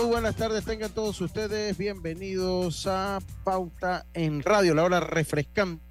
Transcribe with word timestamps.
muy 0.00 0.08
buenas 0.08 0.36
tardes, 0.36 0.64
tengan 0.64 0.90
todos 0.90 1.20
ustedes 1.20 1.76
bienvenidos 1.76 2.86
a 2.86 3.18
Pauta 3.44 4.06
en 4.14 4.42
Radio, 4.42 4.74
la 4.74 4.84
hora 4.84 4.98
refrescante. 4.98 5.82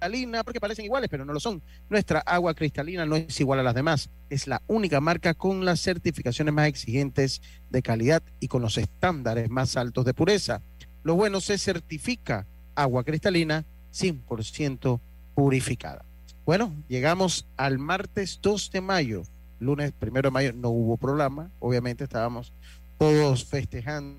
Cristalina, 0.00 0.42
porque 0.42 0.58
parecen 0.58 0.86
iguales, 0.86 1.08
pero 1.08 1.24
no 1.24 1.32
lo 1.32 1.38
son. 1.38 1.62
Nuestra 1.88 2.18
agua 2.20 2.54
cristalina 2.54 3.06
no 3.06 3.14
es 3.14 3.38
igual 3.38 3.60
a 3.60 3.62
las 3.62 3.76
demás. 3.76 4.10
Es 4.28 4.48
la 4.48 4.60
única 4.66 5.00
marca 5.00 5.34
con 5.34 5.64
las 5.64 5.80
certificaciones 5.80 6.52
más 6.52 6.66
exigentes 6.66 7.42
de 7.70 7.82
calidad 7.82 8.22
y 8.40 8.48
con 8.48 8.62
los 8.62 8.76
estándares 8.76 9.48
más 9.50 9.76
altos 9.76 10.04
de 10.04 10.14
pureza. 10.14 10.62
Lo 11.04 11.14
bueno 11.14 11.40
se 11.40 11.58
certifica 11.58 12.46
agua 12.74 13.04
cristalina 13.04 13.64
100% 13.92 15.00
purificada. 15.36 16.04
Bueno, 16.44 16.74
llegamos 16.88 17.46
al 17.56 17.78
martes 17.78 18.40
2 18.42 18.70
de 18.72 18.80
mayo 18.80 19.22
lunes 19.60 19.92
primero 19.92 20.28
de 20.28 20.32
mayo 20.32 20.52
no 20.52 20.70
hubo 20.70 20.96
programa, 20.96 21.50
obviamente 21.58 22.04
estábamos 22.04 22.52
todos 22.98 23.44
festejando 23.44 24.18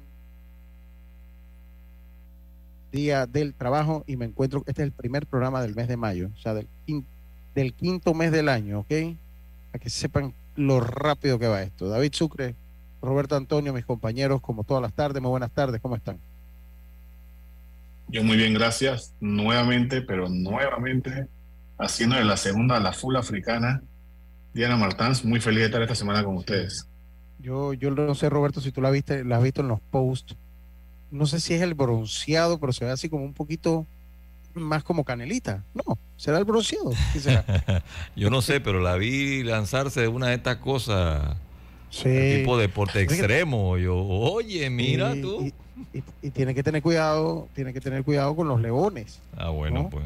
Día 2.91 3.27
del 3.27 3.53
Trabajo 3.53 4.03
y 4.07 4.17
me 4.17 4.25
encuentro, 4.25 4.63
este 4.65 4.81
es 4.81 4.87
el 4.87 4.91
primer 4.91 5.27
programa 5.27 5.61
del 5.61 5.75
mes 5.75 5.87
de 5.87 5.97
mayo, 5.97 6.29
o 6.35 6.41
sea, 6.41 6.53
del, 6.53 7.73
quinto 7.73 8.13
mes 8.13 8.31
del 8.31 8.49
año, 8.49 8.79
¿ok? 8.79 8.91
A 9.73 9.79
que 9.79 9.89
sepan 9.89 10.33
lo 10.55 10.79
rápido 10.79 11.37
que 11.37 11.47
va 11.47 11.61
esto. 11.61 11.87
David 11.87 12.13
Sucre, 12.13 12.55
Roberto 13.01 13.35
Antonio, 13.35 13.73
mis 13.73 13.85
compañeros, 13.85 14.41
como 14.41 14.63
todas 14.63 14.81
las 14.81 14.93
tardes, 14.93 15.21
muy 15.21 15.29
buenas 15.29 15.51
tardes, 15.51 15.79
¿cómo 15.81 15.95
están? 15.95 16.17
Yo 18.07 18.23
muy 18.23 18.37
bien, 18.37 18.53
gracias. 18.53 19.13
Nuevamente, 19.19 20.01
pero 20.01 20.27
nuevamente, 20.29 21.27
haciendo 21.77 22.15
de 22.15 22.23
la 22.23 22.37
segunda 22.37 22.79
la 22.79 22.91
full 22.91 23.15
africana 23.15 23.83
Diana 24.53 24.77
Martans, 24.77 25.23
muy 25.23 25.39
feliz 25.39 25.59
de 25.59 25.65
estar 25.65 25.81
esta 25.81 25.95
semana 25.95 26.23
con 26.23 26.35
ustedes. 26.37 26.87
Yo, 27.39 27.73
yo 27.73 27.91
no 27.91 28.15
sé, 28.15 28.29
Roberto, 28.29 28.61
si 28.61 28.71
tú 28.71 28.81
la 28.81 28.91
viste, 28.91 29.23
la 29.23 29.37
has 29.37 29.43
visto 29.43 29.61
en 29.61 29.69
los 29.69 29.79
posts. 29.79 30.35
No 31.11 31.25
sé 31.25 31.39
si 31.39 31.53
es 31.53 31.61
el 31.61 31.73
bronceado, 31.73 32.59
pero 32.59 32.73
se 32.73 32.85
ve 32.85 32.91
así 32.91 33.09
como 33.09 33.23
un 33.23 33.33
poquito 33.33 33.87
más 34.53 34.83
como 34.83 35.03
canelita. 35.03 35.63
No, 35.73 35.97
será 36.17 36.37
el 36.37 36.45
bronceado. 36.45 36.91
yo 38.15 38.29
no 38.29 38.41
sé, 38.41 38.59
pero 38.59 38.81
la 38.81 38.95
vi 38.95 39.43
lanzarse 39.43 40.01
de 40.01 40.07
una 40.07 40.27
de 40.27 40.35
estas 40.35 40.57
cosas. 40.57 41.37
Sí. 41.89 42.09
Tipo 42.37 42.57
deporte 42.57 43.01
extremo. 43.01 43.77
Yo, 43.77 43.97
oye, 43.97 44.69
mira 44.69 45.13
tú. 45.19 45.51
Y, 46.21 46.29
tiene 46.31 46.53
que 46.53 46.61
tener 46.61 46.81
cuidado, 46.81 47.47
tiene 47.55 47.73
que 47.73 47.81
tener 47.81 48.03
cuidado 48.03 48.35
con 48.35 48.47
los 48.47 48.61
leones. 48.61 49.21
Ah, 49.37 49.49
bueno, 49.49 49.89
pues. 49.89 50.03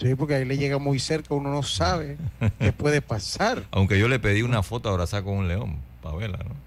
Sí, 0.00 0.14
porque 0.14 0.34
ahí 0.34 0.44
le 0.44 0.58
llega 0.58 0.78
muy 0.78 0.98
cerca, 0.98 1.34
uno 1.34 1.50
no 1.50 1.62
sabe 1.62 2.18
qué 2.58 2.72
puede 2.76 3.00
pasar. 3.00 3.64
Aunque 3.70 3.98
yo 3.98 4.08
le 4.08 4.18
pedí 4.18 4.42
una 4.42 4.62
foto 4.62 4.90
abrazada 4.90 5.22
con 5.22 5.34
un 5.34 5.48
león, 5.48 5.76
Pavela, 6.02 6.38
¿no? 6.38 6.66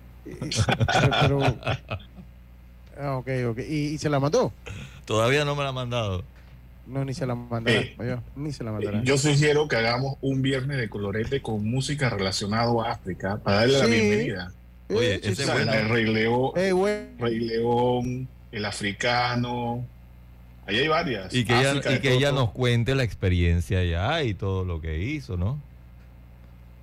pero, 1.22 1.42
ah, 3.00 3.18
ok, 3.18 3.28
ok. 3.50 3.60
¿Y, 3.60 3.98
se 3.98 4.10
la 4.10 4.20
mandó? 4.20 4.52
Todavía 5.06 5.46
no 5.46 5.56
me 5.56 5.64
la 5.64 5.70
ha 5.70 5.74
mandado. 5.74 6.24
No, 6.88 7.06
ni 7.06 7.14
se 7.14 7.26
la 7.26 7.36
mandará. 7.36 7.80
Eh, 7.80 7.96
yo, 8.00 8.20
ni 8.36 8.52
se 8.52 8.64
la 8.64 8.72
mandará. 8.72 9.04
Yo 9.04 9.18
sugiero 9.18 9.68
que 9.68 9.76
hagamos 9.76 10.18
un 10.22 10.42
viernes 10.42 10.78
de 10.78 10.90
colorete 10.90 11.42
con 11.42 11.64
música 11.70 12.10
relacionada 12.10 12.72
a 12.84 12.92
África 12.92 13.38
para 13.38 13.58
darle 13.58 13.78
la 13.78 13.86
bienvenida. 13.86 14.52
Oye, 14.90 15.16
ese 15.18 15.44
es 15.44 15.50
el 15.50 15.90
Rey 15.90 16.06
León, 16.06 16.52
Rey 17.20 17.40
León, 17.40 18.28
el 18.52 18.66
africano, 18.66 19.86
Ahí 20.70 20.78
hay 20.78 20.88
varias. 20.88 21.34
Y 21.34 21.46
que, 21.46 21.60
ella, 21.60 21.82
que 21.82 22.14
ella 22.14 22.32
nos 22.32 22.52
cuente 22.52 22.94
la 22.94 23.04
experiencia 23.04 23.80
allá 23.80 24.22
y 24.22 24.36
todo 24.36 24.64
lo 24.66 24.80
que 24.80 25.00
hizo, 25.00 25.36
¿no? 25.36 25.60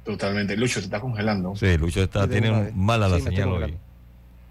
Totalmente. 0.05 0.57
Lucho, 0.57 0.81
se 0.81 0.87
está 0.87 1.01
congelando. 1.01 1.55
Sí, 1.55 1.79
Lucho 1.79 2.03
está, 2.03 2.29
tiene 2.29 2.73
mala 2.75 3.09
la 3.09 3.21
señal 3.21 3.49
hoy. 3.49 3.75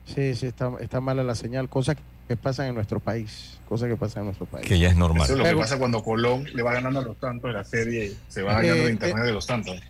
Sí, 0.06 0.36
sí, 0.36 0.48
está, 0.48 0.72
está 0.80 1.02
mala 1.02 1.24
la 1.24 1.36
señal. 1.36 1.68
Cosas 1.68 1.98
que 2.30 2.38
pasan 2.38 2.68
en 2.68 2.76
nuestro 2.76 3.02
país. 3.02 3.60
Cosas 3.68 3.90
que 3.90 3.98
pasan 3.98 4.22
en 4.22 4.26
nuestro 4.28 4.46
país. 4.46 4.66
Que 4.66 4.80
ya 4.80 4.88
es 4.88 4.96
normal. 4.96 5.26
Eso 5.26 5.34
es 5.34 5.40
lo 5.40 5.44
que 5.44 5.56
pasa 5.56 5.78
cuando 5.78 6.02
Colón 6.02 6.46
le 6.54 6.64
va 6.64 6.74
ganando 6.74 7.02
a 7.02 7.04
los 7.04 7.18
tantos 7.18 7.50
en 7.50 7.56
la 7.56 7.64
serie 7.66 8.06
y 8.06 8.18
se 8.30 8.42
va 8.42 8.62
ganando 8.62 8.86
el 8.86 8.92
internet 8.92 9.26
de 9.26 9.34
los 9.34 9.46
tantos. 9.46 9.82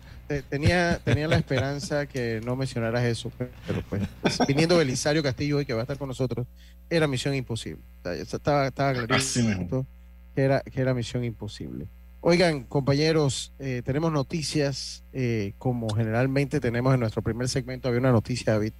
Tenía, 0.48 0.98
tenía 1.04 1.28
la 1.28 1.36
esperanza 1.36 2.06
que 2.06 2.40
no 2.44 2.56
mencionaras 2.56 3.04
eso, 3.04 3.30
pero 3.38 3.82
pues, 3.88 4.02
viniendo 4.46 4.76
Belisario 4.76 5.22
Castillo 5.22 5.58
hoy 5.58 5.66
que 5.66 5.72
va 5.72 5.80
a 5.80 5.82
estar 5.82 5.98
con 5.98 6.08
nosotros, 6.08 6.46
era 6.90 7.06
misión 7.06 7.34
imposible. 7.34 7.82
Estaba, 8.04 8.66
estaba 8.66 8.92
clarísimo 8.94 9.86
que 10.34 10.42
era, 10.42 10.60
que 10.60 10.80
era 10.80 10.94
misión 10.94 11.24
imposible. 11.24 11.86
Oigan, 12.20 12.64
compañeros, 12.64 13.52
eh, 13.58 13.82
tenemos 13.84 14.10
noticias, 14.12 15.04
eh, 15.12 15.52
como 15.58 15.88
generalmente 15.94 16.60
tenemos 16.60 16.92
en 16.92 17.00
nuestro 17.00 17.22
primer 17.22 17.48
segmento, 17.48 17.88
había 17.88 18.00
una 18.00 18.12
noticia, 18.12 18.54
David, 18.54 18.72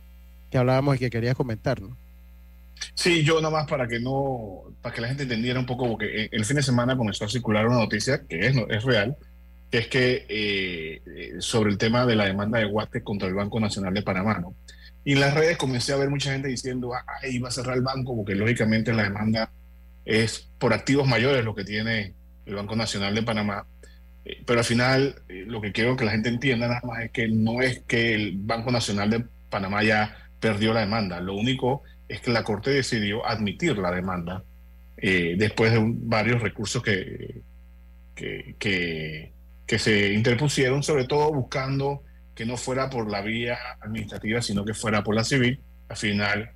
que 0.51 0.59
hablábamos 0.59 0.97
y 0.97 0.99
que 0.99 1.11
querías 1.11 1.37
comentar, 1.37 1.81
¿no? 1.81 1.97
Sí, 2.95 3.23
yo 3.23 3.41
nada 3.41 3.51
más 3.51 3.67
para 3.67 3.89
que 3.89 4.01
no, 4.01 4.65
para 4.83 4.95
que 4.95 5.01
la 5.01 5.09
gente 5.09 5.23
entendiera 5.23 5.59
un 5.59 5.67
poco, 5.67 5.89
porque 5.89 6.29
el 6.31 6.45
fin 6.45 6.57
de 6.57 6.63
semana 6.63 6.97
comenzó 6.97 7.25
a 7.25 7.29
circular 7.29 7.67
una 7.67 7.77
noticia 7.77 8.23
que 8.27 8.49
es, 8.49 8.57
es 8.69 8.85
real, 8.85 9.17
es 9.71 9.89
que 9.89 10.27
eh, 10.29 11.35
sobre 11.41 11.71
el 11.71 11.79
tema 11.79 12.07
de 12.07 12.17
la 12.17 12.27
demanda 12.27 12.59
de 12.59 12.67
Guate 12.67 13.03
contra 13.03 13.29
el 13.29 13.35
Banco 13.35 13.59
Nacional 13.61 13.95
de 13.95 14.03
Panamá, 14.03 14.39
¿no? 14.39 14.55
Y 15.05 15.13
en 15.13 15.21
las 15.21 15.35
redes 15.35 15.57
comencé 15.57 15.93
a 15.93 15.97
ver 15.97 16.11
mucha 16.11 16.33
gente 16.33 16.49
diciendo, 16.49 16.93
ahí 17.23 17.39
va 17.39 17.49
a 17.49 17.53
cerrar 17.53 17.77
el 17.77 17.83
banco, 17.83 18.17
porque 18.17 18.35
lógicamente 18.35 18.93
la 18.93 19.05
demanda 19.05 19.53
es 20.05 20.49
por 20.59 20.73
activos 20.73 21.07
mayores 21.07 21.45
lo 21.45 21.55
que 21.55 21.65
tiene 21.65 22.15
el 22.45 22.55
Banco 22.55 22.75
Nacional 22.75 23.15
de 23.15 23.23
Panamá. 23.23 23.67
Eh, 24.25 24.43
pero 24.45 24.61
al 24.61 24.65
final, 24.65 25.23
eh, 25.29 25.45
lo 25.47 25.61
que 25.61 25.73
quiero 25.73 25.97
que 25.97 26.05
la 26.05 26.11
gente 26.11 26.29
entienda 26.29 26.67
nada 26.67 26.81
más 26.85 27.05
es 27.05 27.13
que 27.13 27.29
no 27.29 27.63
es 27.63 27.81
que 27.87 28.15
el 28.15 28.37
Banco 28.37 28.73
Nacional 28.73 29.11
de 29.11 29.25
Panamá 29.49 29.85
ya 29.85 30.17
perdió 30.41 30.73
la 30.73 30.81
demanda. 30.81 31.21
Lo 31.21 31.35
único 31.35 31.83
es 32.09 32.21
que 32.21 32.33
la 32.33 32.43
Corte 32.43 32.71
decidió 32.71 33.27
admitir 33.27 33.79
la 33.79 33.93
demanda 33.93 34.43
después 34.97 35.73
de 35.73 35.81
varios 35.83 36.41
recursos 36.41 36.83
que, 36.83 37.43
que 38.15 38.57
que 38.59 39.36
se 39.79 40.13
interpusieron, 40.13 40.83
sobre 40.83 41.07
todo 41.07 41.33
buscando 41.33 42.03
que 42.37 42.47
no 42.47 42.57
fuera 42.57 42.89
por 42.91 43.11
la 43.11 43.23
vía 43.23 43.59
administrativa, 43.81 44.43
sino 44.43 44.65
que 44.65 44.75
fuera 44.75 45.03
por 45.03 45.15
la 45.15 45.25
civil. 45.25 45.61
Al 45.89 45.97
final, 45.97 46.51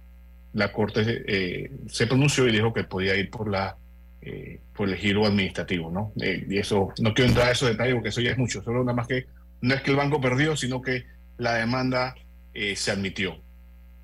la 0.52 0.72
Corte 0.72 1.24
eh, 1.26 1.70
se 1.88 2.06
pronunció 2.06 2.46
y 2.46 2.52
dijo 2.52 2.72
que 2.72 2.84
podía 2.84 3.16
ir 3.16 3.30
por 3.30 3.50
la 3.50 3.76
eh, 4.22 4.60
por 4.74 4.88
el 4.90 4.96
giro 4.96 5.26
administrativo, 5.26 5.90
¿no? 5.90 6.12
Eh, 6.20 6.44
y 6.46 6.58
eso, 6.58 6.92
no 7.00 7.14
quiero 7.14 7.30
entrar 7.30 7.48
a 7.48 7.52
esos 7.52 7.70
detalles 7.70 7.94
porque 7.94 8.10
eso 8.10 8.20
ya 8.20 8.32
es 8.32 8.38
mucho, 8.38 8.62
solo 8.62 8.84
nada 8.84 8.94
más 8.94 9.08
que 9.08 9.26
no 9.62 9.74
es 9.74 9.80
que 9.80 9.90
el 9.90 9.96
banco 9.96 10.20
perdió, 10.20 10.56
sino 10.56 10.82
que 10.82 11.06
la 11.38 11.54
demanda 11.54 12.14
se 12.52 12.90
admitió. 12.90 13.40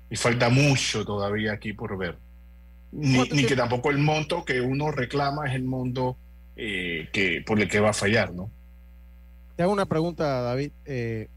Y 0.09 0.15
falta 0.15 0.49
mucho 0.49 1.05
todavía 1.05 1.51
aquí 1.51 1.73
por 1.73 1.97
ver. 1.97 2.17
Ni, 2.91 3.19
ni, 3.29 3.45
que 3.45 3.55
tampoco 3.55 3.91
el 3.91 3.97
monto 3.97 4.45
que 4.45 4.61
uno 4.61 4.91
reclama 4.91 5.47
es 5.47 5.55
el 5.55 5.63
monto 5.63 6.17
que, 6.55 7.43
por 7.45 7.59
el 7.59 7.67
que 7.67 7.79
va 7.79 7.89
a 7.89 7.93
fallar, 7.93 8.33
¿no? 8.33 8.51
Te 9.57 9.63
hago 9.63 9.73
una 9.73 9.87
pregunta, 9.87 10.41
David. 10.41 10.71
Eh, 10.85 11.27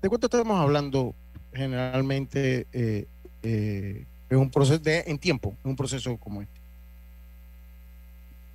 ¿De 0.00 0.08
cuánto 0.08 0.26
estamos 0.26 0.58
hablando 0.58 1.14
generalmente 1.52 2.66
eh, 2.72 3.06
eh, 3.42 4.06
en 4.30 4.38
un 4.38 4.50
proceso 4.50 4.78
de, 4.78 5.04
en 5.06 5.18
tiempo, 5.18 5.54
en 5.62 5.70
un 5.70 5.76
proceso 5.76 6.16
como 6.16 6.40
este? 6.40 6.60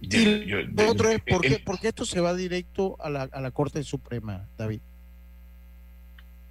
y 0.02 0.46
lo 0.46 0.90
otro 0.90 1.10
es, 1.10 1.22
¿por 1.22 1.42
qué, 1.42 1.60
¿por 1.60 1.80
qué, 1.80 1.90
esto 1.90 2.06
se 2.06 2.20
va 2.20 2.34
directo 2.34 2.98
a 3.00 3.10
la, 3.10 3.24
a 3.32 3.40
la 3.40 3.52
Corte 3.52 3.84
Suprema, 3.84 4.48
David? 4.58 4.82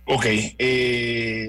Ok, 0.05 0.27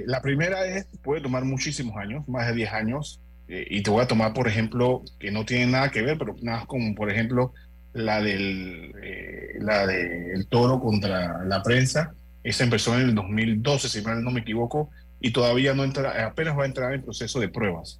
la 0.07 0.21
primera 0.21 0.65
es, 0.65 0.87
puede 1.03 1.21
tomar 1.21 1.45
muchísimos 1.45 1.95
años, 1.95 2.27
más 2.27 2.47
de 2.47 2.55
10 2.55 2.73
años, 2.73 3.21
y 3.47 3.81
te 3.81 3.91
voy 3.91 4.03
a 4.03 4.07
tomar, 4.07 4.33
por 4.33 4.47
ejemplo, 4.47 5.03
que 5.19 5.31
no 5.31 5.45
tiene 5.45 5.67
nada 5.67 5.91
que 5.91 6.01
ver, 6.01 6.17
pero 6.17 6.35
nada 6.41 6.65
como, 6.65 6.93
por 6.95 7.11
ejemplo, 7.11 7.53
la 7.95 8.21
del 8.21 8.93
eh, 9.01 9.57
la 9.61 9.87
del 9.87 10.47
toro 10.47 10.79
contra 10.79 11.43
la 11.45 11.63
prensa. 11.63 12.13
Esa 12.43 12.63
empezó 12.63 12.93
en 12.93 13.01
el 13.01 13.15
2012, 13.15 13.89
si 13.89 14.01
mal 14.01 14.23
no 14.23 14.31
me 14.31 14.41
equivoco, 14.41 14.91
y 15.19 15.31
todavía 15.31 15.73
no 15.73 15.83
entra, 15.83 16.27
apenas 16.27 16.57
va 16.57 16.63
a 16.63 16.67
entrar 16.67 16.93
en 16.93 17.01
proceso 17.01 17.39
de 17.39 17.49
pruebas. 17.49 17.99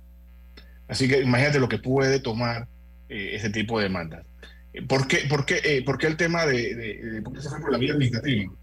Así 0.88 1.08
que 1.08 1.22
imagínate 1.22 1.60
lo 1.60 1.70
que 1.70 1.80
puede 1.80 2.20
tomar 2.20 2.68
eh, 3.10 3.32
ese 3.34 3.50
tipo 3.50 3.80
de 3.80 3.86
demandas. 3.86 4.26
Eh, 4.74 4.84
¿Por 4.84 5.08
qué, 5.08 5.20
por 5.30 5.46
qué, 5.46 5.82
por 5.84 5.98
qué 5.98 6.08
el 6.08 6.18
tema 6.18 6.46
de, 6.46 6.76
de, 6.76 7.22
por 7.24 7.34
qué 7.34 7.42
se 7.42 7.50
fue 7.50 7.62
por 7.62 7.72
la 7.72 7.78
vía 7.78 7.94
administrativa? 7.94 8.54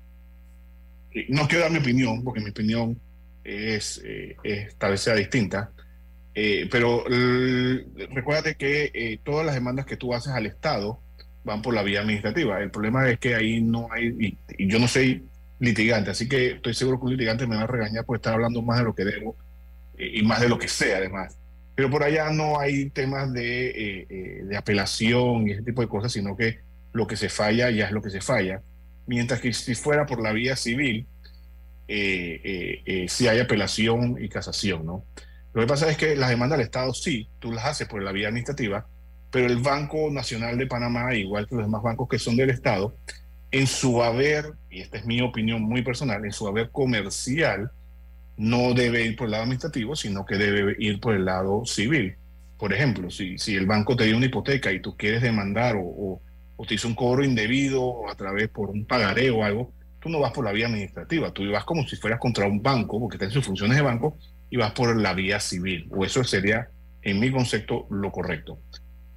no 1.28 1.46
quiero 1.46 1.64
dar 1.64 1.72
mi 1.72 1.78
opinión, 1.78 2.24
porque 2.24 2.40
mi 2.40 2.50
opinión 2.50 2.98
es, 3.44 4.02
es 4.42 4.74
tal 4.76 4.92
vez 4.92 5.00
sea 5.02 5.14
distinta, 5.14 5.70
pero 6.70 7.04
recuérdate 8.14 8.54
que 8.54 9.20
todas 9.22 9.44
las 9.44 9.54
demandas 9.54 9.84
que 9.84 9.98
tú 9.98 10.14
haces 10.14 10.32
al 10.32 10.46
Estado 10.46 11.00
van 11.44 11.62
por 11.62 11.74
la 11.74 11.82
vía 11.82 12.00
administrativa. 12.00 12.60
El 12.60 12.70
problema 12.70 13.08
es 13.08 13.18
que 13.18 13.34
ahí 13.34 13.60
no 13.60 13.88
hay, 13.90 14.38
y, 14.58 14.66
yo 14.66 14.78
no 14.78 14.88
soy 14.88 15.26
litigante, 15.58 16.10
así 16.10 16.28
que 16.28 16.52
estoy 16.52 16.74
seguro 16.74 16.98
que 16.98 17.06
un 17.06 17.12
litigante 17.12 17.46
me 17.46 17.56
va 17.56 17.62
a 17.62 17.66
regañar 17.66 18.04
por 18.04 18.16
estar 18.16 18.34
hablando 18.34 18.62
más 18.62 18.78
de 18.78 18.84
lo 18.84 18.94
que 18.94 19.04
debo 19.04 19.36
eh, 19.96 20.10
y 20.14 20.22
más 20.22 20.40
de 20.40 20.48
lo 20.48 20.58
que 20.58 20.68
sé 20.68 20.94
además. 20.94 21.36
Pero 21.74 21.90
por 21.90 22.02
allá 22.02 22.30
no 22.30 22.58
hay 22.60 22.90
temas 22.90 23.32
de, 23.32 23.70
eh, 23.70 24.06
eh, 24.08 24.42
de 24.44 24.56
apelación 24.56 25.48
y 25.48 25.52
ese 25.52 25.62
tipo 25.62 25.80
de 25.80 25.88
cosas, 25.88 26.12
sino 26.12 26.36
que 26.36 26.60
lo 26.92 27.06
que 27.06 27.16
se 27.16 27.28
falla 27.28 27.70
ya 27.70 27.86
es 27.86 27.92
lo 27.92 28.02
que 28.02 28.10
se 28.10 28.20
falla. 28.20 28.60
Mientras 29.06 29.40
que 29.40 29.52
si 29.52 29.74
fuera 29.74 30.06
por 30.06 30.22
la 30.22 30.32
vía 30.32 30.56
civil, 30.56 31.06
si 31.88 33.28
hay 33.28 33.40
apelación 33.40 34.16
y 34.22 34.28
casación, 34.28 34.86
¿no? 34.86 35.04
Lo 35.52 35.60
que 35.60 35.66
pasa 35.66 35.90
es 35.90 35.96
que 35.96 36.16
las 36.16 36.30
demandas 36.30 36.58
del 36.58 36.66
Estado 36.66 36.94
sí, 36.94 37.28
tú 37.38 37.52
las 37.52 37.66
haces 37.66 37.88
por 37.88 38.02
la 38.02 38.12
vía 38.12 38.28
administrativa, 38.28 38.86
pero 39.32 39.46
el 39.46 39.56
Banco 39.56 40.10
Nacional 40.10 40.58
de 40.58 40.66
Panamá, 40.66 41.14
igual 41.14 41.48
que 41.48 41.56
los 41.56 41.64
demás 41.64 41.82
bancos 41.82 42.06
que 42.06 42.18
son 42.18 42.36
del 42.36 42.50
Estado, 42.50 42.94
en 43.50 43.66
su 43.66 44.02
haber, 44.02 44.52
y 44.70 44.80
esta 44.80 44.98
es 44.98 45.06
mi 45.06 45.22
opinión 45.22 45.62
muy 45.62 45.82
personal, 45.82 46.22
en 46.24 46.32
su 46.32 46.46
haber 46.46 46.70
comercial, 46.70 47.70
no 48.36 48.74
debe 48.74 49.06
ir 49.06 49.16
por 49.16 49.26
el 49.26 49.32
lado 49.32 49.44
administrativo, 49.44 49.96
sino 49.96 50.26
que 50.26 50.36
debe 50.36 50.76
ir 50.78 51.00
por 51.00 51.14
el 51.14 51.24
lado 51.24 51.64
civil. 51.64 52.16
Por 52.58 52.74
ejemplo, 52.74 53.10
si, 53.10 53.38
si 53.38 53.56
el 53.56 53.66
banco 53.66 53.96
te 53.96 54.04
dio 54.04 54.18
una 54.18 54.26
hipoteca 54.26 54.70
y 54.70 54.80
tú 54.80 54.96
quieres 54.98 55.22
demandar 55.22 55.76
o, 55.76 56.20
o, 56.56 56.66
te 56.66 56.74
hizo 56.74 56.86
un 56.86 56.94
cobro 56.94 57.24
indebido 57.24 58.08
a 58.08 58.14
través 58.14 58.48
por 58.48 58.70
un 58.70 58.84
pagaré 58.84 59.30
o 59.30 59.42
algo, 59.42 59.72
tú 59.98 60.10
no 60.10 60.20
vas 60.20 60.32
por 60.32 60.44
la 60.44 60.52
vía 60.52 60.66
administrativa, 60.66 61.32
tú 61.32 61.50
vas 61.50 61.64
como 61.64 61.86
si 61.88 61.96
fueras 61.96 62.20
contra 62.20 62.46
un 62.46 62.62
banco, 62.62 63.00
porque 63.00 63.16
está 63.16 63.24
en 63.24 63.32
sus 63.32 63.46
funciones 63.46 63.76
de 63.76 63.82
banco, 63.82 64.18
y 64.50 64.58
vas 64.58 64.72
por 64.72 64.94
la 64.94 65.14
vía 65.14 65.40
civil, 65.40 65.88
o 65.90 66.04
eso 66.04 66.22
sería, 66.22 66.68
en 67.00 67.18
mi 67.18 67.32
concepto, 67.32 67.86
lo 67.90 68.12
correcto. 68.12 68.58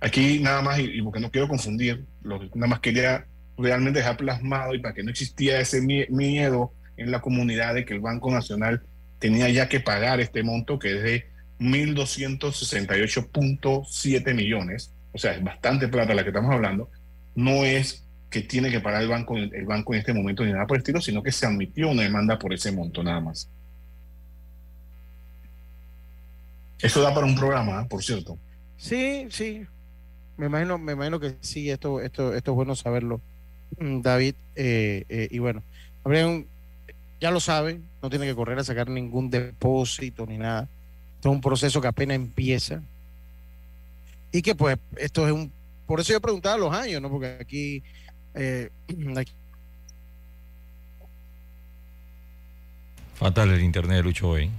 Aquí 0.06 0.40
nada 0.40 0.62
más, 0.62 0.78
y, 0.78 1.02
porque 1.02 1.20
no 1.20 1.32
quiero 1.32 1.48
confundir, 1.48 2.06
lo, 2.22 2.38
nada 2.54 2.68
más 2.68 2.80
quería 2.80 3.26
realmente 3.58 3.98
dejar 4.00 4.18
plasmado 4.18 4.76
y 4.76 4.80
para 4.80 4.94
que 4.94 5.02
no 5.02 5.10
existía 5.10 5.60
ese 5.60 5.82
miedo 5.82 6.72
en 6.96 7.10
la 7.10 7.22
comunidad 7.22 7.74
de 7.74 7.86
que 7.86 7.96
el 7.96 8.02
Banco 8.02 8.30
Nacional 8.30 8.84
tenía 9.18 9.50
ya 9.50 9.68
que 9.68 9.80
pagar 9.80 10.20
este 10.20 10.44
monto 10.44 10.78
que 10.78 10.96
es 10.96 11.02
de 11.02 11.26
1.268.7 11.60 14.36
millones, 14.36 14.94
o 15.12 15.18
sea, 15.18 15.32
es 15.32 15.44
bastante 15.44 15.88
plata 15.88 16.14
la 16.14 16.22
que 16.22 16.30
estamos 16.30 16.54
hablando, 16.54 16.92
no 17.34 17.66
es 17.66 18.06
que 18.30 18.42
tiene 18.42 18.70
que 18.70 18.82
pagar 18.82 19.02
el 19.02 19.08
banco, 19.08 19.36
el 19.36 19.66
banco 19.66 19.96
en 19.96 20.02
este 20.02 20.14
momento 20.14 20.46
ni 20.46 20.52
nada 20.52 20.68
por 20.68 20.78
el 20.78 20.82
estilo, 20.82 21.02
sino 21.02 21.24
que 21.24 21.32
se 21.32 21.48
admitió 21.48 21.90
una 21.90 22.04
demanda 22.04 22.38
por 22.38 22.54
ese 22.54 22.72
monto 22.72 23.04
nada 23.04 23.22
más. 23.22 23.50
Eso 26.80 27.02
da 27.02 27.12
para 27.12 27.26
un 27.26 27.36
programa, 27.36 27.82
¿eh? 27.82 27.88
por 27.90 28.04
cierto. 28.04 28.38
Sí, 28.78 29.26
sí. 29.32 29.66
Me 30.38 30.48
imagino, 30.48 30.78
me 30.78 30.94
imagino 30.94 31.20
que 31.20 31.36
sí, 31.42 31.70
esto, 31.70 32.02
esto, 32.02 32.34
esto 32.34 32.52
es 32.52 32.56
bueno 32.56 32.76
saberlo, 32.76 33.22
mm, 33.80 34.02
David. 34.02 34.36
Eh, 34.56 35.06
eh, 35.10 35.28
y 35.32 35.40
bueno, 35.40 35.64
ya 37.22 37.32
lo 37.32 37.40
sabe, 37.40 37.80
no 38.02 38.10
tiene 38.10 38.26
que 38.26 38.36
correr 38.36 38.60
a 38.60 38.64
sacar 38.64 38.90
ningún 38.90 39.30
depósito 39.30 40.26
ni 40.26 40.38
nada. 40.38 40.68
Esto 41.16 41.30
es 41.30 41.36
un 41.36 41.42
proceso 41.42 41.82
que 41.82 41.88
apenas 41.88 42.16
empieza. 42.16 42.82
Y 44.32 44.42
que 44.42 44.56
pues 44.56 44.78
esto 44.98 45.26
es 45.26 45.34
un... 45.34 45.52
Por 45.88 46.00
eso 46.00 46.12
yo 46.12 46.20
preguntaba 46.20 46.58
los 46.58 46.74
años, 46.74 47.02
¿no? 47.02 47.10
Porque 47.10 47.38
aquí... 47.40 47.84
aquí 49.16 49.32
Fatal 53.16 53.50
el 53.50 53.64
internet 53.64 53.98
de 53.98 54.04
Lucho 54.04 54.30
hoy. 54.30 54.52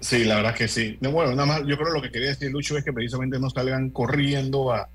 Sí, 0.00 0.24
la 0.24 0.36
verdad 0.36 0.54
que 0.54 0.68
sí. 0.68 0.98
No, 1.00 1.10
bueno, 1.10 1.32
nada 1.32 1.46
más, 1.46 1.60
yo 1.60 1.76
creo 1.76 1.88
que 1.88 1.94
lo 1.94 2.02
que 2.02 2.10
quería 2.10 2.28
decir 2.28 2.50
Lucho 2.50 2.76
es 2.76 2.84
que 2.84 2.92
precisamente 2.92 3.38
no 3.38 3.50
salgan 3.50 3.90
corriendo 3.90 4.72
a, 4.72 4.88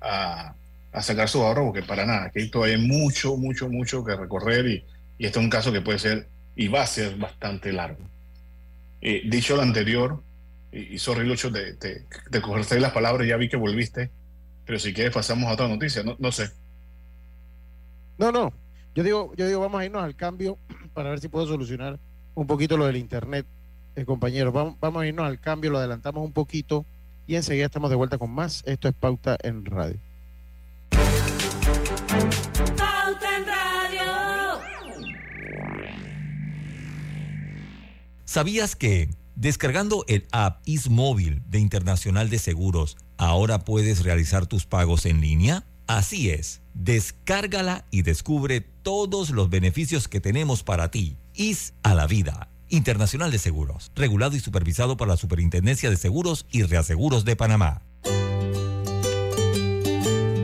a, 0.00 0.54
sacar 1.02 1.28
su 1.28 1.42
ahorro, 1.42 1.66
porque 1.66 1.82
para 1.82 2.04
nada, 2.04 2.30
que 2.30 2.46
todavía 2.46 2.76
hay 2.76 2.82
mucho, 2.82 3.36
mucho, 3.36 3.68
mucho 3.68 4.04
que 4.04 4.16
recorrer 4.16 4.66
y, 4.66 4.84
y 5.18 5.26
este 5.26 5.38
es 5.38 5.44
un 5.44 5.50
caso 5.50 5.72
que 5.72 5.80
puede 5.80 5.98
ser 5.98 6.28
y 6.56 6.68
va 6.68 6.82
a 6.82 6.86
ser 6.86 7.16
bastante 7.16 7.72
largo. 7.72 8.04
Eh, 9.00 9.22
dicho 9.26 9.56
lo 9.56 9.62
anterior, 9.62 10.20
y, 10.72 10.98
sorry 10.98 11.26
Lucho, 11.26 11.50
te, 11.50 11.74
te, 11.74 12.04
te 12.30 12.80
las 12.80 12.92
palabras, 12.92 13.26
ya 13.26 13.36
vi 13.36 13.48
que 13.48 13.56
volviste, 13.56 14.10
pero 14.66 14.78
si 14.78 14.92
quieres 14.92 15.14
pasamos 15.14 15.48
a 15.48 15.54
otra 15.54 15.68
noticia, 15.68 16.02
no, 16.02 16.16
no 16.18 16.32
sé. 16.32 16.50
No, 18.18 18.30
no, 18.30 18.52
yo 18.94 19.02
digo, 19.02 19.32
yo 19.36 19.46
digo, 19.46 19.60
vamos 19.60 19.80
a 19.80 19.84
irnos 19.84 20.02
al 20.02 20.16
cambio 20.16 20.58
para 20.92 21.10
ver 21.10 21.20
si 21.20 21.28
puedo 21.28 21.46
solucionar 21.46 21.98
un 22.34 22.46
poquito 22.46 22.76
lo 22.76 22.86
del 22.86 22.96
internet 22.96 23.46
eh, 23.96 24.04
compañeros, 24.04 24.52
vamos, 24.52 24.76
vamos 24.80 25.02
a 25.02 25.06
irnos 25.06 25.26
al 25.26 25.40
cambio, 25.40 25.70
lo 25.70 25.78
adelantamos 25.78 26.24
un 26.24 26.32
poquito 26.32 26.84
y 27.26 27.36
enseguida 27.36 27.66
estamos 27.66 27.90
de 27.90 27.96
vuelta 27.96 28.18
con 28.18 28.30
más. 28.30 28.62
Esto 28.66 28.88
es 28.88 28.94
Pauta 28.94 29.36
en 29.42 29.64
Radio. 29.64 29.98
Pauta 32.76 33.36
en 33.36 33.46
Radio. 33.46 34.60
¿Sabías 38.24 38.76
que 38.76 39.10
descargando 39.36 40.04
el 40.08 40.26
app 40.32 40.60
Ismóvil 40.64 41.42
de 41.48 41.60
Internacional 41.60 42.30
de 42.30 42.38
Seguros, 42.38 42.96
ahora 43.16 43.60
puedes 43.60 44.02
realizar 44.02 44.46
tus 44.46 44.66
pagos 44.66 45.06
en 45.06 45.20
línea? 45.20 45.64
Así 45.86 46.30
es, 46.30 46.62
descárgala 46.74 47.84
y 47.90 48.02
descubre 48.02 48.60
todos 48.60 49.30
los 49.30 49.50
beneficios 49.50 50.08
que 50.08 50.20
tenemos 50.20 50.62
para 50.62 50.90
ti. 50.90 51.16
Is 51.34 51.74
a 51.82 51.94
la 51.94 52.06
vida 52.06 52.49
Internacional 52.70 53.30
de 53.30 53.38
Seguros, 53.38 53.92
regulado 53.94 54.36
y 54.36 54.40
supervisado 54.40 54.96
por 54.96 55.08
la 55.08 55.16
Superintendencia 55.16 55.90
de 55.90 55.96
Seguros 55.96 56.46
y 56.50 56.62
Reaseguros 56.62 57.24
de 57.24 57.36
Panamá. 57.36 57.82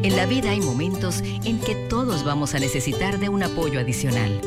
En 0.02 0.14
la 0.16 0.26
vida 0.26 0.50
hay 0.50 0.60
momentos 0.60 1.20
en 1.22 1.58
que 1.58 1.74
todos 1.88 2.24
vamos 2.24 2.54
a 2.54 2.58
necesitar 2.58 3.18
de 3.18 3.28
un 3.28 3.42
apoyo 3.42 3.80
adicional. 3.80 4.40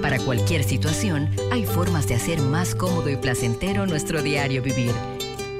Para 0.00 0.18
cualquier 0.18 0.64
situación, 0.64 1.30
hay 1.52 1.66
formas 1.66 2.08
de 2.08 2.16
hacer 2.16 2.40
más 2.40 2.74
cómodo 2.74 3.08
y 3.08 3.16
placentero 3.16 3.86
nuestro 3.86 4.22
diario 4.22 4.62
vivir. 4.62 4.92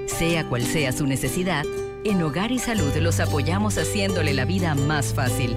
Sea 0.07 0.49
cual 0.49 0.65
sea 0.65 0.91
su 0.93 1.07
necesidad, 1.07 1.65
en 2.05 2.21
Hogar 2.23 2.51
y 2.51 2.59
Salud 2.59 2.93
los 2.97 3.21
apoyamos 3.21 3.79
haciéndole 3.79 4.35
la 4.35 4.45
vida 4.45 4.75
más 4.75 5.15
fácil, 5.15 5.57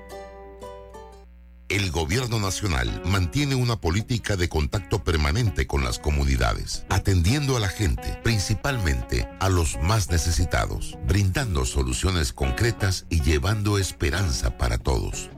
El 1.71 1.89
gobierno 1.89 2.37
nacional 2.37 3.01
mantiene 3.05 3.55
una 3.55 3.77
política 3.77 4.35
de 4.35 4.49
contacto 4.49 5.05
permanente 5.05 5.67
con 5.67 5.85
las 5.85 5.99
comunidades, 5.99 6.85
atendiendo 6.89 7.55
a 7.55 7.61
la 7.61 7.69
gente, 7.69 8.19
principalmente 8.25 9.29
a 9.39 9.47
los 9.47 9.77
más 9.81 10.09
necesitados, 10.09 10.97
brindando 11.07 11.63
soluciones 11.63 12.33
concretas 12.33 13.05
y 13.09 13.21
llevando 13.21 13.77
esperanza 13.77 14.57
para 14.57 14.79
todos. 14.79 15.29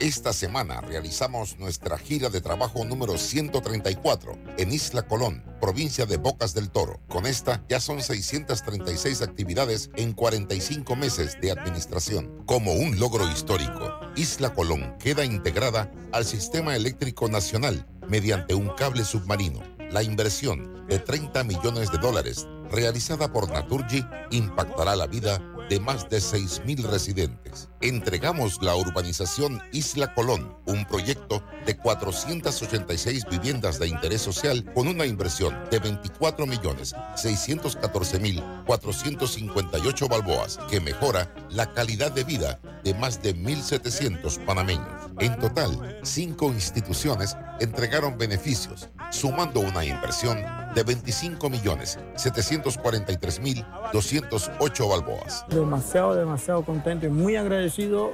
Esta 0.00 0.32
semana 0.32 0.80
realizamos 0.80 1.58
nuestra 1.58 1.98
gira 1.98 2.30
de 2.30 2.40
trabajo 2.40 2.86
número 2.86 3.18
134 3.18 4.32
en 4.56 4.72
Isla 4.72 5.02
Colón, 5.02 5.44
provincia 5.60 6.06
de 6.06 6.16
Bocas 6.16 6.54
del 6.54 6.70
Toro. 6.70 7.02
Con 7.06 7.26
esta 7.26 7.62
ya 7.68 7.80
son 7.80 8.00
636 8.00 9.20
actividades 9.20 9.90
en 9.96 10.14
45 10.14 10.96
meses 10.96 11.38
de 11.42 11.50
administración. 11.50 12.42
Como 12.46 12.72
un 12.72 12.98
logro 12.98 13.30
histórico, 13.30 13.92
Isla 14.16 14.54
Colón 14.54 14.96
queda 14.98 15.26
integrada 15.26 15.92
al 16.12 16.24
sistema 16.24 16.74
eléctrico 16.74 17.28
nacional 17.28 17.86
mediante 18.08 18.54
un 18.54 18.70
cable 18.70 19.04
submarino. 19.04 19.60
La 19.90 20.02
inversión 20.02 20.86
de 20.88 20.98
30 20.98 21.44
millones 21.44 21.92
de 21.92 21.98
dólares 21.98 22.48
realizada 22.70 23.30
por 23.34 23.50
Naturgy 23.50 24.02
impactará 24.30 24.96
la 24.96 25.06
vida 25.06 25.42
de 25.70 25.78
más 25.78 26.10
de 26.10 26.18
6.000 26.18 26.82
residentes. 26.82 27.68
Entregamos 27.80 28.60
la 28.60 28.74
urbanización 28.74 29.62
Isla 29.72 30.12
Colón, 30.14 30.56
un 30.66 30.84
proyecto 30.84 31.44
de 31.64 31.76
486 31.76 33.24
viviendas 33.30 33.78
de 33.78 33.86
interés 33.86 34.20
social 34.20 34.64
con 34.74 34.88
una 34.88 35.06
inversión 35.06 35.56
de 35.70 35.78
24 35.78 36.44
millones 36.46 36.94
614 37.14 38.18
mil 38.18 38.42
458 38.66 40.08
balboas 40.08 40.58
que 40.68 40.80
mejora 40.80 41.32
la 41.50 41.72
calidad 41.72 42.10
de 42.10 42.24
vida 42.24 42.58
de 42.82 42.92
más 42.94 43.22
de 43.22 43.36
1.700 43.36 44.44
panameños. 44.44 44.99
En 45.18 45.38
total, 45.38 45.98
cinco 46.02 46.46
instituciones 46.46 47.36
entregaron 47.60 48.16
beneficios, 48.16 48.88
sumando 49.10 49.60
una 49.60 49.84
inversión 49.84 50.38
de 50.74 50.82
25 50.82 51.50
millones 51.50 51.98
743 52.16 53.40
mil 53.40 53.64
208 53.92 54.88
balboas. 54.88 55.44
Demasiado, 55.48 56.14
demasiado 56.14 56.64
contento 56.64 57.06
y 57.06 57.10
muy 57.10 57.36
agradecido 57.36 58.12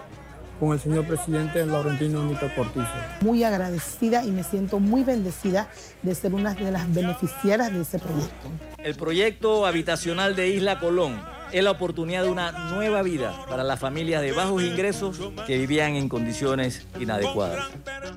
con 0.59 0.73
el 0.73 0.81
señor 0.81 1.07
presidente 1.07 1.65
Laurentino 1.67 2.25
Nito 2.25 2.51
Cortizo. 2.55 2.87
Muy 3.21 3.45
agradecida 3.45 4.25
y 4.25 4.31
me 4.31 4.43
siento 4.43 4.81
muy 4.81 5.05
bendecida 5.05 5.69
de 6.03 6.15
ser 6.15 6.35
una 6.35 6.55
de 6.55 6.71
las 6.71 6.93
beneficiarias 6.93 7.73
de 7.73 7.83
ese 7.83 7.99
proyecto. 7.99 8.49
El 8.79 8.95
proyecto 8.95 9.67
habitacional 9.67 10.37
de 10.37 10.49
Isla 10.49 10.79
Colón 10.79 11.21
es 11.53 11.63
la 11.63 11.71
oportunidad 11.71 12.25
de 12.25 12.31
una 12.31 12.53
nueva 12.71 13.03
vida 13.03 13.35
para 13.49 13.63
las 13.63 13.79
familias 13.79 14.23
de 14.23 14.33
bajos 14.33 14.63
ingresos 14.63 15.21
que 15.47 15.59
vivían 15.59 15.95
en 15.95 16.09
condiciones 16.09 16.87
inadecuadas. 16.99 17.67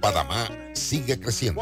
Panamá 0.01 0.49
sigue 0.73 1.19
creciendo. 1.19 1.61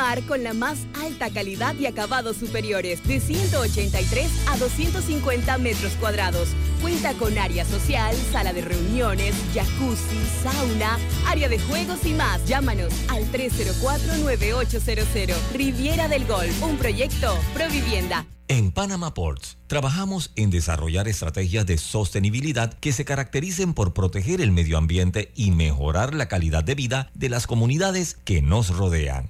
con 0.27 0.43
la 0.43 0.53
más 0.53 0.87
alta 0.99 1.29
calidad 1.29 1.75
y 1.75 1.85
acabados 1.85 2.37
superiores, 2.37 3.07
de 3.07 3.19
183 3.19 4.31
a 4.47 4.57
250 4.57 5.59
metros 5.59 5.91
cuadrados. 5.99 6.49
Cuenta 6.81 7.13
con 7.13 7.37
área 7.37 7.65
social, 7.65 8.15
sala 8.31 8.51
de 8.51 8.61
reuniones, 8.61 9.35
jacuzzi, 9.53 10.17
sauna, 10.41 10.97
área 11.27 11.49
de 11.49 11.59
juegos 11.59 12.03
y 12.03 12.13
más. 12.13 12.43
Llámanos 12.47 12.91
al 13.09 13.31
304-9800. 13.31 15.35
Riviera 15.53 16.07
del 16.07 16.25
Golf, 16.25 16.63
un 16.63 16.77
proyecto 16.77 17.37
Provivienda. 17.53 18.25
En 18.47 18.71
Panama 18.71 19.13
Ports 19.13 19.59
trabajamos 19.67 20.31
en 20.35 20.49
desarrollar 20.49 21.07
estrategias 21.07 21.67
de 21.67 21.77
sostenibilidad 21.77 22.73
que 22.73 22.91
se 22.91 23.05
caractericen 23.05 23.75
por 23.75 23.93
proteger 23.93 24.41
el 24.41 24.51
medio 24.51 24.79
ambiente 24.79 25.31
y 25.35 25.51
mejorar 25.51 26.15
la 26.15 26.27
calidad 26.27 26.63
de 26.63 26.73
vida 26.73 27.11
de 27.13 27.29
las 27.29 27.45
comunidades 27.45 28.17
que 28.25 28.41
nos 28.41 28.75
rodean. 28.75 29.29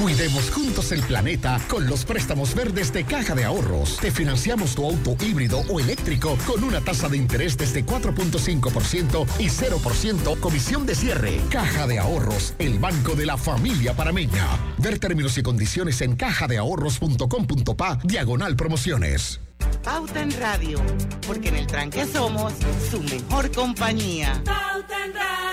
Cuidemos 0.00 0.50
juntos 0.50 0.92
el 0.92 1.02
planeta 1.02 1.60
con 1.68 1.86
los 1.86 2.06
préstamos 2.06 2.54
verdes 2.54 2.90
de 2.90 3.04
Caja 3.04 3.34
de 3.34 3.44
Ahorros. 3.44 3.98
Te 3.98 4.10
financiamos 4.10 4.74
tu 4.74 4.86
auto 4.86 5.14
híbrido 5.22 5.60
o 5.68 5.78
eléctrico 5.78 6.38
con 6.46 6.64
una 6.64 6.80
tasa 6.80 7.10
de 7.10 7.18
interés 7.18 7.58
desde 7.58 7.84
4.5% 7.84 9.26
y 9.38 9.48
0% 9.48 10.40
comisión 10.40 10.86
de 10.86 10.94
cierre. 10.94 11.38
Caja 11.50 11.86
de 11.86 11.98
Ahorros, 11.98 12.54
el 12.58 12.78
banco 12.78 13.14
de 13.14 13.26
la 13.26 13.36
familia 13.36 13.94
parameña. 13.94 14.46
Ver 14.78 14.98
términos 14.98 15.36
y 15.36 15.42
condiciones 15.42 16.00
en 16.00 16.16
cajadeahorros.com.pa 16.16 17.98
diagonal 18.02 18.56
promociones. 18.56 19.40
Pauta 19.84 20.22
en 20.22 20.32
Radio, 20.40 20.80
porque 21.26 21.48
en 21.50 21.56
el 21.56 21.66
tranque 21.66 22.06
somos 22.06 22.54
su 22.90 23.02
mejor 23.02 23.52
compañía. 23.52 24.42
Pauta 24.46 25.04
en 25.04 25.12
Radio. 25.12 25.49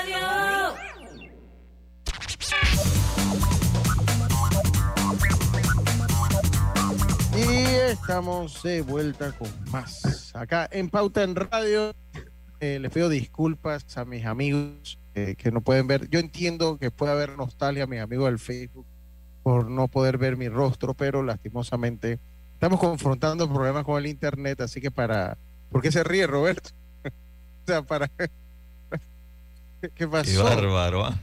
Y 7.38 7.66
estamos 7.92 8.64
de 8.64 8.82
vuelta 8.82 9.32
con 9.34 9.48
más. 9.70 10.32
Acá 10.34 10.68
en 10.72 10.90
Pauta 10.90 11.22
en 11.22 11.36
Radio, 11.36 11.94
eh, 12.60 12.80
les 12.80 12.92
pido 12.92 13.10
disculpas 13.10 13.96
a 13.96 14.06
mis 14.06 14.26
amigos 14.26 14.98
eh, 15.14 15.36
que 15.38 15.52
no 15.52 15.62
pueden 15.62 15.86
ver. 15.86 16.10
Yo 16.10 16.20
entiendo 16.20 16.80
que 16.80 16.90
puede 16.90 17.12
haber 17.12 17.38
nostalgia 17.38 17.84
a 17.84 17.88
mis 17.88 18.00
amigos 18.00 18.26
del 18.26 18.40
Facebook 18.40 18.88
por 19.44 19.70
no 19.70 19.88
poder 19.88 20.18
ver 20.18 20.36
mi 20.36 20.50
rostro, 20.50 20.96
pero 20.96 21.22
lastimosamente 21.22 22.18
estamos 22.54 22.80
confrontando 22.80 23.48
problemas 23.48 23.84
con 23.84 24.00
el 24.00 24.08
Internet, 24.08 24.62
así 24.62 24.82
que 24.82 24.90
para... 24.90 25.38
¿Por 25.72 25.84
qué 25.84 25.92
se 25.92 26.04
ríe 26.04 26.26
Roberto? 26.26 26.72
o 27.06 27.68
sea, 27.68 27.84
para... 27.84 28.10
¿Qué 29.94 30.08
pasó? 30.08 30.32
Qué 30.32 30.38
bárbaro. 30.38 31.06
¿ah? 31.06 31.20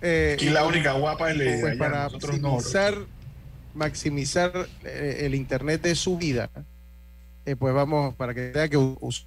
Eh, 0.00 0.36
y 0.38 0.50
la 0.50 0.64
única 0.64 0.92
guapa 0.92 1.32
es 1.32 1.60
pues 1.60 1.76
para 1.76 2.04
nosotros 2.04 2.38
no. 2.38 2.60
Maximizar, 3.74 4.68
eh, 4.84 5.18
el 5.20 5.34
internet 5.34 5.82
de 5.82 5.94
su 5.94 6.16
vida, 6.16 6.50
eh, 7.44 7.56
pues 7.56 7.74
vamos, 7.74 8.14
para 8.14 8.34
que 8.34 8.52
vea 8.52 8.68
que 8.68 8.76
los 8.76 9.26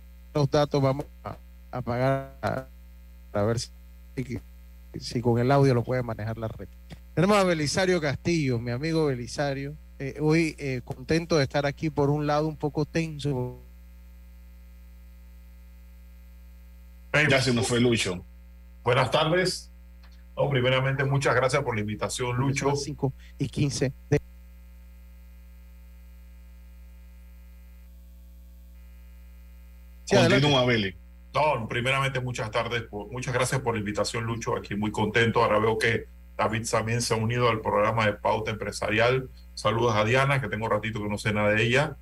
datos 0.51 0.82
vamos 0.82 1.06
a, 1.24 1.38
a 1.72 1.82
pagar 1.82 2.38
a, 2.42 2.68
a 3.34 3.42
ver 3.44 3.60
si, 3.60 3.70
si 5.00 5.22
con 5.22 5.39
el 5.39 5.51
audio 5.51 5.74
lo 5.74 5.84
puede 5.84 6.04
manejar 6.04 6.38
la 6.38 6.48
red. 6.48 6.68
Tenemos 7.13 7.38
a 7.38 7.44
Belisario 7.44 8.00
Castillo, 8.00 8.60
mi 8.60 8.72
amigo 8.72 9.08
Belisario. 9.08 9.75
Eh, 10.00 10.18
hoy 10.22 10.56
eh, 10.60 10.82
contento 10.86 11.38
de 11.38 11.44
estar 11.44 11.66
aquí, 11.66 11.89
por 11.89 12.12
un 12.12 12.27
lado 12.27 12.48
un 12.48 12.56
poco 12.56 12.86
tenso. 12.86 13.60
Ya 17.30 17.42
se 17.42 17.51
nos 17.54 17.68
fue 17.68 17.80
Lucho. 17.80 18.24
Buenas 18.84 19.10
tardes. 19.10 19.72
No, 20.36 20.48
primeramente, 20.50 21.04
muchas 21.04 21.34
gracias 21.34 21.63
por 21.63 21.74
la 21.74 21.82
invitación, 21.82 22.38
Lucho. 22.38 22.75
5 22.75 23.13
y 23.39 23.50
15 23.50 23.94
de 24.12 24.20
Sí. 30.08 30.16
Continúa, 30.16 30.66
Beli. 30.66 30.96
No, 31.34 31.68
primeramente, 31.68 32.22
muchas 32.22 32.50
tardes. 32.50 32.84
Por, 32.84 33.12
muchas 33.12 33.34
gracias 33.34 33.62
por 33.62 33.74
la 33.74 33.80
invitación, 33.80 34.24
Lucho. 34.24 34.56
Aquí 34.56 34.76
muy 34.76 34.90
contento. 34.90 35.44
Ahora 35.44 35.60
veo 35.60 35.78
que 35.78 36.06
David 36.38 36.66
también 36.70 37.02
se 37.02 37.14
ha 37.14 37.18
unido 37.18 37.50
al 37.50 37.60
programa 37.60 38.06
de 38.06 38.14
Pauta 38.14 38.52
Empresarial. 38.52 39.30
Saludos 39.54 39.96
a 39.96 40.06
Diana, 40.06 40.40
que 40.40 40.48
tengo 40.48 40.66
un 40.66 40.72
ratito 40.72 41.02
que 41.02 41.10
no 41.10 41.18
sé 41.18 41.34
nada 41.34 41.50
de 41.52 41.64
ella. 41.64 41.98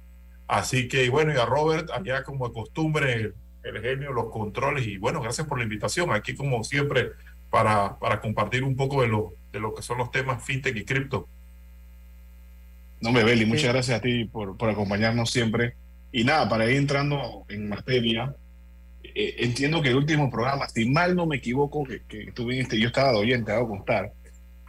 Así 0.48 0.88
que, 0.88 1.04
y 1.04 1.10
bueno, 1.10 1.34
y 1.34 1.38
a 1.38 1.46
Robert, 1.46 1.90
allá 1.90 2.24
como 2.24 2.48
de 2.48 2.54
costumbre, 2.54 3.14
el, 3.14 3.36
el 3.64 3.82
genio, 3.82 4.14
los 4.14 4.30
controles. 4.30 4.86
Y 4.86 4.98
bueno, 4.98 5.20
gracias 5.22 5.48
por 5.48 5.58
la 5.58 5.64
invitación. 5.64 6.12
Aquí, 6.12 6.36
como 6.36 6.64
siempre, 6.64 7.14
para, 7.50 7.98
para 7.98 8.22
compartir 8.22 8.64
un 8.64 8.76
poco 8.76 9.02
de 9.02 9.08
lo, 9.08 9.34
de 9.52 9.60
lo 9.60 9.74
que 9.74 9.82
son 9.82 9.98
los 9.98 10.12
temas 10.12 10.44
fintech 10.44 10.76
y 10.76 10.86
cripto. 10.86 11.28
No 13.02 13.12
me 13.12 13.24
Beli, 13.24 13.46
muchas 13.46 13.74
gracias 13.74 13.98
a 13.98 14.02
ti 14.02 14.26
por, 14.26 14.56
por 14.58 14.70
acompañarnos 14.70 15.32
siempre. 15.32 15.76
Y 16.12 16.24
nada, 16.24 16.48
para 16.48 16.70
ir 16.70 16.78
entrando 16.78 17.46
en 17.50 17.70
materia, 17.70 18.36
eh, 19.04 19.36
entiendo 19.40 19.82
que 19.82 19.90
el 19.90 19.96
último 19.96 20.30
programa, 20.30 20.68
si 20.70 20.90
mal 20.90 21.16
no 21.16 21.26
me 21.26 21.38
equivoco, 21.38 21.84
que, 21.84 22.02
que 22.08 22.32
tú 22.32 22.46
viniste, 22.46 22.80
yo 22.80 22.88
estaba 22.88 23.12
de 23.12 23.18
oyente, 23.18 23.52
hago 23.52 23.68
constar, 23.68 24.12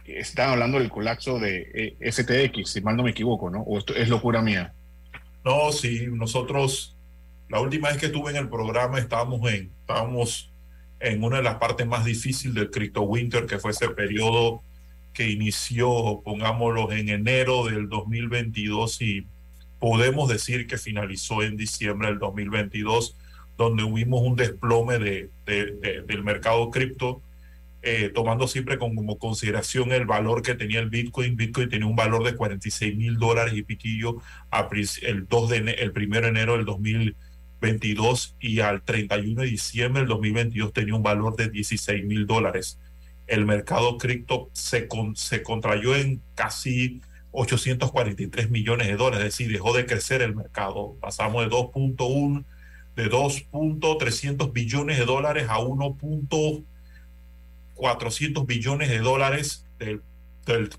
estaban 0.07 0.53
hablando 0.53 0.79
del 0.79 0.89
colapso 0.89 1.39
de 1.39 1.97
eh, 1.99 2.11
STX, 2.11 2.71
si 2.71 2.81
mal 2.81 2.95
no 2.95 3.03
me 3.03 3.11
equivoco, 3.11 3.49
¿no? 3.49 3.61
O 3.61 3.77
esto 3.77 3.93
es 3.93 4.09
locura 4.09 4.41
mía. 4.41 4.73
No, 5.43 5.71
sí, 5.71 6.07
nosotros, 6.09 6.95
la 7.49 7.59
última 7.59 7.89
vez 7.89 7.97
que 7.97 8.07
estuve 8.07 8.31
en 8.31 8.37
el 8.37 8.49
programa 8.49 8.99
estábamos 8.99 9.51
en, 9.51 9.71
estábamos 9.81 10.51
en 10.99 11.23
una 11.23 11.37
de 11.37 11.43
las 11.43 11.55
partes 11.55 11.85
más 11.85 12.05
difíciles 12.05 12.55
del 12.55 12.71
Crypto 12.71 13.01
Winter, 13.01 13.45
que 13.45 13.59
fue 13.59 13.71
ese 13.71 13.89
periodo 13.89 14.61
que 15.13 15.29
inició, 15.29 16.21
pongámoslo, 16.23 16.91
en 16.91 17.09
enero 17.09 17.65
del 17.65 17.89
2022 17.89 19.01
y 19.01 19.27
podemos 19.79 20.29
decir 20.29 20.67
que 20.67 20.77
finalizó 20.77 21.43
en 21.43 21.57
diciembre 21.57 22.07
del 22.09 22.19
2022, 22.19 23.15
donde 23.57 23.83
hubimos 23.83 24.21
un 24.21 24.35
desplome 24.35 24.99
de, 24.99 25.29
de- 25.45 25.71
de- 25.81 26.01
del 26.03 26.23
mercado 26.23 26.69
cripto, 26.69 27.21
eh, 27.83 28.11
tomando 28.13 28.47
siempre 28.47 28.77
como 28.77 29.17
consideración 29.17 29.91
el 29.91 30.05
valor 30.05 30.41
que 30.41 30.55
tenía 30.55 30.79
el 30.79 30.89
Bitcoin. 30.89 31.35
Bitcoin 31.37 31.69
tenía 31.69 31.85
un 31.87 31.95
valor 31.95 32.23
de 32.23 32.35
46 32.35 32.95
mil 32.97 33.17
dólares 33.17 33.53
y 33.55 33.63
piquillo 33.63 34.17
a 34.51 34.67
el, 35.03 35.27
2 35.27 35.49
de 35.49 35.57
el 35.57 35.91
1 35.95 36.21
de 36.21 36.27
enero 36.27 36.53
del 36.57 36.65
2022 36.65 38.35
y 38.39 38.59
al 38.59 38.81
31 38.83 39.41
de 39.41 39.47
diciembre 39.47 40.01
del 40.01 40.09
2022 40.09 40.73
tenía 40.73 40.95
un 40.95 41.03
valor 41.03 41.35
de 41.35 41.49
16 41.49 42.03
mil 42.05 42.25
dólares. 42.27 42.79
El 43.25 43.45
mercado 43.45 43.97
cripto 43.97 44.49
se, 44.53 44.87
con- 44.87 45.15
se 45.15 45.43
contrayó 45.43 45.95
en 45.95 46.21
casi 46.35 47.01
843 47.39 48.49
millones 48.49 48.87
de 48.87 48.95
dólares, 48.95 49.27
es 49.27 49.37
decir, 49.37 49.51
dejó 49.51 49.71
de 49.71 49.85
crecer 49.85 50.23
el 50.23 50.35
mercado. 50.35 50.97
Pasamos 50.99 51.43
de 51.43 51.51
2.1 51.51 52.43
de 52.95 53.11
2.300 53.11 54.51
billones 54.51 54.97
de 54.97 55.05
dólares 55.05 55.45
a 55.47 55.59
1.400 55.59 58.47
billones 58.47 58.89
de 58.89 58.97
dólares 58.97 59.67
del, 59.77 60.01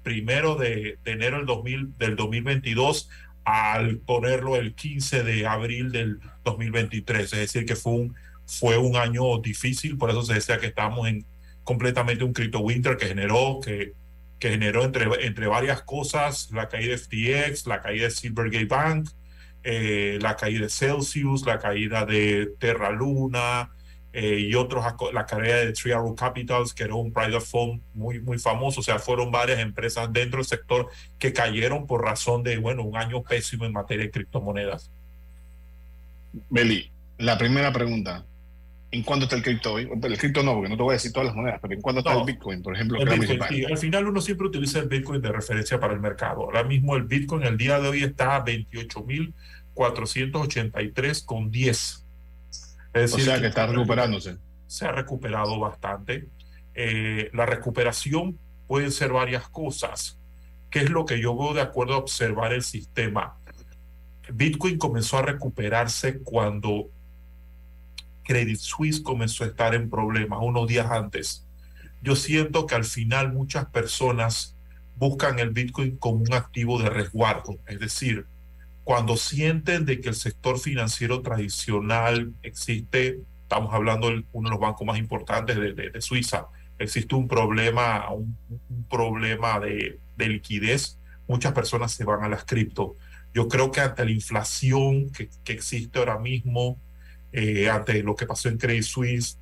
primero 0.03 0.57
de, 0.57 0.99
enero 1.05 1.37
del, 1.37 1.47
2000, 1.47 1.97
del 1.97 2.17
2022 2.17 3.09
al 3.45 3.99
ponerlo 3.99 4.57
el 4.57 4.75
15 4.75 5.23
de 5.23 5.47
abril 5.47 5.93
del 5.93 6.19
2023. 6.43 7.33
Es 7.35 7.39
decir, 7.39 7.67
que 7.67 7.77
fue 7.77 7.93
un, 7.93 8.17
fue 8.47 8.79
un 8.79 8.97
año 8.97 9.39
difícil, 9.39 9.97
por 9.97 10.11
eso 10.11 10.23
se 10.23 10.35
decía 10.35 10.59
que 10.59 10.67
estábamos 10.67 11.07
en 11.07 11.25
completamente 11.63 12.25
un 12.25 12.33
crypto 12.33 12.59
winter 12.59 12.97
que 12.97 13.07
generó, 13.07 13.61
que, 13.63 13.95
que 14.39 14.51
generó 14.51 14.85
entre, 14.85 15.07
entre 15.27 15.47
varias 15.47 15.83
cosas 15.83 16.51
la 16.53 16.69
caída 16.69 16.93
de 16.93 16.99
FTX, 16.99 17.67
la 17.67 17.81
caída 17.81 18.05
de 18.05 18.11
Silvergate 18.11 18.67
Bank, 18.67 19.09
eh, 19.65 20.19
la 20.21 20.37
caída 20.37 20.63
de 20.63 20.71
Celsius, 20.71 21.45
la 21.45 21.59
caída 21.59 22.05
de 22.05 22.55
Terra 22.59 22.91
Luna, 22.91 23.71
eh, 24.13 24.39
y 24.41 24.55
otros, 24.55 24.85
la 25.13 25.27
carrera 25.27 25.59
de 25.59 25.73
Three 25.73 25.93
Arrow 25.93 26.15
Capitals, 26.15 26.73
que 26.73 26.85
era 26.85 26.95
un 26.95 27.13
private 27.13 27.41
fund 27.41 27.83
muy, 27.95 28.21
muy 28.21 28.39
famoso. 28.39 28.81
O 28.81 28.83
sea, 28.83 28.99
fueron 28.99 29.31
varias 29.31 29.59
empresas 29.59 30.13
dentro 30.13 30.39
del 30.39 30.47
sector 30.47 30.89
que 31.19 31.33
cayeron 31.33 31.87
por 31.87 32.03
razón 32.03 32.43
de, 32.43 32.57
bueno, 32.59 32.83
un 32.83 32.97
año 32.97 33.23
pésimo 33.23 33.65
en 33.65 33.73
materia 33.73 34.07
de 34.07 34.11
criptomonedas. 34.11 34.91
Beli, 36.49 36.91
la 37.19 37.37
primera 37.37 37.73
pregunta. 37.73 38.25
¿En 38.91 39.03
cuánto 39.03 39.25
está 39.25 39.37
el 39.37 39.43
cripto 39.43 39.75
hoy? 39.75 39.87
El 40.03 40.17
cripto 40.17 40.43
no, 40.43 40.55
porque 40.55 40.71
no 40.71 40.77
te 40.77 40.83
voy 40.83 40.93
a 40.93 40.95
decir 40.95 41.13
todas 41.13 41.27
las 41.27 41.37
monedas, 41.37 41.59
pero 41.61 41.75
¿en 41.75 41.83
cuánto 41.83 41.99
está 41.99 42.19
el 42.19 42.25
Bitcoin, 42.25 42.63
por 42.63 42.75
ejemplo? 42.75 42.99
al 43.01 43.79
final 43.79 44.07
uno 44.07 44.23
siempre 44.23 44.47
utiliza 44.47 44.79
el 44.79 44.89
Bitcoin 44.89 45.21
de 45.21 45.31
referencia 45.31 45.79
para 45.79 45.93
el 45.93 46.01
mercado. 46.01 46.41
Ahora 46.43 46.65
mismo 46.65 46.97
el 46.97 47.03
Bitcoin 47.03 47.43
el 47.43 47.59
día 47.59 47.79
de 47.81 47.89
hoy 47.89 48.03
está 48.03 48.37
a 48.37 48.45
28.483 48.45 51.25
con 51.27 51.51
10. 51.51 52.07
Es 52.93 52.93
decir, 52.93 53.21
o 53.21 53.25
sea 53.25 53.39
que, 53.41 53.49
está 53.49 53.67
recuperándose. 53.67 54.39
Se 54.67 54.87
ha 54.87 54.93
recuperado 54.93 55.59
bastante. 55.59 56.27
Eh, 56.75 57.29
la 57.35 57.45
recuperación 57.45 58.39
puede 58.67 58.91
ser 58.91 59.13
varias 59.13 59.51
cosas. 59.51 60.19
¿Qué 60.71 60.79
es 60.81 60.89
lo 60.89 61.05
que 61.05 61.21
yo 61.21 61.37
veo 61.37 61.53
de 61.53 61.61
acuerdo 61.61 61.93
a 61.95 61.99
observar 61.99 62.55
el 62.55 62.63
sistema? 62.63 63.37
Bitcoin 64.33 64.79
comenzó 64.79 65.19
a 65.19 65.23
recuperarse 65.23 66.21
cuando 66.21 66.89
Credit 68.29 68.59
Suisse 68.59 69.01
comenzó 69.01 69.43
a 69.43 69.47
estar 69.47 69.75
en 69.75 69.89
problemas 69.89 70.41
unos 70.43 70.69
días 70.69 70.91
antes. 70.91 71.47
Yo 72.03 72.15
siento 72.15 72.67
que 72.67 72.75
al 72.75 72.85
final 72.85 73.33
muchas 73.33 73.65
personas 73.67 74.55
buscan 74.97 75.39
el 75.39 75.51
Bitcoin 75.51 75.97
como 75.97 76.19
un 76.19 76.35
activo 76.35 76.81
de 76.81 76.91
resguardo, 76.91 77.59
es 77.67 77.81
decir, 77.81 78.27
cuando 78.85 79.17
sienten 79.17 79.87
de 79.87 80.01
que 80.01 80.11
el 80.11 80.15
sector 80.15 80.59
financiero 80.59 81.23
tradicional 81.23 82.35
existe, 82.43 83.21
estamos 83.43 83.73
hablando 83.73 84.11
de 84.11 84.25
uno 84.33 84.49
de 84.49 84.53
los 84.53 84.61
bancos 84.61 84.87
más 84.87 84.99
importantes 84.99 85.57
de, 85.57 86.01
Suiza, 86.01 86.49
existe 86.79 87.15
un 87.15 87.29
problema, 87.29 88.11
un, 88.11 88.37
problema 88.91 89.59
de, 89.59 89.99
liquidez, 90.17 90.99
muchas 91.27 91.53
personas 91.53 91.93
se 91.93 92.05
van 92.05 92.25
a 92.25 92.29
las 92.29 92.45
cripto. 92.45 92.97
Yo 93.33 93.49
creo 93.49 93.71
que 93.71 93.81
ante 93.81 94.05
la 94.05 94.11
inflación 94.11 95.11
que, 95.11 95.31
que 95.45 95.53
existe 95.53 95.99
ahora 95.99 96.19
mismo, 96.19 96.79
eh, 97.33 97.69
ante 97.69 98.03
lo 98.03 98.15
que 98.15 98.27
pasó 98.27 98.49
en 98.49 98.59
Credit 98.59 98.83
Suisse, 98.83 99.39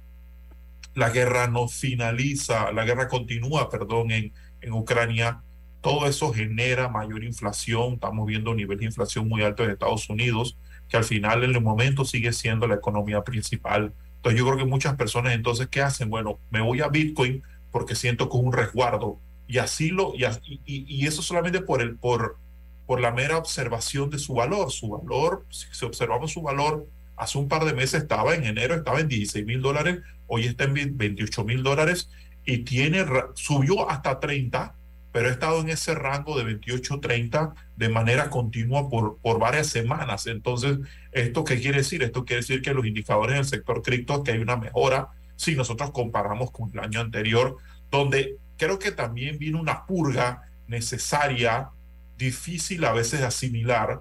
la 0.95 1.11
guerra 1.11 1.47
no 1.47 1.69
finaliza, 1.69 2.73
la 2.73 2.85
guerra 2.85 3.09
continúa, 3.09 3.69
perdón, 3.69 4.11
en, 4.11 4.33
en 4.61 4.73
Ucrania. 4.73 5.43
Todo 5.83 6.07
eso 6.07 6.33
genera 6.33 6.89
mayor 6.89 7.23
inflación. 7.23 7.95
Estamos 7.95 8.27
viendo 8.27 8.51
un 8.51 8.57
nivel 8.57 8.79
de 8.79 8.87
inflación 8.87 9.29
muy 9.29 9.43
alto 9.43 9.63
en 9.63 9.71
Estados 9.71 10.09
Unidos, 10.09 10.57
que 10.89 10.97
al 10.97 11.05
final 11.05 11.45
en 11.45 11.55
el 11.55 11.61
momento 11.61 12.05
sigue 12.05 12.33
siendo 12.33 12.67
la 12.67 12.77
economía 12.77 13.23
principal. 13.23 13.93
Entonces 14.17 14.39
yo 14.39 14.47
creo 14.47 14.57
que 14.57 14.65
muchas 14.65 14.97
personas 14.97 15.35
entonces, 15.35 15.69
¿qué 15.69 15.83
hacen? 15.83 16.09
Bueno, 16.09 16.41
me 16.51 16.61
voy 16.61 16.81
a 16.81 16.89
Bitcoin 16.89 17.43
porque 17.71 17.95
siento 17.95 18.29
con 18.29 18.45
un 18.45 18.53
resguardo. 18.53 19.21
Y 19.47 19.59
así 19.59 19.91
lo, 19.91 20.15
y, 20.17 20.25
y, 20.65 20.87
y 20.89 21.07
eso 21.07 21.23
solamente 21.23 21.61
por, 21.61 21.83
el, 21.83 21.97
por, 21.97 22.39
por 22.87 23.01
la 23.01 23.13
mera 23.13 23.37
observación 23.37 24.11
de 24.11 24.19
su 24.19 24.35
valor. 24.35 24.73
Su 24.73 24.89
valor, 24.89 25.47
si 25.51 25.85
observamos 25.85 26.33
su 26.33 26.43
valor, 26.43 26.87
Hace 27.17 27.39
un 27.39 27.49
par 27.49 27.65
de 27.65 27.73
meses 27.73 28.03
estaba 28.03 28.35
en 28.35 28.45
enero, 28.45 28.75
estaba 28.75 29.01
en 29.01 29.09
16 29.09 29.45
mil 29.47 29.63
dólares, 29.63 30.01
hoy 30.27 30.47
está 30.47 30.65
en 30.65 30.97
28 30.97 31.45
mil 31.45 31.63
dólares 31.63 32.11
y 32.45 32.59
tiene, 32.59 33.05
subió 33.35 33.89
hasta 33.91 34.21
30, 34.21 34.75
pero 35.13 35.29
ha 35.29 35.33
estado 35.33 35.61
en 35.61 35.71
ese 35.71 35.95
rango 35.95 36.37
de 36.37 36.45
28, 36.45 37.01
30 37.01 37.55
de 37.77 37.89
manera 37.89 38.29
continua 38.29 38.89
por, 38.91 39.19
por 39.19 39.39
varias 39.39 39.69
semanas. 39.69 40.27
Entonces, 40.27 40.79
¿esto 41.13 41.45
qué 41.45 41.61
quiere 41.61 41.79
decir? 41.79 42.03
Esto 42.03 42.25
quiere 42.25 42.43
decir 42.43 42.61
que 42.61 42.75
los 42.75 42.87
indicadores 42.87 43.37
del 43.37 43.47
sector 43.47 43.83
cripto, 43.83 44.23
que 44.23 44.33
hay 44.33 44.39
una 44.39 44.57
mejora 44.57 45.09
si 45.37 45.55
nosotros 45.55 45.91
comparamos 45.93 46.51
con 46.51 46.71
el 46.73 46.81
año 46.81 47.01
anterior, 47.01 47.59
donde 47.91 48.37
creo 48.57 48.79
que 48.79 48.91
también 48.91 49.39
viene 49.39 49.59
una 49.59 49.87
purga 49.87 50.43
necesaria, 50.67 51.71
difícil 52.17 52.85
a 52.85 52.93
veces 52.93 53.21
de 53.21 53.27
asimilar, 53.27 54.01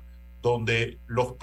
donde 0.49 0.99
los, 1.07 1.33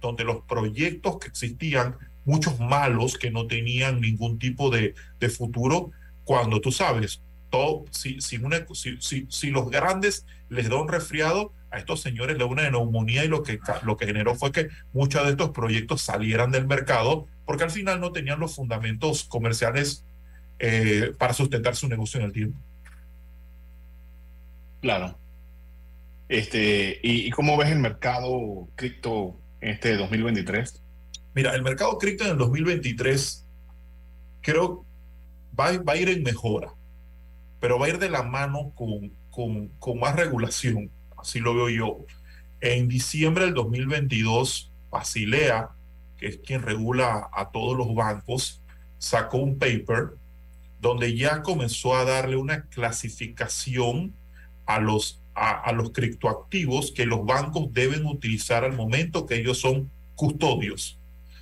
donde 0.00 0.22
los 0.22 0.42
proyectos 0.44 1.18
que 1.18 1.26
existían, 1.26 1.96
muchos 2.24 2.60
malos 2.60 3.18
que 3.18 3.32
no 3.32 3.48
tenían 3.48 4.00
ningún 4.00 4.38
tipo 4.38 4.70
de, 4.70 4.94
de 5.18 5.28
futuro, 5.28 5.90
cuando 6.22 6.60
tú 6.60 6.70
sabes, 6.70 7.20
todo, 7.50 7.84
si, 7.90 8.20
si, 8.20 8.36
una, 8.36 8.64
si, 8.72 9.26
si, 9.28 9.50
los 9.50 9.68
grandes 9.68 10.26
les 10.48 10.68
da 10.68 10.76
un 10.76 10.86
resfriado, 10.86 11.52
a 11.72 11.78
estos 11.78 12.02
señores 12.02 12.36
le 12.36 12.44
da 12.44 12.50
una 12.50 12.70
neumonía 12.70 13.24
y 13.24 13.28
lo 13.28 13.42
que, 13.42 13.58
lo 13.82 13.96
que 13.96 14.06
generó 14.06 14.36
fue 14.36 14.52
que 14.52 14.68
muchos 14.92 15.24
de 15.24 15.30
estos 15.30 15.50
proyectos 15.50 16.00
salieran 16.02 16.52
del 16.52 16.68
mercado 16.68 17.26
porque 17.44 17.64
al 17.64 17.70
final 17.70 17.98
no 17.98 18.12
tenían 18.12 18.38
los 18.38 18.54
fundamentos 18.54 19.24
comerciales 19.24 20.04
eh, 20.60 21.12
para 21.18 21.32
sustentar 21.32 21.74
su 21.74 21.88
negocio 21.88 22.20
en 22.20 22.26
el 22.26 22.32
tiempo. 22.32 22.58
Claro. 24.80 25.18
Este, 26.32 26.98
¿y, 27.02 27.28
cómo 27.28 27.58
ves 27.58 27.68
el 27.68 27.78
mercado 27.78 28.66
cripto 28.74 29.38
este 29.60 29.98
2023? 29.98 30.82
Mira, 31.34 31.54
el 31.54 31.60
mercado 31.60 31.98
cripto 31.98 32.24
en 32.24 32.30
el 32.30 32.38
2023 32.38 33.44
creo 34.40 34.86
va, 35.60 35.76
va 35.82 35.92
a 35.92 35.96
ir 35.98 36.08
en 36.08 36.22
mejora, 36.22 36.72
pero 37.60 37.78
va 37.78 37.84
a 37.84 37.88
ir 37.90 37.98
de 37.98 38.08
la 38.08 38.22
mano 38.22 38.72
con, 38.74 39.12
con, 39.30 39.68
con 39.78 40.00
más 40.00 40.16
regulación, 40.16 40.90
así 41.18 41.38
lo 41.38 41.54
veo 41.54 41.68
yo. 41.68 42.06
En 42.62 42.88
diciembre 42.88 43.44
del 43.44 43.52
2022, 43.52 44.72
Basilea, 44.88 45.68
que 46.16 46.28
es 46.28 46.38
quien 46.38 46.62
regula 46.62 47.28
a 47.30 47.50
todos 47.50 47.76
los 47.76 47.94
bancos, 47.94 48.62
sacó 48.96 49.36
un 49.36 49.58
paper 49.58 50.12
donde 50.80 51.14
ya 51.14 51.42
comenzó 51.42 51.94
a 51.94 52.06
darle 52.06 52.36
una 52.36 52.62
clasificación 52.70 54.14
a 54.64 54.80
los 54.80 55.21
a, 55.34 55.72
los 55.72 55.92
criptoactivos 55.92 56.92
que 56.92 57.06
los 57.06 57.24
bancos 57.24 57.72
deben 57.72 58.06
utilizar 58.06 58.64
al 58.64 58.74
momento 58.74 59.26
que 59.26 59.36
ellos 59.36 59.58
son 59.58 59.90
custodios. 60.14 60.98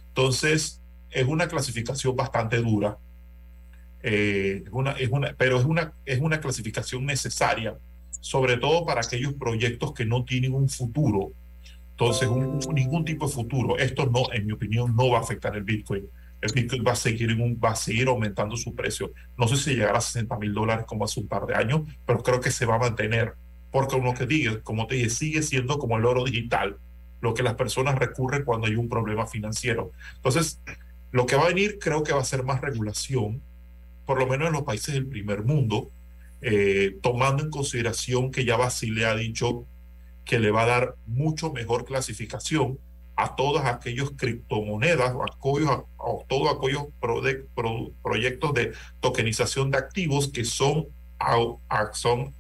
Entonces, 0.09 0.81
es 1.11 1.26
una 1.26 1.48
clasificación 1.48 2.14
bastante 2.14 2.59
dura, 2.59 2.98
eh, 4.03 4.64
una, 4.70 4.92
es 4.92 5.11
una, 5.11 5.35
pero 5.37 5.59
es 5.59 5.64
una, 5.64 5.92
es 6.07 6.20
una 6.20 6.40
clasificación 6.40 7.05
necesaria, 7.05 7.76
sobre 8.20 8.57
todo 8.57 8.85
para 8.87 9.00
aquellos 9.00 9.35
proyectos 9.35 9.92
que 9.92 10.05
no 10.05 10.24
tienen 10.24 10.55
un 10.55 10.68
futuro. 10.68 11.33
Entonces, 11.90 12.31
ningún 12.72 13.05
tipo 13.05 13.26
de 13.26 13.33
futuro. 13.33 13.76
Esto 13.76 14.07
no, 14.07 14.33
en 14.33 14.46
mi 14.46 14.53
opinión, 14.53 14.96
no 14.96 15.11
va 15.11 15.18
a 15.18 15.20
afectar 15.20 15.55
el 15.55 15.64
Bitcoin. 15.64 16.09
El 16.40 16.53
Bitcoin 16.53 16.83
va 16.87 16.92
a 16.92 16.96
seguir, 16.96 17.31
en 17.31 17.42
un, 17.42 17.61
va 17.62 17.72
a 17.72 17.76
seguir 17.76 18.09
aumentando 18.09 18.57
su 18.57 18.74
precio. 18.74 19.12
No 19.37 19.46
sé 19.46 19.57
si 19.57 19.74
llegará 19.74 19.98
a 19.98 20.00
60 20.00 20.38
mil 20.38 20.55
dólares 20.55 20.87
como 20.87 21.05
hace 21.05 21.20
un 21.20 21.29
par 21.29 21.44
de 21.44 21.55
años, 21.55 21.83
pero 22.07 22.22
creo 22.22 22.40
que 22.40 22.50
se 22.50 22.64
va 22.64 22.76
a 22.76 22.79
mantener 22.79 23.35
porque 23.70 23.96
como 23.96 24.14
que 24.14 24.26
diga, 24.26 24.61
como 24.62 24.87
te 24.87 24.96
dije, 24.96 25.11
sigue 25.11 25.42
siendo 25.42 25.78
como 25.78 25.96
el 25.96 26.04
oro 26.04 26.24
digital, 26.24 26.76
lo 27.20 27.35
que 27.35 27.42
las 27.42 27.54
personas 27.54 27.98
recurren 27.98 28.44
cuando 28.44 28.66
hay 28.66 28.76
un 28.76 28.88
problema 28.88 29.26
financiero. 29.26 29.92
Entonces, 30.16 30.61
lo 31.12 31.26
que 31.26 31.37
va 31.37 31.44
a 31.44 31.48
venir 31.48 31.78
creo 31.78 32.02
que 32.02 32.12
va 32.12 32.20
a 32.20 32.24
ser 32.24 32.42
más 32.42 32.61
regulación, 32.61 33.42
por 34.06 34.18
lo 34.18 34.26
menos 34.26 34.48
en 34.48 34.54
los 34.54 34.62
países 34.62 34.94
del 34.94 35.06
primer 35.06 35.44
mundo, 35.44 35.90
eh, 36.40 36.96
tomando 37.02 37.42
en 37.42 37.50
consideración 37.50 38.30
que 38.30 38.44
ya 38.44 38.56
Basile 38.56 39.06
ha 39.06 39.14
dicho 39.14 39.66
que 40.24 40.38
le 40.38 40.50
va 40.50 40.62
a 40.62 40.66
dar 40.66 40.94
mucho 41.06 41.52
mejor 41.52 41.85
clasificación 41.85 42.78
a 43.16 43.37
todos 43.37 43.62
aquellos 43.66 44.12
criptomonedas 44.12 45.12
o 45.14 45.22
a, 45.22 45.26
todos 45.37 46.56
aquellos 46.56 46.85
proyectos 48.02 48.54
de 48.54 48.72
tokenización 49.00 49.70
de 49.70 49.78
activos 49.78 50.28
que 50.28 50.44
son, 50.44 50.87
son 51.92 52.35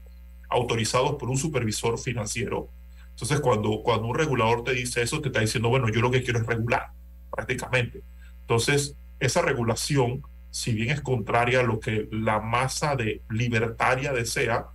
autorizados 0.50 1.16
por 1.16 1.30
un 1.30 1.38
supervisor 1.38 1.98
financiero. 1.98 2.68
Entonces, 3.10 3.40
cuando, 3.40 3.82
cuando 3.82 4.08
un 4.08 4.14
regulador 4.14 4.64
te 4.64 4.72
dice 4.72 5.02
eso, 5.02 5.20
te 5.20 5.28
está 5.28 5.40
diciendo, 5.40 5.68
bueno, 5.68 5.88
yo 5.88 6.00
lo 6.00 6.10
que 6.10 6.22
quiero 6.22 6.40
es 6.40 6.46
regular, 6.46 6.88
prácticamente. 7.30 8.02
Entonces, 8.40 8.96
esa 9.20 9.42
regulación, 9.42 10.22
si 10.50 10.72
bien 10.72 10.90
es 10.90 11.00
contraria 11.00 11.60
a 11.60 11.64
lo 11.64 11.80
que 11.80 12.08
la 12.10 12.40
masa 12.40 12.96
de 12.96 13.22
libertaria 13.28 14.12
desea, 14.12 14.66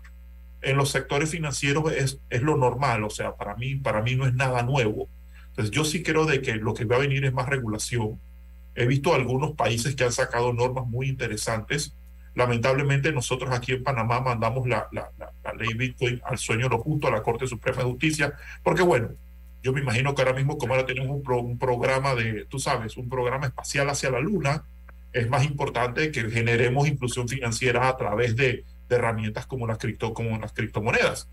en 0.61 0.77
los 0.77 0.89
sectores 0.89 1.29
financieros 1.29 1.91
es, 1.91 2.19
es 2.29 2.41
lo 2.41 2.57
normal, 2.57 3.03
o 3.03 3.09
sea, 3.09 3.35
para 3.35 3.55
mí, 3.55 3.75
para 3.75 4.01
mí 4.01 4.15
no 4.15 4.25
es 4.25 4.33
nada 4.33 4.63
nuevo. 4.63 5.09
Entonces, 5.49 5.71
yo 5.71 5.85
sí 5.85 6.03
creo 6.03 6.25
de 6.25 6.41
que 6.41 6.55
lo 6.55 6.73
que 6.73 6.85
va 6.85 6.95
a 6.95 6.99
venir 6.99 7.25
es 7.25 7.33
más 7.33 7.47
regulación. 7.49 8.19
He 8.75 8.85
visto 8.85 9.13
algunos 9.13 9.53
países 9.53 9.95
que 9.95 10.03
han 10.03 10.11
sacado 10.11 10.53
normas 10.53 10.85
muy 10.85 11.07
interesantes 11.07 11.93
Lamentablemente 12.35 13.11
nosotros 13.11 13.49
aquí 13.51 13.71
en 13.71 13.83
Panamá 13.83 14.19
mandamos 14.19 14.67
la, 14.67 14.87
la, 14.91 15.09
la, 15.17 15.53
ley 15.53 15.73
Bitcoin 15.73 16.21
al 16.25 16.37
sueño 16.37 16.67
lo 16.67 16.79
justo 16.79 17.07
a 17.07 17.11
la 17.11 17.23
Corte 17.23 17.47
Suprema 17.47 17.79
de 17.79 17.89
Justicia, 17.89 18.33
porque 18.61 18.81
bueno, 18.81 19.09
yo 19.63 19.71
me 19.73 19.81
imagino 19.81 20.13
que 20.13 20.21
ahora 20.21 20.33
mismo 20.33 20.57
como 20.57 20.73
ahora 20.73 20.85
tenemos 20.85 21.09
un, 21.09 21.33
un 21.33 21.57
programa 21.57 22.13
de, 22.13 22.45
tú 22.45 22.59
sabes, 22.59 22.97
un 22.97 23.09
programa 23.09 23.47
espacial 23.47 23.89
hacia 23.89 24.11
la 24.11 24.19
Luna, 24.19 24.63
es 25.13 25.29
más 25.29 25.45
importante 25.45 26.11
que 26.11 26.29
generemos 26.29 26.87
inclusión 26.87 27.29
financiera 27.29 27.87
a 27.87 27.95
través 27.95 28.35
de, 28.35 28.65
de 28.89 28.95
herramientas 28.95 29.45
como 29.45 29.65
las, 29.65 29.77
cripto, 29.77 30.13
como 30.13 30.37
las 30.37 30.51
criptomonedas. 30.51 31.29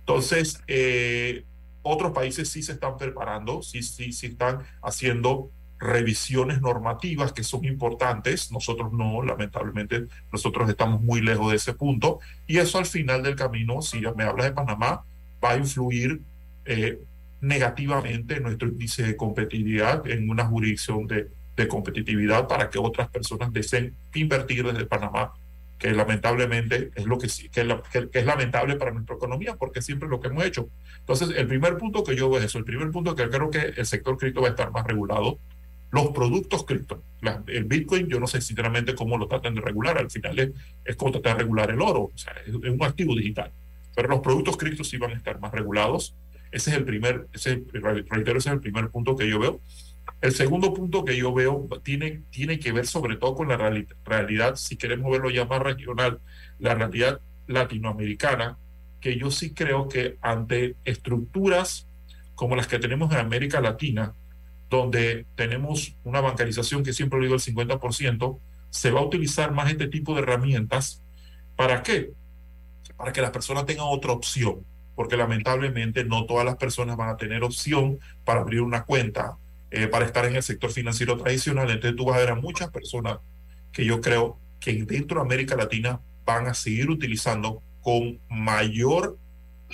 Entonces, 0.00 0.62
eh, 0.66 1.44
otros 1.82 2.12
países 2.12 2.50
sí 2.50 2.62
se 2.62 2.72
están 2.72 2.96
preparando, 2.98 3.62
sí, 3.62 3.82
sí, 3.82 4.12
sí 4.12 4.26
están 4.26 4.60
haciendo 4.82 5.50
revisiones 5.84 6.60
normativas 6.60 7.32
que 7.32 7.44
son 7.44 7.64
importantes. 7.64 8.50
Nosotros 8.50 8.92
no, 8.92 9.22
lamentablemente, 9.22 10.06
nosotros 10.32 10.68
estamos 10.68 11.00
muy 11.00 11.20
lejos 11.20 11.50
de 11.50 11.56
ese 11.56 11.74
punto. 11.74 12.18
Y 12.46 12.58
eso 12.58 12.78
al 12.78 12.86
final 12.86 13.22
del 13.22 13.36
camino, 13.36 13.82
si 13.82 14.00
me 14.16 14.24
hablas 14.24 14.46
de 14.46 14.52
Panamá, 14.52 15.04
va 15.42 15.50
a 15.50 15.56
influir 15.56 16.20
eh, 16.64 16.98
negativamente 17.40 18.36
en 18.36 18.42
nuestro 18.42 18.68
índice 18.68 19.02
de 19.02 19.16
competitividad 19.16 20.06
en 20.08 20.30
una 20.30 20.46
jurisdicción 20.46 21.06
de, 21.06 21.28
de 21.56 21.68
competitividad 21.68 22.48
para 22.48 22.70
que 22.70 22.78
otras 22.78 23.08
personas 23.08 23.52
deseen 23.52 23.94
invertir 24.14 24.64
desde 24.64 24.86
Panamá 24.86 25.32
que 25.78 25.92
lamentablemente 25.92 26.90
es 26.94 27.04
lo 27.04 27.18
que 27.18 27.28
sí, 27.28 27.48
que, 27.50 27.66
que, 27.90 28.18
es 28.18 28.24
lamentable 28.24 28.76
para 28.76 28.92
nuestra 28.92 29.16
economía, 29.16 29.56
porque 29.56 29.82
siempre 29.82 30.06
es 30.06 30.10
lo 30.10 30.20
que 30.20 30.28
hemos 30.28 30.44
hecho. 30.44 30.68
Entonces, 31.00 31.30
el 31.36 31.46
primer 31.46 31.76
punto 31.76 32.02
que 32.04 32.16
yo 32.16 32.30
veo 32.30 32.38
es 32.38 32.46
eso, 32.46 32.58
el 32.58 32.64
primer 32.64 32.90
punto 32.90 33.14
que 33.14 33.28
creo 33.28 33.50
que 33.50 33.74
el 33.76 33.84
sector 33.84 34.16
cripto 34.16 34.40
va 34.40 34.48
a 34.48 34.50
estar 34.50 34.70
más 34.70 34.86
regulado, 34.86 35.38
los 35.94 36.08
productos 36.08 36.64
cripto, 36.64 37.04
el 37.46 37.64
Bitcoin, 37.64 38.08
yo 38.08 38.18
no 38.18 38.26
sé 38.26 38.40
sinceramente 38.40 38.96
cómo 38.96 39.16
lo 39.16 39.28
tratan 39.28 39.54
de 39.54 39.60
regular, 39.60 39.96
al 39.96 40.10
final 40.10 40.38
es, 40.40 40.50
es 40.84 40.96
como 40.96 41.12
tratar 41.12 41.36
de 41.36 41.44
regular 41.44 41.70
el 41.70 41.80
oro, 41.80 42.10
o 42.12 42.18
sea, 42.18 42.34
es, 42.44 42.52
un 42.52 42.82
activo 42.82 43.14
digital, 43.14 43.52
pero 43.94 44.08
los 44.08 44.18
productos 44.18 44.56
cripto 44.56 44.82
sí 44.82 44.98
van 44.98 45.12
a 45.12 45.14
estar 45.14 45.38
más 45.38 45.52
regulados, 45.52 46.16
ese 46.50 46.70
es 46.70 46.76
el 46.76 46.84
primer, 46.84 47.28
ese, 47.32 47.62
reitero, 47.72 48.38
es 48.38 48.46
el 48.46 48.60
primer 48.60 48.88
punto 48.90 49.16
que 49.16 49.28
yo 49.28 49.38
veo. 49.38 49.60
El 50.20 50.32
segundo 50.32 50.72
punto 50.72 51.04
que 51.04 51.16
yo 51.16 51.32
veo 51.32 51.68
tiene, 51.82 52.22
tiene 52.30 52.58
que 52.58 52.72
ver 52.72 52.86
sobre 52.86 53.16
todo 53.16 53.34
con 53.34 53.48
la 53.48 53.56
realidad, 53.56 54.56
si 54.56 54.76
queremos 54.76 55.10
verlo 55.10 55.30
ya 55.30 55.46
más 55.46 55.60
regional, 55.60 56.20
la 56.58 56.74
realidad 56.74 57.20
latinoamericana, 57.46 58.58
que 59.00 59.16
yo 59.16 59.30
sí 59.30 59.52
creo 59.52 59.88
que 59.88 60.16
ante 60.22 60.76
estructuras 60.84 61.86
como 62.34 62.56
las 62.56 62.66
que 62.66 62.78
tenemos 62.78 63.12
en 63.12 63.18
América 63.18 63.60
Latina, 63.60 64.14
donde 64.70 65.26
tenemos 65.34 65.96
una 66.04 66.20
bancarización 66.20 66.82
que 66.82 66.92
siempre 66.92 67.18
lo 67.18 67.24
digo 67.24 67.34
el 67.36 67.40
50%, 67.40 68.40
se 68.70 68.90
va 68.90 69.00
a 69.00 69.04
utilizar 69.04 69.52
más 69.52 69.70
este 69.70 69.88
tipo 69.88 70.14
de 70.14 70.22
herramientas. 70.22 71.02
¿Para 71.56 71.82
qué? 71.82 72.12
Para 72.96 73.12
que 73.12 73.20
las 73.20 73.30
personas 73.30 73.66
tengan 73.66 73.86
otra 73.88 74.12
opción, 74.12 74.64
porque 74.94 75.16
lamentablemente 75.16 76.04
no 76.04 76.26
todas 76.26 76.44
las 76.44 76.56
personas 76.56 76.96
van 76.96 77.10
a 77.10 77.16
tener 77.16 77.44
opción 77.44 77.98
para 78.24 78.40
abrir 78.40 78.60
una 78.60 78.84
cuenta 78.84 79.36
eh, 79.70 79.88
para 79.88 80.06
estar 80.06 80.24
en 80.24 80.36
el 80.36 80.42
sector 80.42 80.70
financiero 80.70 81.16
tradicional. 81.16 81.70
Entonces 81.70 81.96
tú 81.96 82.04
vas 82.04 82.16
a 82.16 82.20
ver 82.20 82.30
a 82.30 82.34
muchas 82.36 82.70
personas 82.70 83.18
que 83.72 83.84
yo 83.84 84.00
creo 84.00 84.38
que 84.60 84.72
dentro 84.84 85.20
de 85.20 85.26
América 85.26 85.56
Latina 85.56 86.00
van 86.24 86.46
a 86.46 86.54
seguir 86.54 86.90
utilizando 86.90 87.62
con 87.80 88.20
mayor, 88.28 89.18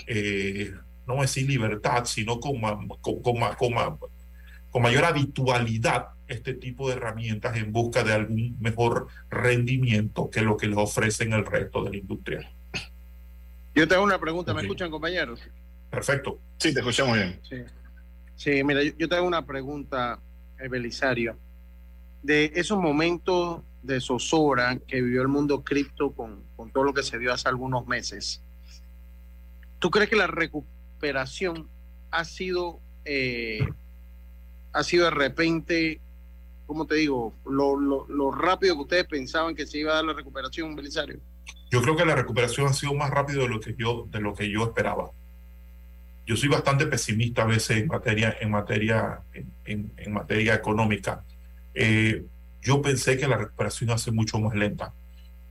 eh, 0.07 0.73
no 1.07 1.15
voy 1.15 1.23
decir 1.23 1.47
libertad, 1.47 2.07
sino 2.07 2.41
con, 2.41 2.61
con, 3.01 3.23
con 3.23 3.39
mayor 4.79 5.05
habitualidad 5.05 6.11
este 6.29 6.55
tipo 6.55 6.89
de 6.89 6.97
herramientas 6.97 7.57
en 7.57 7.73
busca 7.73 8.05
de 8.05 8.13
algún 8.13 8.57
mejor 8.61 9.09
rendimiento 9.31 10.31
que 10.31 10.43
lo 10.43 10.57
que 10.57 10.69
les 10.69 10.79
ofrecen 10.79 11.33
el 11.33 11.45
resto 11.45 11.83
de 11.83 11.91
la 11.91 11.97
industria. 11.97 12.53
Yo 13.75 13.89
tengo 13.89 14.05
una 14.05 14.21
pregunta, 14.21 14.55
¿me 14.55 14.63
escuchan 14.63 14.91
compañeros? 14.91 15.41
Perfecto. 15.91 16.39
Sí, 16.59 16.73
te 16.73 16.81
escuchamos 16.81 17.17
bien. 17.17 17.41
Sí. 17.49 17.57
Sí, 18.37 18.65
mira, 18.65 18.81
yo, 18.83 19.09
tengo 19.09 19.27
una 19.27 19.45
pregunta, 19.45 20.19
Belisario. 20.71 21.37
De 22.23 22.53
esos 22.55 22.79
momentos 22.79 23.63
de 23.83 24.01
zozobra 24.01 24.79
que 24.79 25.03
vivió 25.03 25.23
el 25.23 25.29
mundo 25.29 25.63
cripto 25.63 26.13
con, 26.13 26.43
con 26.57 26.71
todo 26.71 26.85
lo 26.85 26.95
que 26.95 27.03
se 27.03 27.19
dio 27.19 27.33
hace 27.33 27.49
algunos 27.49 27.87
meses, 27.87 28.43
¿tú 29.79 29.91
crees 29.91 30.09
que 30.09 30.17
la 30.17 30.27
recuperación 30.27 31.69
ha 32.11 32.25
sido, 32.25 32.81
eh, 33.05 33.67
ha 34.73 34.83
sido 34.83 35.05
de 35.05 35.11
repente, 35.11 36.01
¿cómo 36.67 36.87
te 36.87 36.97
digo, 36.97 37.35
lo, 37.45 38.31
rápido 38.31 38.75
que 38.77 38.83
ustedes 38.83 39.07
pensaban 39.07 39.55
que 39.55 39.67
se 39.67 39.79
iba 39.79 39.93
a 39.93 39.97
dar 39.97 40.05
la 40.05 40.13
recuperación, 40.13 40.75
Belisario? 40.75 41.19
Yo 41.71 41.83
creo 41.83 41.97
que 41.97 42.05
la 42.05 42.17
recuperación 42.17 42.67
ha 42.67 42.73
sido 42.73 42.95
más 42.95 43.11
rápido 43.11 43.43
de 43.43 43.49
lo 43.49 43.61
que 43.61 43.75
yo, 43.79 44.07
de 44.11 44.21
lo 44.21 44.35
que 44.35 44.51
yo 44.51 44.65
esperaba 44.65 45.11
yo 46.31 46.37
soy 46.37 46.49
bastante 46.49 46.87
pesimista 46.87 47.43
a 47.43 47.47
veces 47.47 47.79
en 47.79 47.89
materia, 47.89 48.37
en 48.41 48.53
materia, 48.53 49.21
en, 49.65 50.13
materia 50.13 50.55
económica. 50.55 51.25
Eh, 51.75 52.25
yo 52.63 52.81
pensé 52.81 53.19
que 53.19 53.27
la 53.27 53.37
recuperación 53.37 53.99
ser 53.99 54.13
mucho 54.13 54.39
más 54.39 54.55
lenta. 54.55 54.95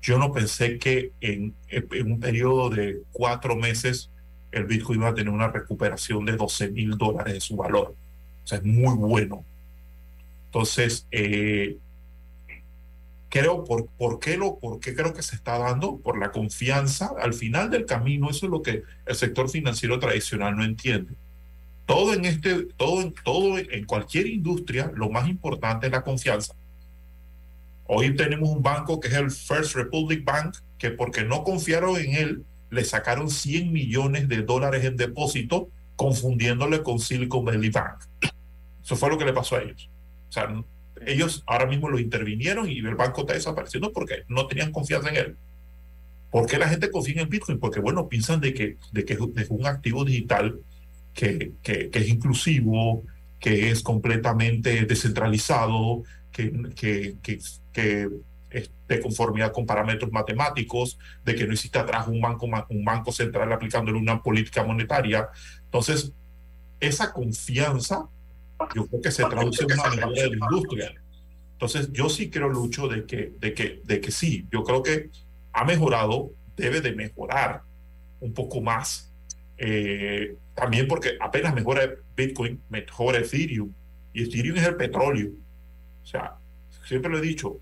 Yo 0.02 0.18
no 0.18 0.32
pensé 0.32 0.80
que 0.80 1.12
en, 1.20 1.54
en, 1.68 2.12
un 2.12 2.22
periodo 2.22 2.70
de 2.70 3.02
cuatro 3.12 3.58
meses 3.58 4.10
el 4.54 4.68
Bitcoin 4.68 5.02
iba 5.02 5.10
a 5.10 5.14
tener 5.14 5.34
una 5.34 5.50
recuperación 5.50 6.24
de 6.26 6.38
12 6.38 6.72
mil 6.72 6.98
dólares 6.98 7.34
de 7.34 7.42
su 7.42 7.58
valor. 7.58 7.94
Es 8.56 8.64
muy 8.64 8.96
bueno. 8.96 9.46
Entonces, 10.46 11.08
eh, 11.12 11.78
creo, 13.30 13.64
por, 13.64 13.88
por, 13.88 14.20
qué 14.20 14.38
lo, 14.38 14.58
¿por 14.58 14.80
qué 14.80 14.96
creo 14.96 15.14
que 15.14 15.22
se 15.22 15.36
está 15.36 15.58
dando? 15.60 15.98
Por 15.98 16.18
la 16.18 16.32
confianza. 16.32 17.12
Al 17.22 17.34
final 17.34 17.70
del 17.70 17.86
camino, 17.86 18.30
eso 18.30 18.48
es 18.48 18.52
lo 18.52 18.62
que 18.62 18.84
el 19.06 19.16
sector 19.16 19.50
financiero 19.50 20.00
tradicional 20.00 20.58
no 20.58 20.64
entiende. 20.64 21.14
Todo 21.86 22.14
en 22.14 22.26
este, 22.26 22.66
todo, 22.78 23.12
todo 23.24 23.58
en 23.58 23.86
cualquier 23.86 24.28
industria, 24.28 24.92
lo 24.96 25.10
más 25.10 25.28
importante 25.28 25.88
es 25.88 25.92
la 25.92 26.04
confianza. 26.04 26.54
Hoy 27.86 28.16
tenemos 28.16 28.50
un 28.50 28.62
banco 28.62 29.00
que 29.00 29.08
es 29.08 29.16
el 29.16 29.32
First 29.32 29.76
Republic 29.76 30.24
Bank, 30.24 30.58
que 30.78 30.92
porque 30.92 31.24
no 31.24 31.44
confiaron 31.44 31.98
en 31.98 32.16
él, 32.16 32.44
le 32.70 32.86
sacaron 32.86 33.30
100 33.32 33.72
millones 33.72 34.28
de 34.28 34.44
dólares 34.44 34.86
en 34.86 34.96
depósito, 34.96 35.70
confundiéndole 35.96 36.84
con 36.84 37.00
Silicon 37.00 37.46
Valley 37.46 37.72
Bank. 37.72 38.04
Eso 38.90 38.96
fue 38.96 39.12
lo 39.12 39.20
que 39.20 39.26
le 39.26 39.34
pasó 39.34 39.56
a 39.56 39.62
ellos. 39.62 39.88
O 40.30 40.32
sea, 40.32 40.52
ellos 41.06 41.44
ahora 41.46 41.68
mismo 41.68 41.90
lo 41.90 42.00
intervinieron 42.00 42.68
y 42.68 42.80
el 42.80 42.96
banco 42.96 43.22
está 43.22 43.34
desapareciendo 43.34 43.94
porque 43.94 44.24
no 44.28 44.48
tenían 44.48 44.72
confianza 44.72 45.10
en 45.10 45.18
él. 45.18 45.38
¿Por 46.32 46.48
qué 46.48 46.58
la 46.58 46.68
gente 46.68 46.90
confía 46.90 47.14
en 47.14 47.20
el 47.20 47.28
Bitcoin? 47.28 47.60
Porque, 47.60 47.82
bueno, 47.82 48.10
piensan 48.10 48.42
de 48.42 48.52
que, 48.52 48.78
de 48.92 49.06
que 49.06 49.14
es 49.14 49.50
un 49.52 49.68
activo 49.68 50.04
digital 50.06 50.60
que, 51.14 51.52
que, 51.62 51.92
es 51.94 52.10
inclusivo, 52.10 53.04
que 53.40 53.70
es 53.70 53.84
completamente 53.84 54.84
descentralizado, 54.88 56.02
que, 56.32 56.52
que, 56.76 57.18
que, 57.22 57.38
que 57.72 58.10
es 58.50 58.72
de 58.88 59.00
conformidad 59.02 59.52
con 59.52 59.68
parámetros 59.68 60.12
matemáticos, 60.12 60.98
de 61.24 61.36
que 61.36 61.46
no 61.46 61.54
existe 61.54 61.78
atrás 61.78 62.08
un 62.08 62.22
banco, 62.22 62.48
un 62.70 62.84
banco 62.84 63.12
central 63.12 63.54
aplicándole 63.54 64.00
una 64.00 64.24
política 64.24 64.64
monetaria. 64.64 65.30
Entonces, 65.66 66.12
esa 66.80 67.14
confianza 67.14 68.10
yo 68.76 68.88
creo 68.88 69.02
que 69.02 69.12
se 69.12 69.24
traduce 69.26 69.64
en 69.64 69.74
una 69.74 69.90
mejora 69.90 70.22
de 70.22 70.30
la 70.30 70.38
industria. 70.38 70.94
Entonces, 71.54 71.92
yo 71.92 72.10
sí 72.10 72.30
creo, 72.30 72.50
Lucho, 72.50 72.88
de 72.88 73.06
que, 73.06 73.34
de, 73.40 73.54
que, 73.54 73.82
de 73.84 74.00
que 74.00 74.12
sí, 74.12 74.48
yo 74.52 74.64
creo 74.64 74.82
que 74.82 75.10
ha 75.52 75.66
mejorado, 75.66 76.32
debe 76.56 76.82
de 76.82 76.94
mejorar 76.94 77.64
un 78.20 78.34
poco 78.34 78.62
más. 78.62 79.12
Eh, 79.58 80.36
también 80.54 80.88
porque 80.88 81.18
apenas 81.20 81.54
mejora 81.54 81.90
Bitcoin, 82.16 82.62
mejora 82.70 83.20
Ethereum. 83.20 83.74
Y 84.14 84.24
Ethereum 84.24 84.58
es 84.58 84.68
el 84.68 84.76
petróleo. 84.76 85.32
O 86.02 86.06
sea, 86.06 86.36
siempre 86.86 87.12
lo 87.12 87.18
he 87.18 87.22
dicho, 87.22 87.60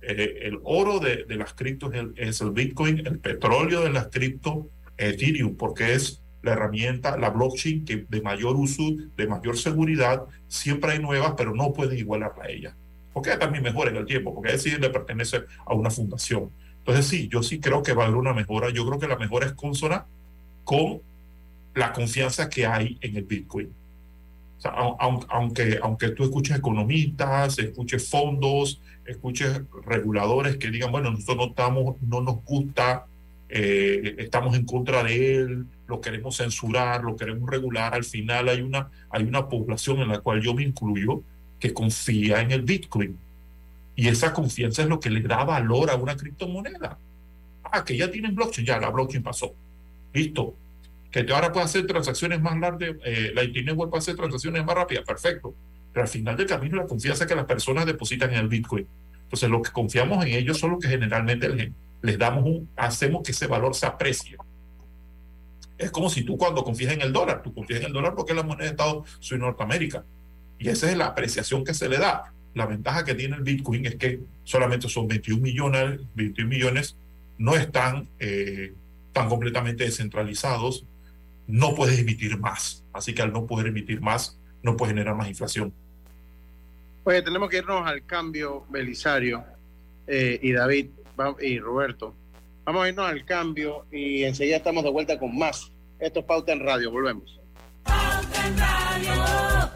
eh, 0.00 0.40
el 0.42 0.58
oro 0.64 0.98
de, 0.98 1.24
de 1.24 1.36
las 1.36 1.54
criptos 1.54 1.94
es 1.94 2.00
el, 2.00 2.12
es 2.16 2.40
el, 2.40 2.50
Bitcoin, 2.50 3.06
el 3.06 3.18
petróleo 3.18 3.82
de 3.82 3.90
las 3.90 4.08
criptos 4.08 4.66
Ethereum, 4.96 5.56
porque 5.56 5.94
es 5.94 6.22
la 6.44 6.52
herramienta, 6.52 7.16
la 7.16 7.30
blockchain 7.30 7.84
que 7.84 8.06
de 8.08 8.22
mayor 8.22 8.56
uso, 8.56 8.82
de 9.16 9.26
mayor 9.26 9.58
seguridad, 9.58 10.24
siempre 10.48 10.92
hay 10.92 10.98
nuevas, 10.98 11.34
pero 11.36 11.54
no 11.54 11.72
pueden 11.72 11.98
igualarla 11.98 12.44
a 12.44 12.48
ella. 12.48 12.76
Porque 13.12 13.36
también 13.36 13.62
mejora 13.62 13.90
en 13.90 13.96
el 13.96 14.06
tiempo, 14.06 14.34
porque 14.34 14.52
decir 14.52 14.80
le 14.80 14.90
pertenece 14.90 15.42
a 15.64 15.74
una 15.74 15.90
fundación. 15.90 16.50
Entonces 16.78 17.06
sí, 17.06 17.28
yo 17.28 17.42
sí 17.42 17.60
creo 17.60 17.82
que 17.82 17.94
va 17.94 18.02
a 18.02 18.06
haber 18.06 18.18
una 18.18 18.34
mejora. 18.34 18.70
Yo 18.70 18.86
creo 18.86 18.98
que 18.98 19.08
la 19.08 19.16
mejora 19.16 19.46
es 19.46 19.54
consona 19.54 20.04
con 20.64 21.00
la 21.74 21.92
confianza 21.92 22.48
que 22.48 22.66
hay 22.66 22.98
en 23.00 23.16
el 23.16 23.24
Bitcoin. 23.24 23.72
O 24.58 24.60
sea, 24.60 24.72
aunque, 24.72 25.78
aunque 25.82 26.10
tú 26.10 26.24
escuches 26.24 26.58
economistas, 26.58 27.58
escuches 27.58 28.08
fondos, 28.08 28.80
escuches 29.06 29.62
reguladores 29.84 30.56
que 30.56 30.70
digan, 30.70 30.92
bueno, 30.92 31.10
nosotros 31.10 31.36
no, 31.36 31.44
estamos, 31.46 31.96
no 32.02 32.20
nos 32.20 32.44
gusta, 32.44 33.06
eh, 33.48 34.16
estamos 34.18 34.56
en 34.56 34.64
contra 34.64 35.02
de 35.02 35.36
él, 35.36 35.66
lo 35.86 36.00
queremos 36.00 36.36
censurar, 36.36 37.04
lo 37.04 37.16
queremos 37.16 37.48
regular, 37.48 37.94
al 37.94 38.04
final 38.04 38.48
hay 38.48 38.60
una, 38.60 38.90
hay 39.10 39.24
una 39.24 39.48
población 39.48 40.00
en 40.00 40.08
la 40.08 40.20
cual 40.20 40.40
yo 40.40 40.54
me 40.54 40.62
incluyo 40.62 41.22
que 41.60 41.72
confía 41.72 42.40
en 42.40 42.52
el 42.52 42.62
Bitcoin. 42.62 43.18
Y 43.96 44.08
esa 44.08 44.32
confianza 44.32 44.82
es 44.82 44.88
lo 44.88 44.98
que 44.98 45.10
le 45.10 45.20
da 45.20 45.44
valor 45.44 45.90
a 45.90 45.96
una 45.96 46.16
criptomoneda. 46.16 46.98
Ah, 47.62 47.84
que 47.84 47.96
ya 47.96 48.10
tienen 48.10 48.34
blockchain, 48.34 48.66
ya 48.66 48.80
la 48.80 48.90
blockchain 48.90 49.22
pasó. 49.22 49.54
Listo. 50.12 50.56
Que 51.10 51.24
ahora 51.32 51.52
puede 51.52 51.66
hacer 51.66 51.86
transacciones 51.86 52.40
más 52.40 52.58
largas, 52.58 52.96
la 53.34 53.44
Internet 53.44 53.76
puede 53.76 53.96
hacer 53.96 54.16
transacciones 54.16 54.64
más 54.64 54.74
rápidas, 54.74 55.04
perfecto. 55.04 55.54
Pero 55.92 56.02
al 56.02 56.08
final 56.08 56.36
del 56.36 56.46
camino 56.46 56.76
la 56.76 56.88
confianza 56.88 57.24
que 57.24 57.36
las 57.36 57.44
personas 57.44 57.86
depositan 57.86 58.32
en 58.32 58.40
el 58.40 58.48
Bitcoin. 58.48 58.84
Entonces, 59.22 59.48
lo 59.48 59.62
que 59.62 59.70
confiamos 59.70 60.24
en 60.26 60.32
ellos 60.32 60.58
son 60.58 60.72
los 60.72 60.80
que 60.80 60.88
generalmente 60.88 61.48
les, 61.48 61.70
les 62.04 62.18
damos 62.18 62.44
un, 62.44 62.68
hacemos 62.76 63.22
que 63.22 63.32
ese 63.32 63.46
valor 63.46 63.74
se 63.74 63.86
aprecie. 63.86 64.36
Es 65.78 65.90
como 65.90 66.10
si 66.10 66.22
tú 66.22 66.36
cuando 66.36 66.62
confías 66.62 66.92
en 66.92 67.00
el 67.00 67.14
dólar, 67.14 67.42
tú 67.42 67.54
confías 67.54 67.80
en 67.80 67.86
el 67.86 67.92
dólar 67.94 68.14
porque 68.14 68.32
es 68.32 68.36
la 68.36 68.42
moneda 68.42 68.64
de 68.64 68.70
Estados 68.72 69.08
Unidos 69.30 69.38
Norteamérica. 69.38 70.04
Y 70.58 70.68
esa 70.68 70.90
es 70.90 70.98
la 70.98 71.06
apreciación 71.06 71.64
que 71.64 71.72
se 71.72 71.88
le 71.88 71.96
da. 71.96 72.30
La 72.52 72.66
ventaja 72.66 73.06
que 73.06 73.14
tiene 73.14 73.36
el 73.36 73.42
Bitcoin 73.42 73.86
es 73.86 73.96
que 73.96 74.20
solamente 74.44 74.86
son 74.90 75.08
21 75.08 75.40
millones, 75.40 76.00
21 76.14 76.46
millones 76.46 76.94
no 77.38 77.56
están 77.56 78.06
eh, 78.18 78.74
tan 79.14 79.30
completamente 79.30 79.84
descentralizados, 79.84 80.84
no 81.46 81.74
puedes 81.74 81.98
emitir 81.98 82.38
más. 82.38 82.84
Así 82.92 83.14
que 83.14 83.22
al 83.22 83.32
no 83.32 83.46
poder 83.46 83.68
emitir 83.68 84.02
más, 84.02 84.38
no 84.62 84.76
puedes 84.76 84.92
generar 84.92 85.14
más 85.14 85.28
inflación. 85.28 85.72
Pues 87.02 87.24
tenemos 87.24 87.48
que 87.48 87.56
irnos 87.56 87.86
al 87.86 88.04
cambio, 88.04 88.66
Belisario 88.68 89.42
eh, 90.06 90.38
y 90.42 90.52
David 90.52 90.88
y 91.40 91.58
Roberto. 91.58 92.14
Vamos 92.64 92.84
a 92.84 92.88
irnos 92.88 93.06
al 93.06 93.24
cambio 93.24 93.86
y 93.92 94.24
enseguida 94.24 94.56
estamos 94.56 94.84
de 94.84 94.90
vuelta 94.90 95.18
con 95.18 95.36
más. 95.36 95.70
Esto 95.98 96.20
es 96.20 96.26
Pauta 96.26 96.52
en 96.52 96.60
Radio, 96.60 96.90
volvemos. 96.90 97.40
Pauta 97.84 98.46
en 98.46 98.58
Radio. 98.58 99.74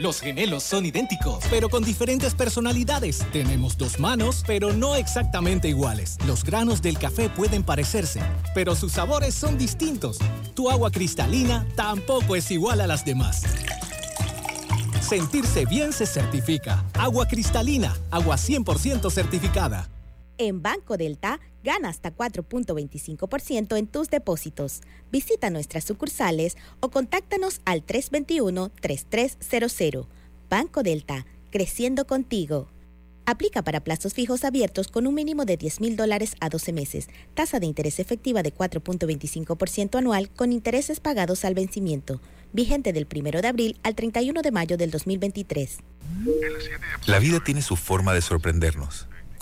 Los 0.00 0.20
gemelos 0.20 0.64
son 0.64 0.84
idénticos, 0.86 1.44
pero 1.50 1.68
con 1.68 1.84
diferentes 1.84 2.34
personalidades. 2.34 3.24
Tenemos 3.32 3.78
dos 3.78 4.00
manos, 4.00 4.42
pero 4.44 4.72
no 4.72 4.96
exactamente 4.96 5.68
iguales. 5.68 6.18
Los 6.26 6.42
granos 6.42 6.82
del 6.82 6.98
café 6.98 7.28
pueden 7.28 7.62
parecerse, 7.62 8.20
pero 8.56 8.74
sus 8.74 8.90
sabores 8.90 9.36
son 9.36 9.56
distintos. 9.56 10.18
Tu 10.54 10.68
agua 10.68 10.90
cristalina 10.90 11.64
tampoco 11.76 12.34
es 12.34 12.50
igual 12.50 12.80
a 12.80 12.88
las 12.88 13.04
demás. 13.04 13.44
Sentirse 15.00 15.64
bien 15.64 15.92
se 15.92 16.06
certifica. 16.06 16.84
Agua 16.94 17.28
cristalina, 17.28 17.96
agua 18.10 18.34
100% 18.34 19.12
certificada. 19.12 19.88
En 20.36 20.62
Banco 20.62 20.96
Delta, 20.96 21.38
gana 21.62 21.88
hasta 21.88 22.12
4.25% 22.14 23.76
en 23.76 23.86
tus 23.86 24.10
depósitos. 24.10 24.80
Visita 25.12 25.48
nuestras 25.50 25.84
sucursales 25.84 26.56
o 26.80 26.90
contáctanos 26.90 27.60
al 27.64 27.86
321-3300. 27.86 30.08
Banco 30.50 30.82
Delta, 30.82 31.24
creciendo 31.50 32.04
contigo. 32.06 32.66
Aplica 33.26 33.62
para 33.62 33.80
plazos 33.80 34.12
fijos 34.12 34.44
abiertos 34.44 34.88
con 34.88 35.06
un 35.06 35.14
mínimo 35.14 35.46
de 35.46 35.56
10 35.56 35.80
mil 35.80 35.96
dólares 35.96 36.34
a 36.40 36.50
12 36.50 36.72
meses. 36.72 37.08
Tasa 37.34 37.60
de 37.60 37.66
interés 37.66 38.00
efectiva 38.00 38.42
de 38.42 38.52
4.25% 38.52 39.96
anual 39.96 40.28
con 40.30 40.52
intereses 40.52 41.00
pagados 41.00 41.46
al 41.46 41.54
vencimiento. 41.54 42.20
Vigente 42.52 42.92
del 42.92 43.08
1 43.10 43.40
de 43.40 43.48
abril 43.48 43.80
al 43.82 43.94
31 43.94 44.42
de 44.42 44.50
mayo 44.50 44.76
del 44.76 44.90
2023. 44.90 45.78
La 47.06 47.18
vida 47.20 47.40
tiene 47.42 47.62
su 47.62 47.76
forma 47.76 48.12
de 48.12 48.20
sorprendernos 48.20 49.08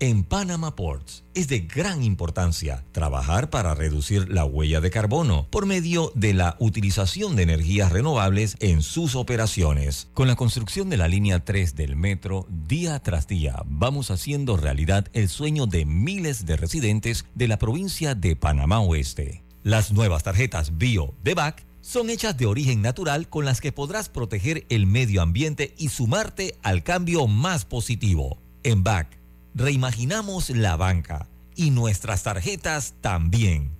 En 0.00 0.24
Panama 0.24 0.74
Ports 0.74 1.22
es 1.34 1.46
de 1.46 1.60
gran 1.60 2.02
importancia 2.02 2.84
trabajar 2.90 3.48
para 3.48 3.76
reducir 3.76 4.28
la 4.28 4.44
huella 4.44 4.80
de 4.80 4.90
carbono 4.90 5.46
por 5.50 5.66
medio 5.66 6.10
de 6.16 6.34
la 6.34 6.56
utilización 6.58 7.36
de 7.36 7.44
energías 7.44 7.92
renovables 7.92 8.56
en 8.58 8.82
sus 8.82 9.14
operaciones. 9.14 10.08
Con 10.12 10.26
la 10.26 10.34
construcción 10.34 10.90
de 10.90 10.96
la 10.96 11.06
línea 11.06 11.44
3 11.44 11.76
del 11.76 11.94
metro, 11.94 12.44
día 12.50 12.98
tras 13.00 13.28
día 13.28 13.62
vamos 13.66 14.10
haciendo 14.10 14.56
realidad 14.56 15.06
el 15.12 15.28
sueño 15.28 15.66
de 15.66 15.84
miles 15.84 16.44
de 16.44 16.56
residentes 16.56 17.24
de 17.36 17.46
la 17.46 17.58
provincia 17.58 18.16
de 18.16 18.34
Panamá 18.34 18.80
Oeste. 18.80 19.44
Las 19.62 19.92
nuevas 19.92 20.24
tarjetas 20.24 20.76
Bio 20.76 21.14
de 21.22 21.34
BAC 21.34 21.64
son 21.82 22.10
hechas 22.10 22.36
de 22.36 22.46
origen 22.46 22.82
natural 22.82 23.28
con 23.28 23.44
las 23.44 23.60
que 23.60 23.70
podrás 23.70 24.08
proteger 24.08 24.66
el 24.70 24.86
medio 24.86 25.22
ambiente 25.22 25.72
y 25.78 25.90
sumarte 25.90 26.58
al 26.64 26.82
cambio 26.82 27.28
más 27.28 27.64
positivo. 27.64 28.38
En 28.64 28.82
BAC 28.82 29.23
reimaginamos 29.54 30.50
la 30.50 30.76
banca 30.76 31.28
y 31.54 31.70
nuestras 31.70 32.24
tarjetas 32.24 32.94
también. 33.00 33.72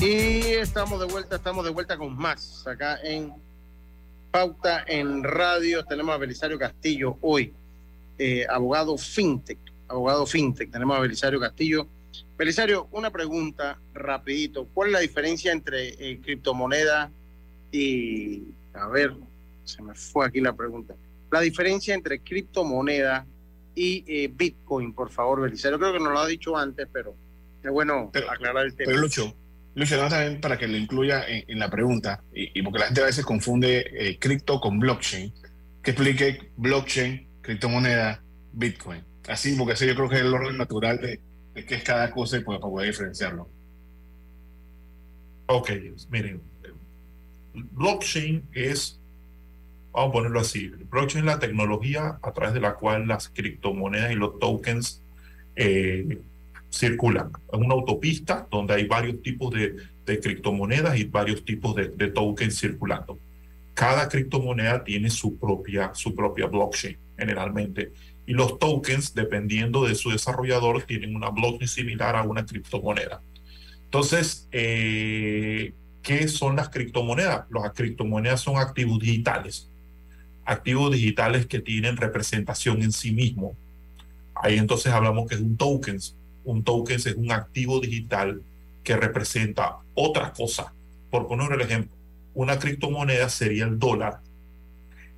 Y 0.00 0.52
estamos 0.56 1.00
de 1.00 1.06
vuelta, 1.06 1.36
estamos 1.36 1.64
de 1.64 1.70
vuelta 1.70 1.96
con 1.96 2.14
más 2.14 2.66
acá 2.66 2.98
en 3.02 3.32
Pauta 4.34 4.82
en 4.88 5.22
Radio. 5.22 5.84
Tenemos 5.84 6.12
a 6.12 6.18
Belisario 6.18 6.58
Castillo 6.58 7.18
hoy, 7.20 7.54
eh, 8.18 8.44
abogado 8.50 8.98
fintech, 8.98 9.60
abogado 9.86 10.26
fintech. 10.26 10.72
Tenemos 10.72 10.96
a 10.96 11.00
Belisario 11.02 11.38
Castillo. 11.38 11.86
Belisario, 12.36 12.88
una 12.90 13.12
pregunta 13.12 13.78
rapidito. 13.92 14.66
¿Cuál 14.74 14.88
es 14.88 14.92
la 14.94 14.98
diferencia 14.98 15.52
entre 15.52 15.90
eh, 15.90 16.20
criptomoneda 16.20 17.12
y... 17.70 18.42
A 18.72 18.88
ver, 18.88 19.14
se 19.62 19.80
me 19.80 19.94
fue 19.94 20.26
aquí 20.26 20.40
la 20.40 20.52
pregunta. 20.52 20.96
La 21.30 21.40
diferencia 21.40 21.94
entre 21.94 22.18
criptomoneda 22.18 23.24
y 23.76 24.02
eh, 24.08 24.28
Bitcoin, 24.34 24.94
por 24.94 25.10
favor, 25.10 25.42
Belisario. 25.42 25.78
Creo 25.78 25.92
que 25.92 26.00
nos 26.00 26.12
lo 26.12 26.18
ha 26.18 26.26
dicho 26.26 26.56
antes, 26.56 26.88
pero 26.92 27.14
es 27.62 27.70
bueno 27.70 28.10
aclarar 28.28 28.66
el 28.66 28.74
tema. 28.74 28.88
Pero 28.88 29.00
Lucho, 29.00 29.32
Luis, 29.74 29.90
también 29.90 30.40
para 30.40 30.56
que 30.56 30.68
lo 30.68 30.76
incluya 30.76 31.24
en, 31.26 31.58
la 31.58 31.68
pregunta, 31.68 32.22
y, 32.32 32.62
porque 32.62 32.78
la 32.78 32.86
gente 32.86 33.00
a 33.00 33.06
veces 33.06 33.24
confunde 33.24 33.84
eh, 33.92 34.18
cripto 34.20 34.60
con 34.60 34.78
blockchain, 34.78 35.32
que 35.82 35.90
explique 35.90 36.50
blockchain, 36.56 37.26
criptomoneda, 37.42 38.22
Bitcoin. 38.52 39.02
Así, 39.28 39.56
porque 39.56 39.72
así 39.72 39.86
yo 39.86 39.96
creo 39.96 40.08
que 40.08 40.16
es 40.16 40.22
el 40.22 40.32
orden 40.32 40.56
natural 40.56 41.00
de, 41.00 41.20
qué 41.66 41.74
es 41.74 41.82
cada 41.82 42.10
cosa 42.10 42.38
y 42.38 42.44
para 42.44 42.60
poder 42.60 42.88
diferenciarlo. 42.88 43.48
Ok, 45.46 45.70
miren, 46.08 46.40
blockchain 47.52 48.44
es, 48.52 49.00
vamos 49.92 50.10
a 50.10 50.12
ponerlo 50.12 50.40
así, 50.40 50.68
blockchain 50.68 51.24
es 51.24 51.34
la 51.34 51.38
tecnología 51.40 52.18
a 52.22 52.32
través 52.32 52.54
de 52.54 52.60
la 52.60 52.74
cual 52.74 53.08
las 53.08 53.28
criptomonedas 53.28 54.12
y 54.12 54.14
los 54.14 54.38
tokens 54.38 55.02
eh, 55.56 56.18
circulan. 56.74 57.30
en 57.52 57.64
una 57.64 57.74
autopista 57.74 58.46
donde 58.50 58.74
hay 58.74 58.86
varios 58.86 59.22
tipos 59.22 59.54
de, 59.54 59.76
criptomonedas 60.20 60.98
y 60.98 61.04
varios 61.04 61.44
tipos 61.44 61.74
de, 61.74 62.08
tokens 62.08 62.58
circulando. 62.58 63.18
Cada 63.72 64.08
criptomoneda 64.08 64.84
tiene 64.84 65.10
su 65.10 65.38
propia, 65.38 65.94
su 65.94 66.14
propia 66.14 66.46
blockchain, 66.46 66.96
generalmente. 67.16 67.92
Y 68.26 68.32
los 68.32 68.58
tokens, 68.58 69.14
dependiendo 69.14 69.84
de 69.84 69.94
su 69.94 70.10
desarrollador, 70.10 70.82
tienen 70.82 71.14
una 71.14 71.30
blockchain 71.30 71.68
similar 71.68 72.16
a 72.16 72.22
una 72.22 72.44
criptomoneda. 72.44 73.20
Entonces, 73.84 74.48
eh, 74.52 75.72
¿qué 76.02 76.28
son 76.28 76.56
las 76.56 76.68
criptomonedas? 76.68 77.46
Las 77.50 77.72
criptomonedas 77.72 78.40
son 78.40 78.56
activos 78.58 78.98
digitales. 78.98 79.68
Activos 80.44 80.92
digitales 80.92 81.46
que 81.46 81.60
tienen 81.60 81.96
representación 81.96 82.82
en 82.82 82.92
sí 82.92 83.12
mismo. 83.12 83.56
Ahí 84.34 84.58
entonces 84.58 84.92
hablamos 84.92 85.28
que 85.28 85.36
es 85.36 85.40
un 85.40 85.56
tokens 85.56 86.16
un 86.44 86.64
token 86.64 86.96
es 86.96 87.06
un 87.14 87.32
activo 87.32 87.80
digital 87.80 88.42
que 88.82 88.96
representa 88.96 89.78
otra 89.94 90.32
cosa. 90.32 90.72
Por 91.10 91.26
poner 91.26 91.52
el 91.52 91.60
ejemplo, 91.60 91.96
una 92.34 92.58
criptomoneda 92.58 93.28
sería 93.28 93.64
el 93.64 93.78
dólar 93.78 94.20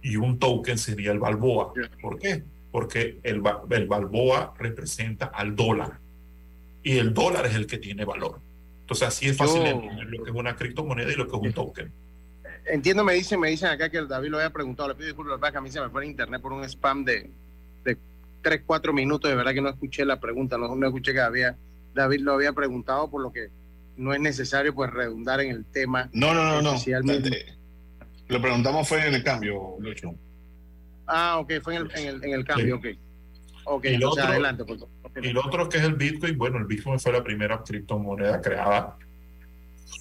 y 0.03 0.17
un 0.17 0.39
token 0.39 0.79
sería 0.79 1.13
el 1.13 1.19
balboa. 1.19 1.73
¿Por 2.01 2.19
qué? 2.19 2.43
Porque 2.71 3.19
el, 3.23 3.43
el 3.71 3.87
balboa 3.87 4.55
representa 4.59 5.27
al 5.27 5.57
dólar 5.57 5.99
y 6.83 6.99
el 6.99 7.13
dólar 7.13 7.47
es 7.47 7.55
el 7.55 7.67
que 7.67 7.79
tiene 7.79 8.05
valor. 8.05 8.39
Entonces 8.83 9.09
así 9.09 9.27
es 9.27 9.37
fácil 9.37 9.63
entender 9.63 10.07
lo 10.07 10.23
que 10.23 10.31
es 10.31 10.37
una 10.37 10.55
criptomoneda 10.55 11.11
y 11.11 11.17
lo 11.17 11.27
que 11.27 11.37
es 11.37 11.43
un 11.43 11.53
token. 11.53 11.93
Entiendo, 12.67 13.03
me 13.03 13.15
dicen, 13.15 13.41
me 13.41 13.49
dicen 13.49 13.69
acá 13.69 13.91
que 13.91 13.99
el 13.99 14.07
David 14.09 14.29
lo 14.29 14.39
había 14.39 14.51
preguntado, 14.51 14.89
le 14.89 14.95
pido 14.95 15.07
disculpas, 15.07 15.51
que 15.51 15.59
a 15.59 15.61
mí 15.61 15.71
se 15.71 15.81
me 15.81 15.89
fue 15.89 16.05
en 16.05 16.11
internet 16.11 16.41
por 16.41 16.53
un 16.53 16.63
spam 16.65 17.05
de 17.05 17.31
tres, 18.47 18.63
cuatro 18.65 18.93
minutos, 18.93 19.29
de 19.29 19.37
verdad 19.37 19.53
que 19.53 19.61
no 19.61 19.69
escuché 19.69 20.05
la 20.05 20.21
pregunta, 20.21 20.57
no, 20.57 20.77
no 20.77 20.87
escuché 20.87 21.13
que 21.13 21.21
había, 21.21 21.57
David 21.95 22.21
lo 22.21 22.35
había 22.35 22.53
preguntado, 22.53 23.11
por 23.11 23.21
lo 23.21 23.33
que 23.33 23.49
no 23.97 24.15
es 24.15 24.21
necesario 24.21 24.73
pues 24.73 24.89
redundar 24.93 25.41
en 25.41 25.51
el 25.51 25.65
tema. 25.65 26.09
No, 26.13 26.33
no, 26.33 26.45
no, 26.45 26.63
no. 26.63 26.75
Lo 28.29 28.41
preguntamos 28.41 28.89
fue 28.89 29.05
en 29.05 29.15
el 29.15 29.25
cambio, 29.25 29.75
Lucho. 29.81 30.15
Ah, 31.09 31.39
ok, 31.39 31.55
fue 31.61 31.75
en 31.75 31.83
el, 31.83 31.91
en 31.97 32.07
el, 32.07 32.25
en 32.25 32.33
el 32.35 32.45
cambio, 32.45 32.77
ok. 32.77 32.87
Ok, 33.65 33.87
y 33.87 34.05
otro, 34.05 34.23
adelante. 34.23 34.65
Y 35.21 35.33
lo 35.33 35.45
otro 35.45 35.69
que 35.69 35.79
es 35.79 35.83
el 35.83 35.95
Bitcoin, 35.95 36.39
bueno, 36.39 36.59
el 36.59 36.67
Bitcoin 36.67 37.01
fue 37.01 37.11
la 37.11 37.25
primera 37.25 37.61
criptomoneda 37.65 38.41
creada 38.41 38.97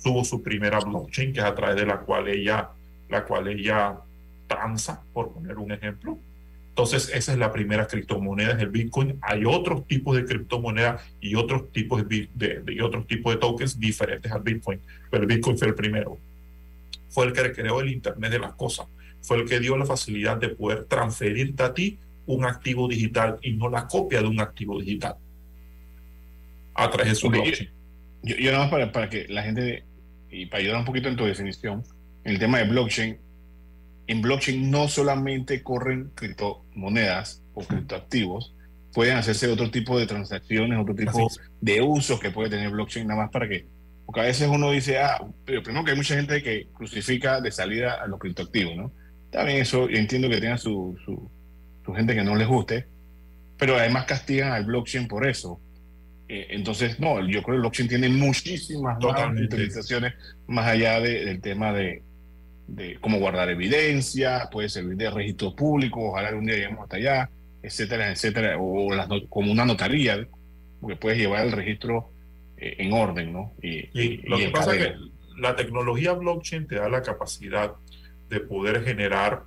tuvo 0.03 0.23
su 0.23 0.43
primera 0.43 0.79
blockchain, 0.79 1.34
que 1.34 1.39
es 1.39 1.45
a 1.45 1.55
través 1.55 1.77
de 1.77 1.86
la 1.88 1.99
cual 2.01 2.27
ella, 2.27 2.69
la 3.10 3.25
cual 3.25 3.47
ella 3.47 3.97
transa, 4.47 5.01
por 5.12 5.34
poner 5.34 5.58
un 5.58 5.71
ejemplo. 5.71 6.19
Entonces, 6.75 7.09
esa 7.13 7.31
es 7.31 7.38
la 7.38 7.53
primera 7.53 7.88
criptomoneda, 7.88 8.51
es 8.51 8.59
el 8.61 8.67
Bitcoin. 8.67 9.17
Hay 9.21 9.45
otros 9.45 9.88
tipos 9.88 10.17
de 10.17 10.25
criptomonedas 10.25 11.01
y 11.21 11.35
otros 11.35 11.71
tipos 11.71 12.05
de, 12.05 12.27
de, 12.33 12.59
de, 12.63 12.81
otros 12.81 13.07
tipos 13.07 13.33
de 13.33 13.39
tokens 13.39 13.79
diferentes 13.79 14.29
al 14.29 14.41
Bitcoin, 14.43 14.81
pero 15.09 15.23
el 15.23 15.27
Bitcoin 15.29 15.57
fue 15.57 15.69
el 15.69 15.73
primero. 15.73 16.17
Fue 17.07 17.27
el 17.27 17.31
que 17.31 17.53
creó 17.53 17.79
el 17.79 17.93
Internet 17.93 18.29
de 18.29 18.39
las 18.39 18.55
cosas. 18.55 18.88
Fue 19.21 19.38
el 19.38 19.47
que 19.47 19.61
dio 19.61 19.77
la 19.77 19.85
facilidad 19.85 20.35
de 20.35 20.49
poder 20.49 20.83
transferirte 20.83 21.63
a 21.63 21.73
ti 21.73 21.97
un 22.25 22.43
activo 22.43 22.89
digital 22.89 23.39
y 23.41 23.53
no 23.53 23.69
la 23.69 23.88
copia 23.88 24.21
de 24.21 24.27
un 24.27 24.41
activo 24.41 24.77
digital 24.77 25.15
a 26.73 26.89
través 26.89 27.07
de 27.07 27.15
su 27.15 27.29
blockchain. 27.29 27.69
Yo, 28.21 28.35
yo 28.35 28.51
nada 28.51 28.65
más 28.65 28.71
para, 28.71 28.91
para 28.91 29.09
que 29.09 29.29
la 29.29 29.43
gente, 29.43 29.85
y 30.29 30.47
para 30.47 30.61
ayudar 30.61 30.79
un 30.79 30.85
poquito 30.85 31.07
en 31.07 31.15
tu 31.15 31.23
definición, 31.23 31.83
el 32.25 32.38
tema 32.38 32.57
de 32.57 32.65
blockchain, 32.65 33.17
en 34.08 34.22
blockchain 34.22 34.70
no 34.70 34.88
solamente 34.88 35.63
corren 35.63 36.12
criptomonedas 36.15 37.41
o 37.54 37.63
criptoactivos, 37.63 38.54
pueden 38.94 39.18
hacerse 39.18 39.48
otro 39.48 39.70
tipo 39.72 39.98
de 40.00 40.06
transacciones, 40.08 40.80
otro 40.80 40.96
tipo 40.96 41.28
de 41.62 41.82
usos 41.82 42.20
que 42.20 42.32
puede 42.32 42.50
tener 42.50 42.70
blockchain, 42.70 43.08
nada 43.08 43.24
más 43.24 43.32
para 43.32 43.48
que, 43.50 43.68
porque 44.06 44.22
a 44.22 44.24
veces 44.24 44.48
uno 44.48 44.72
dice, 44.72 45.00
ah, 45.00 45.20
pero 45.46 45.63
primero 45.63 45.84
que 45.84 45.91
hay 45.91 45.98
mucha 45.98 46.15
gente 46.15 46.41
que 46.41 46.68
crucifica 46.74 47.41
de 47.41 47.52
salida 47.52 47.96
a 48.02 48.08
los 48.08 48.20
criptoactivos, 48.20 48.76
¿no? 48.78 48.91
También 49.32 49.58
eso, 49.58 49.89
yo 49.89 49.98
entiendo 49.98 50.30
que 50.30 50.39
tenga 50.39 50.58
su, 50.58 50.96
su, 51.04 51.30
su 51.84 51.94
gente 51.94 52.13
que 52.15 52.24
no 52.24 52.36
les 52.36 52.48
guste, 52.48 52.88
pero 53.58 53.76
además 53.76 54.06
castigan 54.06 54.52
al 54.54 54.65
blockchain 54.65 55.08
por 55.08 55.28
eso. 55.28 55.60
Eh, 56.28 56.48
entonces, 56.52 57.00
no, 57.00 57.20
yo 57.28 57.41
creo 57.41 57.44
que 57.44 57.52
el 57.54 57.60
blockchain 57.60 57.89
tiene 57.89 58.10
muchísimas 58.10 58.94
más 58.96 59.00
Totalmente. 59.00 59.56
utilizaciones 59.56 60.13
más 60.48 60.68
allá 60.68 61.00
de- 61.00 61.26
del 61.26 61.41
tema 61.41 61.74
de, 61.74 62.02
de 62.67 62.97
cómo 62.99 63.19
guardar 63.19 63.49
evidencia, 63.49 64.49
puede 64.51 64.69
servir 64.69 64.97
de 64.97 65.10
registro 65.12 65.56
público, 65.56 66.10
ojalá 66.10 66.30
algún 66.30 66.45
día 66.45 66.56
lleguemos 66.56 66.84
hasta 66.84 66.97
allá, 66.97 67.30
etcétera, 67.62 68.12
etcétera, 68.12 68.58
o 68.60 68.93
las 68.93 69.08
como 69.30 69.51
una 69.51 69.65
notaría, 69.65 70.28
porque 70.82 70.95
puedes 70.95 71.17
llevar 71.17 71.45
el 71.45 71.51
registro 71.51 72.12
eh, 72.58 72.75
en 72.80 72.93
orden, 72.93 73.34
¿no? 73.34 73.54
Y, 73.62 73.89
Y 73.93 74.17
lo 74.28 74.39
y 74.39 74.45
que 74.45 74.49
pasa 74.49 74.75
es 74.75 74.88
que 74.88 74.95
la 75.38 75.56
tecnología 75.56 76.13
blockchain 76.13 76.67
te 76.67 76.75
da 76.75 76.89
la 76.89 77.01
capacidad 77.01 77.73
de 78.30 78.39
poder 78.39 78.84
generar 78.84 79.43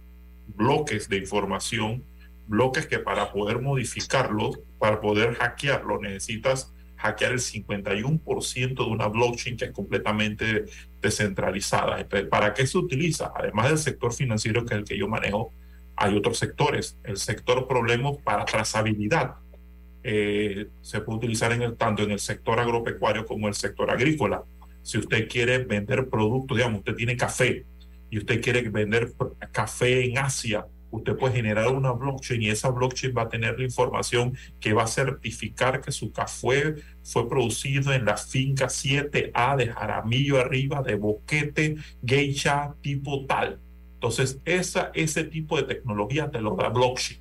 bloques 0.46 1.08
de 1.08 1.18
información, 1.18 2.04
bloques 2.46 2.86
que 2.86 2.98
para 2.98 3.32
poder 3.32 3.60
modificarlos, 3.60 4.60
para 4.78 5.00
poder 5.00 5.34
hackearlo, 5.34 6.00
necesitas 6.00 6.72
hackear 6.98 7.32
el 7.32 7.38
51% 7.38 8.74
de 8.74 8.90
una 8.90 9.08
blockchain 9.08 9.56
que 9.56 9.66
es 9.66 9.70
completamente 9.72 10.64
descentralizada. 11.00 12.06
¿para 12.28 12.52
qué 12.52 12.66
se 12.66 12.76
utiliza? 12.76 13.32
Además 13.34 13.68
del 13.68 13.78
sector 13.78 14.12
financiero, 14.12 14.64
que 14.64 14.74
es 14.74 14.80
el 14.80 14.84
que 14.84 14.98
yo 14.98 15.08
manejo, 15.08 15.52
hay 15.96 16.16
otros 16.16 16.38
sectores. 16.38 16.98
El 17.04 17.16
sector 17.16 17.66
problemas 17.66 18.16
para 18.18 18.44
trazabilidad 18.44 19.36
eh, 20.02 20.68
se 20.80 21.00
puede 21.00 21.18
utilizar 21.18 21.52
en 21.52 21.62
el, 21.62 21.76
tanto 21.76 22.02
en 22.02 22.12
el 22.12 22.20
sector 22.20 22.58
agropecuario 22.58 23.24
como 23.26 23.46
en 23.46 23.48
el 23.48 23.54
sector 23.54 23.90
agrícola. 23.90 24.42
Si 24.82 24.98
usted 24.98 25.28
quiere 25.28 25.58
vender 25.58 26.08
productos, 26.08 26.56
digamos, 26.56 26.80
usted 26.80 26.94
tiene 26.94 27.16
café 27.16 27.64
y 28.10 28.18
usted 28.18 28.40
quiere 28.40 28.68
vender 28.70 29.12
café 29.52 30.04
en 30.04 30.18
Asia, 30.18 30.66
usted 30.90 31.16
puede 31.16 31.34
generar 31.34 31.68
una 31.68 31.92
blockchain 31.92 32.42
y 32.42 32.48
esa 32.50 32.70
blockchain 32.70 33.14
va 33.16 33.22
a 33.22 33.28
tener 33.28 33.58
la 33.58 33.64
información 33.64 34.36
que 34.60 34.72
va 34.72 34.84
a 34.84 34.86
certificar 34.86 35.80
que 35.80 35.92
su 35.92 36.12
café 36.12 36.76
fue 37.02 37.28
producido 37.28 37.92
en 37.92 38.04
la 38.04 38.16
finca 38.16 38.68
7A 38.68 39.56
de 39.56 39.68
Jaramillo 39.68 40.38
arriba, 40.40 40.82
de 40.82 40.94
Boquete, 40.94 41.76
Geisha, 42.04 42.74
tipo 42.80 43.26
tal. 43.26 43.60
Entonces, 43.94 44.40
esa, 44.44 44.90
ese 44.94 45.24
tipo 45.24 45.56
de 45.56 45.64
tecnología 45.64 46.30
te 46.30 46.40
lo 46.40 46.54
da 46.56 46.68
blockchain. 46.68 47.20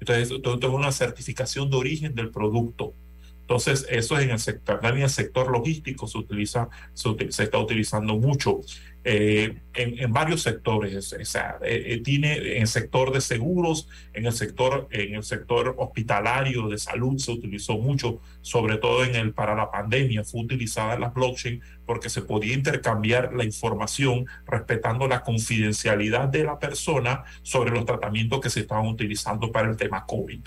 Entonces, 0.00 0.30
es 0.30 0.64
una 0.70 0.92
certificación 0.92 1.70
de 1.70 1.76
origen 1.76 2.14
del 2.14 2.30
producto. 2.30 2.94
Entonces, 3.40 3.86
eso 3.90 4.16
es 4.18 4.24
en 4.24 4.30
el 4.30 4.38
sector, 4.38 4.80
en 4.82 4.98
el 5.02 5.10
sector 5.10 5.50
logístico 5.50 6.06
se 6.06 6.18
utiliza, 6.18 6.68
se, 6.94 7.08
uti- 7.08 7.30
se 7.30 7.44
está 7.44 7.58
utilizando 7.58 8.16
mucho. 8.16 8.60
Eh, 9.06 9.58
en, 9.74 9.98
en 9.98 10.12
varios 10.14 10.40
sectores, 10.40 11.12
o 11.12 11.24
sea, 11.26 11.58
eh, 11.62 11.84
eh, 11.88 11.98
tiene 11.98 12.56
en 12.56 12.62
el 12.62 12.66
sector 12.66 13.12
de 13.12 13.20
seguros, 13.20 13.86
en 14.14 14.24
el 14.24 14.32
sector, 14.32 14.88
en 14.90 15.16
el 15.16 15.22
sector 15.22 15.74
hospitalario 15.76 16.68
de 16.68 16.78
salud 16.78 17.18
se 17.18 17.32
utilizó 17.32 17.76
mucho, 17.76 18.20
sobre 18.40 18.78
todo 18.78 19.04
en 19.04 19.14
el 19.14 19.34
para 19.34 19.54
la 19.54 19.70
pandemia 19.70 20.24
fue 20.24 20.40
utilizada 20.40 20.98
la 20.98 21.10
blockchain 21.10 21.60
porque 21.84 22.08
se 22.08 22.22
podía 22.22 22.54
intercambiar 22.54 23.34
la 23.34 23.44
información 23.44 24.24
respetando 24.46 25.06
la 25.06 25.22
confidencialidad 25.22 26.28
de 26.28 26.44
la 26.44 26.58
persona 26.58 27.24
sobre 27.42 27.72
los 27.72 27.84
tratamientos 27.84 28.40
que 28.40 28.48
se 28.48 28.60
estaban 28.60 28.86
utilizando 28.86 29.52
para 29.52 29.68
el 29.68 29.76
tema 29.76 30.06
COVID. 30.06 30.40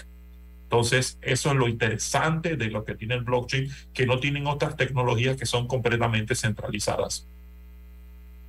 Entonces, 0.63 1.19
eso 1.21 1.51
es 1.51 1.55
lo 1.55 1.67
interesante 1.67 2.57
de 2.57 2.71
lo 2.71 2.83
que 2.83 2.95
tiene 2.95 3.13
el 3.13 3.23
blockchain, 3.23 3.69
que 3.93 4.07
no 4.07 4.19
tienen 4.19 4.47
otras 4.47 4.75
tecnologías 4.75 5.37
que 5.37 5.45
son 5.45 5.67
completamente 5.67 6.33
centralizadas. 6.33 7.27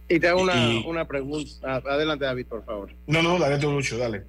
Y 0.09 0.18
te 0.21 0.29
hago 0.29 0.42
una, 0.42 0.55
Y- 0.57 0.85
una 0.87 1.07
pregunta. 1.07 1.77
Adelante, 1.77 2.25
David, 2.25 2.47
por 2.47 2.64
favor. 2.64 2.90
No, 3.07 3.23
no, 3.23 3.38
dale 3.38 3.59
tú, 3.59 3.71
Lucho, 3.71 3.99
dale. 3.99 4.25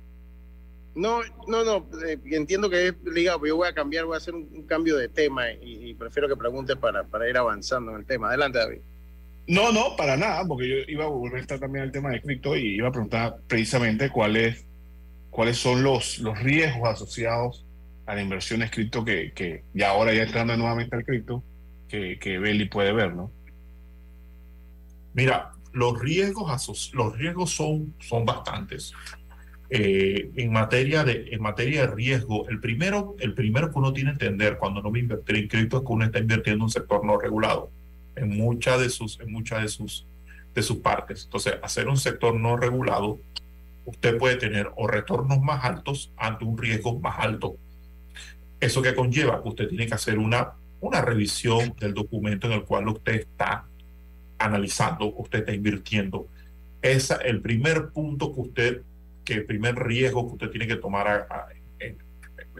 No, 0.95 1.21
no, 1.47 1.63
no, 1.63 1.85
eh, 2.05 2.17
entiendo 2.31 2.69
que 2.69 2.87
es 2.87 2.95
ligado, 3.05 3.39
pero 3.39 3.49
yo 3.53 3.55
voy 3.57 3.67
a 3.69 3.73
cambiar, 3.73 4.05
voy 4.05 4.15
a 4.15 4.17
hacer 4.17 4.33
un, 4.35 4.49
un 4.51 4.63
cambio 4.63 4.97
de 4.97 5.07
tema 5.07 5.49
y, 5.51 5.89
y 5.91 5.93
prefiero 5.93 6.27
que 6.27 6.35
pregunte 6.35 6.75
para, 6.75 7.03
para 7.05 7.29
ir 7.29 7.37
avanzando 7.37 7.91
en 7.91 7.97
el 7.99 8.05
tema. 8.05 8.27
Adelante, 8.29 8.57
David. 8.59 8.79
No, 9.47 9.71
no, 9.71 9.95
para 9.95 10.17
nada, 10.17 10.43
porque 10.45 10.67
yo 10.67 10.75
iba 10.87 11.05
a 11.05 11.07
volver 11.07 11.37
a 11.37 11.41
estar 11.41 11.59
también 11.59 11.85
al 11.85 11.91
tema 11.91 12.09
de 12.11 12.21
cripto 12.21 12.55
y 12.57 12.75
iba 12.75 12.89
a 12.89 12.91
preguntar 12.91 13.37
precisamente 13.47 14.09
cuáles 14.09 14.65
cuáles 15.29 15.57
son 15.57 15.83
los, 15.83 16.19
los 16.19 16.37
riesgos 16.39 16.89
asociados 16.89 17.65
a 18.05 18.15
la 18.15 18.21
inversión 18.21 18.61
en 18.63 18.69
cripto 18.69 19.05
que, 19.05 19.31
que 19.33 19.63
ya 19.73 19.91
ahora 19.91 20.11
ya 20.13 20.23
entrando 20.23 20.57
nuevamente 20.57 20.95
al 20.95 21.05
cripto, 21.05 21.43
que, 21.87 22.17
que 22.19 22.39
Beli 22.39 22.65
puede 22.65 22.91
ver, 22.91 23.13
¿no? 23.15 23.31
Mira, 25.13 25.51
los 25.71 25.99
riesgos, 25.99 26.91
los 26.93 27.17
riesgos 27.17 27.51
son, 27.51 27.93
son 27.99 28.25
bastantes. 28.25 28.93
Eh, 29.71 30.31
en, 30.35 30.51
materia 30.51 31.03
de, 31.03 31.29
en 31.31 31.41
materia 31.41 31.81
de 31.81 31.87
riesgo, 31.95 32.49
el 32.49 32.59
primero, 32.59 33.15
el 33.19 33.35
primero 33.35 33.71
que 33.71 33.77
uno 33.77 33.93
tiene 33.93 34.17
que 34.17 34.25
entender 34.25 34.57
cuando 34.57 34.79
uno 34.79 34.91
va 34.91 34.97
a 34.97 34.99
invertir 34.99 35.35
en 35.35 35.47
cripto 35.47 35.77
es 35.77 35.83
que 35.83 35.93
uno 35.93 36.05
está 36.05 36.19
invirtiendo 36.19 36.57
en 36.57 36.63
un 36.63 36.69
sector 36.71 37.05
no 37.05 37.19
regulado 37.19 37.71
en 38.19 38.35
muchas 38.35 38.79
de 38.79 38.89
sus, 38.89 39.19
en 39.19 39.31
muchas 39.31 39.61
de 39.61 39.67
sus, 39.67 40.05
de 40.53 40.61
sus 40.61 40.77
partes. 40.77 41.25
Entonces, 41.25 41.55
hacer 41.61 41.87
un 41.87 41.97
sector 41.97 42.35
no 42.35 42.57
regulado, 42.57 43.19
usted 43.85 44.17
puede 44.17 44.35
tener 44.35 44.71
o 44.75 44.87
retornos 44.87 45.39
más 45.41 45.63
altos 45.63 46.11
ante 46.17 46.45
un 46.45 46.57
riesgo 46.57 46.99
más 46.99 47.19
alto. 47.19 47.55
Eso 48.59 48.81
que 48.81 48.93
conlleva 48.93 49.41
que 49.41 49.49
usted 49.49 49.67
tiene 49.69 49.87
que 49.87 49.93
hacer 49.93 50.17
una, 50.17 50.53
una 50.81 51.01
revisión 51.01 51.73
del 51.79 51.93
documento 51.93 52.47
en 52.47 52.53
el 52.53 52.63
cual 52.63 52.87
usted 52.89 53.15
está 53.15 53.65
analizando, 54.39 55.13
usted 55.15 55.39
está 55.39 55.53
invirtiendo. 55.53 56.27
Esa 56.81 57.15
el 57.17 57.41
primer 57.41 57.89
punto 57.89 58.33
que 58.33 58.41
usted, 58.41 58.81
que 59.25 59.33
el 59.33 59.45
primer 59.45 59.75
riesgo 59.75 60.27
que 60.27 60.33
usted 60.33 60.49
tiene 60.49 60.67
que 60.67 60.77
tomar, 60.77 61.07
a- 61.07 61.27
a- 61.29 61.47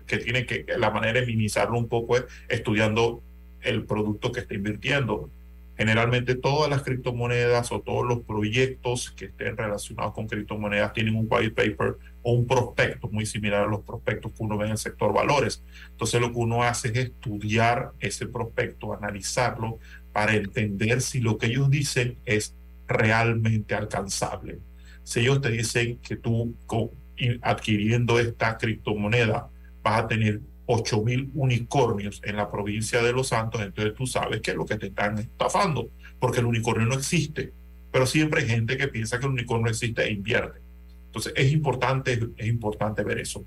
que 0.05 0.17
tiene 0.17 0.45
que, 0.45 0.65
la 0.77 0.89
manera 0.91 1.19
de 1.19 1.25
minimizarlo 1.25 1.77
un 1.77 1.87
poco 1.87 2.17
es 2.17 2.25
estudiando 2.47 3.21
el 3.61 3.85
producto 3.85 4.31
que 4.31 4.39
está 4.41 4.53
invirtiendo. 4.55 5.29
Generalmente 5.77 6.35
todas 6.35 6.69
las 6.69 6.81
criptomonedas 6.83 7.71
o 7.71 7.79
todos 7.79 8.06
los 8.06 8.19
proyectos 8.21 9.12
que 9.12 9.25
estén 9.25 9.56
relacionados 9.56 10.13
con 10.13 10.27
criptomonedas 10.27 10.91
tienen 10.93 11.15
un 11.15 11.27
white 11.29 11.51
paper 11.51 11.97
o 12.21 12.33
un 12.33 12.45
prospecto 12.47 13.08
muy 13.08 13.25
similar 13.25 13.63
a 13.63 13.67
los 13.67 13.81
prospectos 13.81 14.33
que 14.33 14.43
uno 14.43 14.58
ve 14.58 14.65
en 14.65 14.71
el 14.71 14.77
sector 14.77 15.13
valores. 15.13 15.63
Entonces 15.91 16.19
lo 16.19 16.33
que 16.33 16.39
uno 16.39 16.63
hace 16.63 16.89
es 16.89 16.95
estudiar 16.95 17.91
ese 17.99 18.25
prospecto, 18.25 18.93
analizarlo 18.93 19.79
para 20.13 20.35
entender 20.35 21.01
si 21.01 21.19
lo 21.21 21.37
que 21.37 21.47
ellos 21.47 21.69
dicen 21.69 22.17
es 22.25 22.55
realmente 22.87 23.75
alcanzable. 23.75 24.60
Si 25.03 25.21
ellos 25.21 25.41
te 25.41 25.49
dicen 25.51 25.97
que 25.99 26.15
tú 26.17 26.55
co- 26.65 26.91
y- 27.17 27.37
adquiriendo 27.41 28.19
esta 28.19 28.57
criptomoneda 28.57 29.49
vas 29.83 30.01
a 30.03 30.07
tener 30.07 30.41
8000 30.65 31.31
unicornios 31.33 32.21
en 32.23 32.35
la 32.35 32.51
provincia 32.51 33.01
de 33.01 33.12
Los 33.12 33.29
Santos, 33.29 33.62
entonces 33.62 33.93
tú 33.95 34.05
sabes 34.05 34.41
que 34.41 34.51
es 34.51 34.57
lo 34.57 34.65
que 34.65 34.77
te 34.77 34.87
están 34.87 35.17
estafando, 35.17 35.89
porque 36.19 36.39
el 36.39 36.45
unicornio 36.45 36.85
no 36.87 36.95
existe. 36.95 37.53
Pero 37.91 38.05
siempre 38.05 38.41
hay 38.41 38.47
gente 38.49 38.77
que 38.77 38.87
piensa 38.87 39.19
que 39.19 39.25
el 39.25 39.31
unicornio 39.31 39.69
existe 39.71 40.03
e 40.03 40.12
invierte. 40.12 40.60
Entonces 41.07 41.33
es 41.35 41.51
importante, 41.51 42.19
es 42.37 42.47
importante 42.47 43.03
ver 43.03 43.17
eso. 43.19 43.43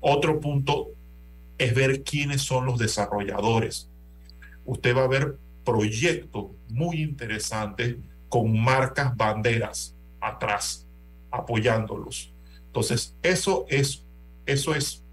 Otro 0.00 0.40
punto 0.40 0.88
es 1.56 1.74
ver 1.74 2.02
quiénes 2.02 2.42
son 2.42 2.66
los 2.66 2.78
desarrolladores. 2.78 3.88
Usted 4.66 4.94
va 4.94 5.04
a 5.04 5.08
ver 5.08 5.36
proyectos 5.68 6.46
muy 6.70 7.02
interesantes 7.02 7.96
con 8.30 8.58
marcas 8.58 9.14
banderas 9.14 9.94
atrás 10.18 10.86
apoyándolos. 11.30 12.32
Entonces, 12.64 13.14
eso 13.22 13.66
es, 13.68 14.02
eso 14.46 14.74
es 14.74 15.04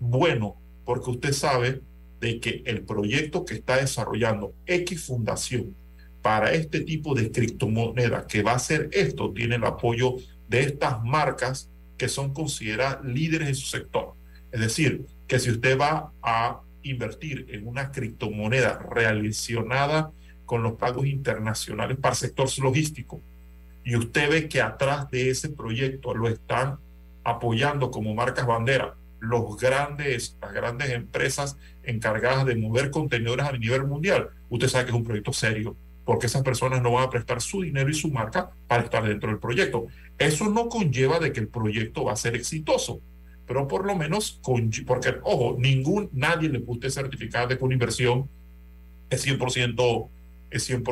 bueno 0.00 0.56
porque 0.84 1.10
usted 1.10 1.32
sabe 1.32 1.82
de 2.18 2.40
que 2.40 2.64
el 2.66 2.82
proyecto 2.82 3.44
que 3.44 3.54
está 3.54 3.76
desarrollando 3.76 4.52
X 4.66 5.04
Fundación 5.04 5.76
para 6.20 6.52
este 6.52 6.80
tipo 6.80 7.14
de 7.14 7.30
criptomoneda 7.30 8.26
que 8.26 8.42
va 8.42 8.52
a 8.52 8.56
hacer 8.56 8.90
esto, 8.92 9.32
tiene 9.32 9.54
el 9.54 9.64
apoyo 9.64 10.16
de 10.48 10.62
estas 10.62 11.00
marcas 11.04 11.70
que 11.96 12.08
son 12.08 12.34
consideradas 12.34 13.04
líderes 13.04 13.48
en 13.50 13.54
su 13.54 13.66
sector. 13.66 14.14
Es 14.50 14.58
decir, 14.58 15.06
que 15.28 15.38
si 15.38 15.52
usted 15.52 15.78
va 15.78 16.12
a 16.22 16.60
invertir 16.82 17.46
en 17.50 17.66
una 17.66 17.90
criptomoneda 17.90 18.78
relacionada 18.78 20.10
con 20.46 20.62
los 20.62 20.74
pagos 20.74 21.06
internacionales 21.06 21.96
para 22.00 22.12
el 22.12 22.18
sector 22.18 22.48
logístico. 22.58 23.20
Y 23.84 23.96
usted 23.96 24.30
ve 24.30 24.48
que 24.48 24.60
atrás 24.60 25.10
de 25.10 25.30
ese 25.30 25.48
proyecto 25.48 26.14
lo 26.14 26.28
están 26.28 26.78
apoyando 27.24 27.90
como 27.90 28.14
marcas 28.14 28.46
bandera 28.46 28.94
los 29.20 29.56
grandes, 29.58 30.36
las 30.40 30.52
grandes 30.52 30.90
empresas 30.90 31.56
encargadas 31.82 32.46
de 32.46 32.56
mover 32.56 32.90
contenedores 32.90 33.46
a 33.46 33.52
nivel 33.52 33.84
mundial, 33.84 34.30
usted 34.48 34.68
sabe 34.68 34.86
que 34.86 34.90
es 34.90 34.96
un 34.96 35.04
proyecto 35.04 35.32
serio, 35.32 35.76
porque 36.04 36.26
esas 36.26 36.42
personas 36.42 36.82
no 36.82 36.92
van 36.92 37.04
a 37.04 37.10
prestar 37.10 37.40
su 37.40 37.60
dinero 37.60 37.88
y 37.90 37.94
su 37.94 38.10
marca 38.10 38.50
para 38.66 38.82
estar 38.82 39.06
dentro 39.06 39.28
del 39.28 39.38
proyecto. 39.38 39.86
Eso 40.18 40.48
no 40.48 40.68
conlleva 40.68 41.18
de 41.18 41.32
que 41.32 41.40
el 41.40 41.48
proyecto 41.48 42.04
va 42.04 42.14
a 42.14 42.16
ser 42.16 42.34
exitoso, 42.34 43.00
pero 43.50 43.66
por 43.66 43.84
lo 43.84 43.96
menos, 43.96 44.38
con, 44.42 44.70
porque, 44.86 45.16
ojo, 45.24 45.56
ningún, 45.58 46.08
nadie 46.12 46.48
le 46.48 46.60
puede 46.60 46.88
certificar 46.88 47.48
de 47.48 47.58
que 47.58 47.64
una 47.64 47.74
inversión 47.74 48.28
es 49.10 49.26
100%, 49.26 50.08
es 50.52 50.62
100 50.62 50.84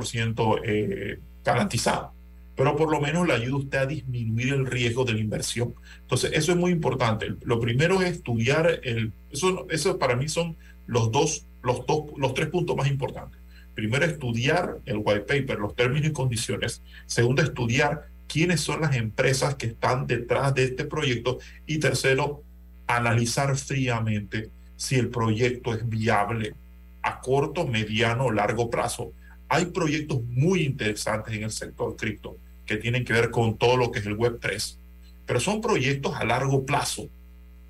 eh, 0.64 1.20
garantizada, 1.44 2.10
pero 2.56 2.74
por 2.74 2.90
lo 2.90 3.00
menos 3.00 3.28
le 3.28 3.34
ayuda 3.34 3.54
a 3.54 3.58
usted 3.58 3.78
a 3.78 3.86
disminuir 3.86 4.54
el 4.54 4.66
riesgo 4.66 5.04
de 5.04 5.12
la 5.12 5.20
inversión. 5.20 5.72
Entonces, 6.00 6.32
eso 6.34 6.50
es 6.50 6.58
muy 6.58 6.72
importante. 6.72 7.32
Lo 7.44 7.60
primero 7.60 8.02
es 8.02 8.10
estudiar, 8.10 8.80
el, 8.82 9.12
eso, 9.30 9.68
eso 9.70 9.96
para 9.96 10.16
mí 10.16 10.28
son 10.28 10.56
los 10.88 11.12
dos, 11.12 11.46
los 11.62 11.86
dos, 11.86 12.06
los 12.16 12.34
tres 12.34 12.48
puntos 12.48 12.74
más 12.74 12.88
importantes. 12.88 13.38
Primero, 13.76 14.04
estudiar 14.04 14.78
el 14.84 14.96
white 14.96 15.20
paper, 15.20 15.60
los 15.60 15.76
términos 15.76 16.08
y 16.08 16.12
condiciones. 16.12 16.82
Segundo, 17.06 17.40
estudiar 17.40 18.08
quiénes 18.26 18.60
son 18.62 18.80
las 18.80 18.96
empresas 18.96 19.54
que 19.54 19.66
están 19.66 20.08
detrás 20.08 20.52
de 20.56 20.64
este 20.64 20.84
proyecto. 20.86 21.38
Y 21.66 21.78
tercero, 21.78 22.42
analizar 22.88 23.56
fríamente 23.56 24.50
si 24.76 24.96
el 24.96 25.10
proyecto 25.10 25.74
es 25.74 25.88
viable 25.88 26.54
a 27.02 27.20
corto, 27.20 27.66
mediano 27.66 28.26
o 28.26 28.32
largo 28.32 28.70
plazo. 28.70 29.12
Hay 29.48 29.66
proyectos 29.66 30.22
muy 30.24 30.62
interesantes 30.62 31.34
en 31.34 31.44
el 31.44 31.50
sector 31.50 31.94
cripto 31.96 32.36
que 32.66 32.76
tienen 32.76 33.04
que 33.04 33.12
ver 33.12 33.30
con 33.30 33.56
todo 33.56 33.76
lo 33.76 33.90
que 33.90 34.00
es 34.00 34.06
el 34.06 34.14
Web 34.14 34.38
3, 34.40 34.78
pero 35.26 35.40
son 35.40 35.60
proyectos 35.60 36.14
a 36.16 36.24
largo 36.24 36.64
plazo. 36.66 37.08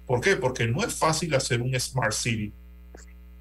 ¿Por 0.07 0.21
qué? 0.21 0.37
Porque 0.37 0.67
no 0.67 0.83
es 0.83 0.95
fácil 0.95 1.35
hacer 1.35 1.61
un 1.61 1.79
Smart 1.79 2.13
City. 2.13 2.53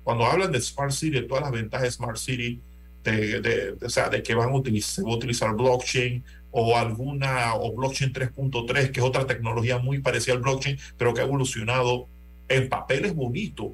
Cuando 0.04 0.26
hablan 0.26 0.52
de 0.52 0.62
Smart 0.62 0.92
City, 0.92 1.22
todas 1.24 1.44
las 1.44 1.52
ventajas 1.52 1.84
de 1.84 1.92
Smart 1.92 2.18
City, 2.18 2.62
de, 3.04 3.42
de, 3.42 3.86
o 3.86 3.90
sea, 3.90 4.10
de 4.10 4.22
que 4.22 4.36
van 4.36 4.50
a 4.50 4.56
utilizar, 4.56 4.96
se 4.96 5.02
va 5.04 5.12
a 5.12 5.16
utilizar 5.16 5.54
blockchain, 5.54 6.24
o 6.60 6.76
alguna, 6.76 7.54
o 7.54 7.72
blockchain 7.76 8.12
3.3, 8.12 8.92
que 8.92 9.00
es 9.00 9.06
otra 9.06 9.28
tecnología 9.28 9.78
muy 9.78 10.00
parecida 10.00 10.34
al 10.34 10.42
blockchain, 10.42 10.80
pero 10.98 11.14
que 11.14 11.22
ha 11.22 11.24
evolucionado 11.24 12.08
en 12.50 12.68
papeles 12.68 13.14
bonitos, 13.14 13.74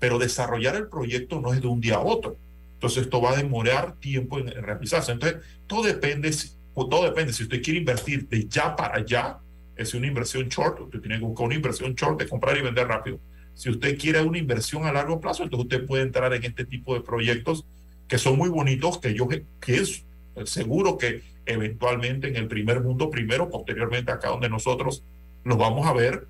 pero 0.00 0.18
desarrollar 0.18 0.74
el 0.74 0.88
proyecto 0.88 1.40
no 1.40 1.52
es 1.52 1.60
de 1.60 1.68
un 1.68 1.80
día 1.80 1.94
a 1.94 2.00
otro. 2.00 2.36
Entonces 2.74 3.04
esto 3.04 3.20
va 3.22 3.30
a 3.30 3.36
demorar 3.36 3.94
tiempo 4.00 4.40
en, 4.40 4.48
realizarse. 4.48 5.12
Entonces 5.12 5.40
todo 5.68 5.84
depende, 5.84 6.34
todo 6.74 7.04
depende. 7.04 7.32
Si 7.32 7.44
usted 7.44 7.62
quiere 7.62 7.78
invertir 7.78 8.26
de 8.28 8.48
ya 8.48 8.74
para 8.74 8.96
allá, 8.96 9.38
es 9.76 9.94
una 9.94 10.08
inversión 10.08 10.48
short, 10.48 10.80
usted 10.80 10.98
tiene 10.98 11.16
que 11.20 11.24
buscar 11.24 11.46
una 11.46 11.54
inversión 11.54 11.94
short 11.94 12.18
de 12.18 12.28
comprar 12.28 12.56
y 12.56 12.62
vender 12.62 12.88
rápido. 12.88 13.20
Si 13.54 13.70
usted 13.70 13.96
quiere 13.96 14.20
una 14.20 14.38
inversión 14.38 14.84
a 14.84 14.92
largo 14.92 15.20
plazo, 15.20 15.44
entonces 15.44 15.66
usted 15.66 15.86
puede 15.86 16.02
entrar 16.02 16.34
en 16.34 16.42
este 16.42 16.64
tipo 16.64 16.92
de 16.92 17.02
proyectos 17.02 17.64
que 18.08 18.18
son 18.18 18.36
muy 18.36 18.48
bonitos, 18.48 18.98
que 18.98 19.14
yo 19.14 19.28
que 19.28 19.44
es 19.68 20.04
seguro 20.46 20.98
que 20.98 21.22
eventualmente 21.46 22.28
en 22.28 22.36
el 22.36 22.48
primer 22.48 22.80
mundo 22.80 23.10
primero, 23.10 23.48
posteriormente 23.48 24.12
acá 24.12 24.28
donde 24.28 24.48
nosotros 24.48 25.04
los 25.44 25.58
vamos 25.58 25.86
a 25.86 25.92
ver, 25.92 26.26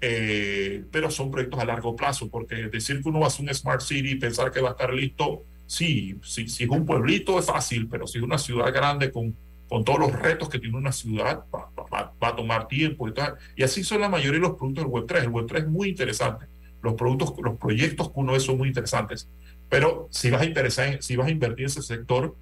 eh, 0.00 0.84
pero 0.90 1.10
son 1.10 1.30
proyectos 1.30 1.60
a 1.60 1.64
largo 1.64 1.94
plazo, 1.94 2.28
porque 2.28 2.68
decir 2.68 3.02
que 3.02 3.08
uno 3.08 3.20
va 3.20 3.26
a 3.26 3.28
hacer 3.28 3.46
un 3.46 3.54
Smart 3.54 3.80
City 3.80 4.10
y 4.10 4.14
pensar 4.16 4.50
que 4.50 4.60
va 4.60 4.70
a 4.70 4.72
estar 4.72 4.92
listo, 4.92 5.44
sí, 5.66 6.18
si, 6.22 6.48
si 6.48 6.64
es 6.64 6.70
un 6.70 6.84
pueblito 6.84 7.38
es 7.38 7.46
fácil, 7.46 7.88
pero 7.88 8.06
si 8.06 8.18
es 8.18 8.24
una 8.24 8.38
ciudad 8.38 8.72
grande 8.72 9.12
con, 9.12 9.36
con 9.68 9.84
todos 9.84 10.00
los 10.00 10.12
retos 10.12 10.50
que 10.50 10.58
tiene 10.58 10.76
una 10.76 10.92
ciudad, 10.92 11.44
va, 11.54 11.70
va, 11.90 12.28
a 12.28 12.36
tomar 12.36 12.68
tiempo 12.68 13.08
y 13.08 13.14
tal. 13.14 13.36
Y 13.56 13.62
así 13.62 13.82
son 13.82 14.02
la 14.02 14.08
mayoría 14.10 14.40
de 14.40 14.48
los 14.48 14.58
productos 14.58 14.84
del 14.84 14.92
Web3. 14.92 15.22
El 15.22 15.30
Web3 15.30 15.58
es 15.60 15.68
muy 15.68 15.88
interesante. 15.88 16.46
Los 16.82 16.92
productos, 16.92 17.32
los 17.42 17.56
proyectos 17.56 18.08
que 18.08 18.20
uno 18.20 18.32
ve 18.32 18.40
son 18.40 18.58
muy 18.58 18.68
interesantes. 18.68 19.30
Pero 19.70 20.08
si 20.10 20.30
vas 20.30 20.42
a 20.42 20.44
interesar, 20.44 21.02
si 21.02 21.16
vas 21.16 21.28
a 21.28 21.30
invertir 21.30 21.60
en 21.60 21.70
ese 21.70 21.80
sector, 21.80 22.36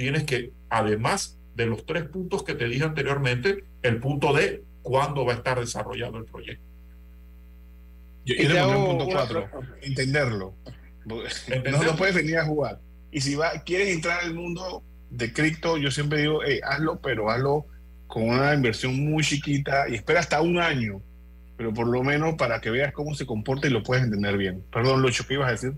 tienes 0.00 0.24
que, 0.24 0.52
además 0.68 1.38
de 1.54 1.66
los 1.66 1.84
tres 1.84 2.04
puntos 2.04 2.42
que 2.42 2.54
te 2.54 2.66
dije 2.66 2.84
anteriormente, 2.84 3.64
el 3.82 4.00
punto 4.00 4.32
de 4.32 4.64
cuándo 4.82 5.24
va 5.24 5.32
a 5.32 5.36
estar 5.36 5.60
desarrollado 5.60 6.18
el 6.18 6.24
proyecto. 6.24 6.64
Yo 8.24 8.34
quiero 8.36 8.54
poner 8.54 8.76
un 8.76 8.86
punto 8.86 9.06
cuatro, 9.12 9.50
entenderlo. 9.82 10.54
No, 11.04 11.82
no 11.82 11.96
puedes 11.96 12.14
venir 12.14 12.38
a 12.38 12.44
jugar. 12.44 12.80
Y 13.10 13.20
si 13.20 13.34
va, 13.34 13.50
quieres 13.64 13.88
entrar 13.88 14.20
al 14.22 14.34
mundo 14.34 14.82
de 15.10 15.32
cripto, 15.32 15.76
yo 15.76 15.90
siempre 15.90 16.22
digo, 16.22 16.40
hazlo, 16.64 17.00
pero 17.00 17.30
hazlo 17.30 17.66
con 18.06 18.24
una 18.24 18.54
inversión 18.54 18.98
muy 18.98 19.22
chiquita 19.22 19.88
y 19.88 19.94
espera 19.94 20.20
hasta 20.20 20.40
un 20.40 20.58
año, 20.58 21.02
pero 21.56 21.72
por 21.74 21.88
lo 21.88 22.02
menos 22.02 22.34
para 22.34 22.60
que 22.60 22.70
veas 22.70 22.92
cómo 22.92 23.14
se 23.14 23.26
comporta 23.26 23.66
y 23.66 23.70
lo 23.70 23.82
puedes 23.82 24.04
entender 24.04 24.36
bien. 24.36 24.64
Perdón, 24.72 25.02
Lucho, 25.02 25.26
¿qué 25.26 25.34
ibas 25.34 25.48
a 25.48 25.52
decir? 25.52 25.74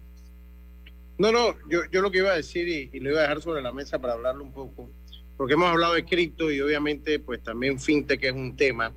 No, 1.23 1.31
no, 1.31 1.55
yo, 1.69 1.83
yo 1.93 2.03
lo 2.03 2.11
que 2.11 2.19
iba 2.19 2.33
a 2.33 2.35
decir 2.35 2.67
y, 2.67 2.99
lo 2.99 3.11
iba 3.11 3.21
a 3.21 3.23
dejar 3.23 3.41
sobre 3.41 3.63
la 3.63 3.71
mesa 3.71 4.01
para 4.01 4.15
hablarlo 4.15 4.43
un 4.43 4.53
poco, 4.53 4.91
porque 5.37 5.55
hemos 5.55 5.69
hablado 5.69 5.95
de 5.95 6.05
cripto 6.05 6.51
y 6.51 6.61
obviamente 6.61 7.21
pues 7.21 7.41
también 7.41 7.79
fintech 7.79 8.25
es 8.25 8.33
un 8.33 8.57
tema, 8.57 8.93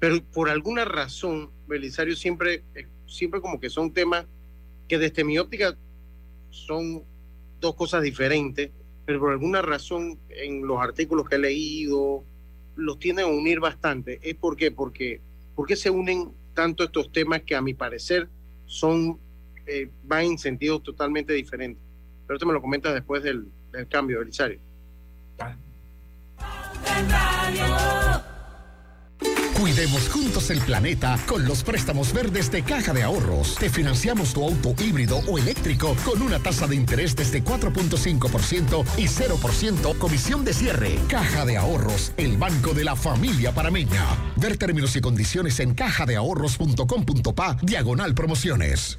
pero 0.00 0.20
por 0.32 0.50
alguna 0.50 0.84
razón, 0.84 1.52
Belisario, 1.68 2.16
siempre, 2.16 2.64
siempre 3.06 3.40
como 3.40 3.60
que 3.60 3.70
son 3.70 3.92
temas 3.92 4.26
que 4.88 4.98
desde 4.98 5.22
mi 5.22 5.38
óptica 5.38 5.78
son 6.50 7.04
dos 7.60 7.76
cosas 7.76 8.02
diferentes, 8.02 8.72
pero 9.06 9.20
por 9.20 9.30
alguna 9.30 9.62
razón 9.62 10.18
en 10.30 10.66
los 10.66 10.80
artículos 10.80 11.28
que 11.28 11.36
he 11.36 11.38
leído 11.38 12.24
los 12.74 12.98
tienen 12.98 13.26
a 13.26 13.28
unir 13.28 13.60
bastante. 13.60 14.18
¿Es 14.20 14.34
por 14.34 14.56
qué? 14.56 14.72
Porque, 14.72 15.20
porque 15.54 15.76
se 15.76 15.90
unen 15.90 16.32
tanto 16.54 16.82
estos 16.82 17.12
temas 17.12 17.42
que 17.42 17.54
a 17.54 17.62
mi 17.62 17.72
parecer 17.72 18.28
son 18.66 19.20
eh, 19.66 19.90
van 20.04 20.24
en 20.24 20.38
sentidos 20.38 20.82
totalmente 20.82 21.32
diferentes. 21.32 21.82
Pero 22.26 22.36
esto 22.36 22.46
me 22.46 22.52
lo 22.52 22.60
comentas 22.60 22.94
después 22.94 23.22
del, 23.22 23.46
del 23.72 23.88
cambio, 23.88 24.20
Belisario. 24.20 24.60
Cuidemos 29.62 30.08
juntos 30.08 30.50
el 30.50 30.60
planeta 30.60 31.16
con 31.28 31.44
los 31.44 31.62
préstamos 31.62 32.12
verdes 32.12 32.50
de 32.50 32.64
Caja 32.64 32.92
de 32.92 33.04
Ahorros. 33.04 33.54
Te 33.54 33.70
financiamos 33.70 34.34
tu 34.34 34.42
auto 34.42 34.74
híbrido 34.82 35.18
o 35.28 35.38
eléctrico 35.38 35.96
con 36.04 36.20
una 36.20 36.40
tasa 36.40 36.66
de 36.66 36.74
interés 36.74 37.14
desde 37.14 37.44
4.5% 37.44 38.84
y 38.98 39.04
0% 39.04 39.98
comisión 39.98 40.44
de 40.44 40.52
cierre. 40.52 40.98
Caja 41.08 41.44
de 41.44 41.58
Ahorros, 41.58 42.12
el 42.16 42.36
banco 42.38 42.74
de 42.74 42.82
la 42.82 42.96
familia 42.96 43.54
parameña. 43.54 44.04
Ver 44.36 44.56
términos 44.56 44.96
y 44.96 45.00
condiciones 45.00 45.60
en 45.60 45.74
cajadeahorros.com.pa, 45.74 47.56
diagonal 47.62 48.14
promociones. 48.16 48.98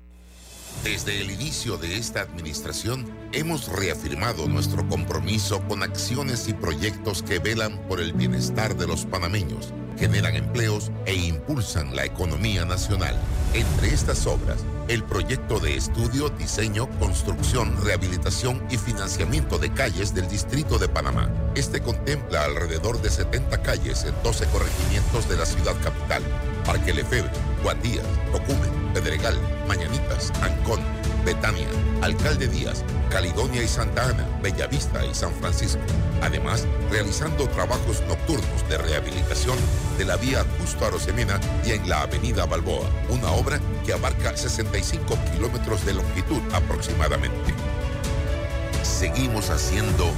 Desde 0.83 1.21
el 1.21 1.29
inicio 1.29 1.77
de 1.77 1.97
esta 1.97 2.21
administración, 2.21 3.05
hemos 3.33 3.67
reafirmado 3.67 4.47
nuestro 4.47 4.87
compromiso 4.87 5.61
con 5.67 5.83
acciones 5.83 6.47
y 6.47 6.53
proyectos 6.53 7.21
que 7.21 7.37
velan 7.37 7.77
por 7.87 8.01
el 8.01 8.13
bienestar 8.13 8.75
de 8.75 8.87
los 8.87 9.05
panameños 9.05 9.73
generan 10.01 10.35
empleos 10.35 10.91
e 11.05 11.13
impulsan 11.13 11.95
la 11.95 12.05
economía 12.05 12.65
nacional. 12.65 13.15
Entre 13.53 13.93
estas 13.93 14.25
obras, 14.25 14.57
el 14.87 15.03
proyecto 15.03 15.59
de 15.59 15.75
estudio, 15.75 16.29
diseño, 16.29 16.89
construcción, 16.97 17.75
rehabilitación 17.83 18.63
y 18.71 18.77
financiamiento 18.77 19.59
de 19.59 19.71
calles 19.71 20.15
del 20.15 20.27
Distrito 20.27 20.79
de 20.79 20.89
Panamá. 20.89 21.29
Este 21.53 21.81
contempla 21.81 22.45
alrededor 22.45 22.99
de 23.03 23.11
70 23.11 23.61
calles 23.61 24.03
en 24.05 24.15
12 24.23 24.47
corregimientos 24.47 25.29
de 25.29 25.37
la 25.37 25.45
ciudad 25.45 25.75
capital. 25.83 26.23
Parque 26.65 26.95
Lefebvre, 26.95 27.31
Guandías, 27.61 28.05
Tocumen, 28.31 28.80
Pedregal, 28.93 29.37
Mañanitas, 29.67 30.31
Ancón, 30.41 30.79
Betania, 31.25 31.67
Alcalde 32.01 32.47
Díaz, 32.47 32.83
Caledonia 33.09 33.61
y 33.63 33.67
Santa 33.67 34.09
Ana, 34.09 34.27
Bellavista 34.41 35.05
y 35.05 35.13
San 35.13 35.33
Francisco. 35.35 35.81
Además, 36.21 36.67
realizando 36.89 37.47
trabajos 37.49 38.01
nocturnos 38.07 38.67
de 38.69 38.77
rehabilitación 38.77 39.57
de 39.97 40.05
la 40.05 40.17
vía 40.17 40.45
Justo 40.59 40.85
Arosemena 40.85 41.39
y 41.65 41.71
en 41.71 41.87
la 41.87 42.01
avenida 42.01 42.45
Balboa, 42.45 42.89
una 43.09 43.31
obra 43.31 43.59
que 43.85 43.93
abarca 43.93 44.35
65 44.35 45.17
kilómetros 45.31 45.85
de 45.85 45.93
longitud 45.93 46.41
aproximadamente. 46.53 47.53
Seguimos 48.83 49.49
haciendo 49.49 50.11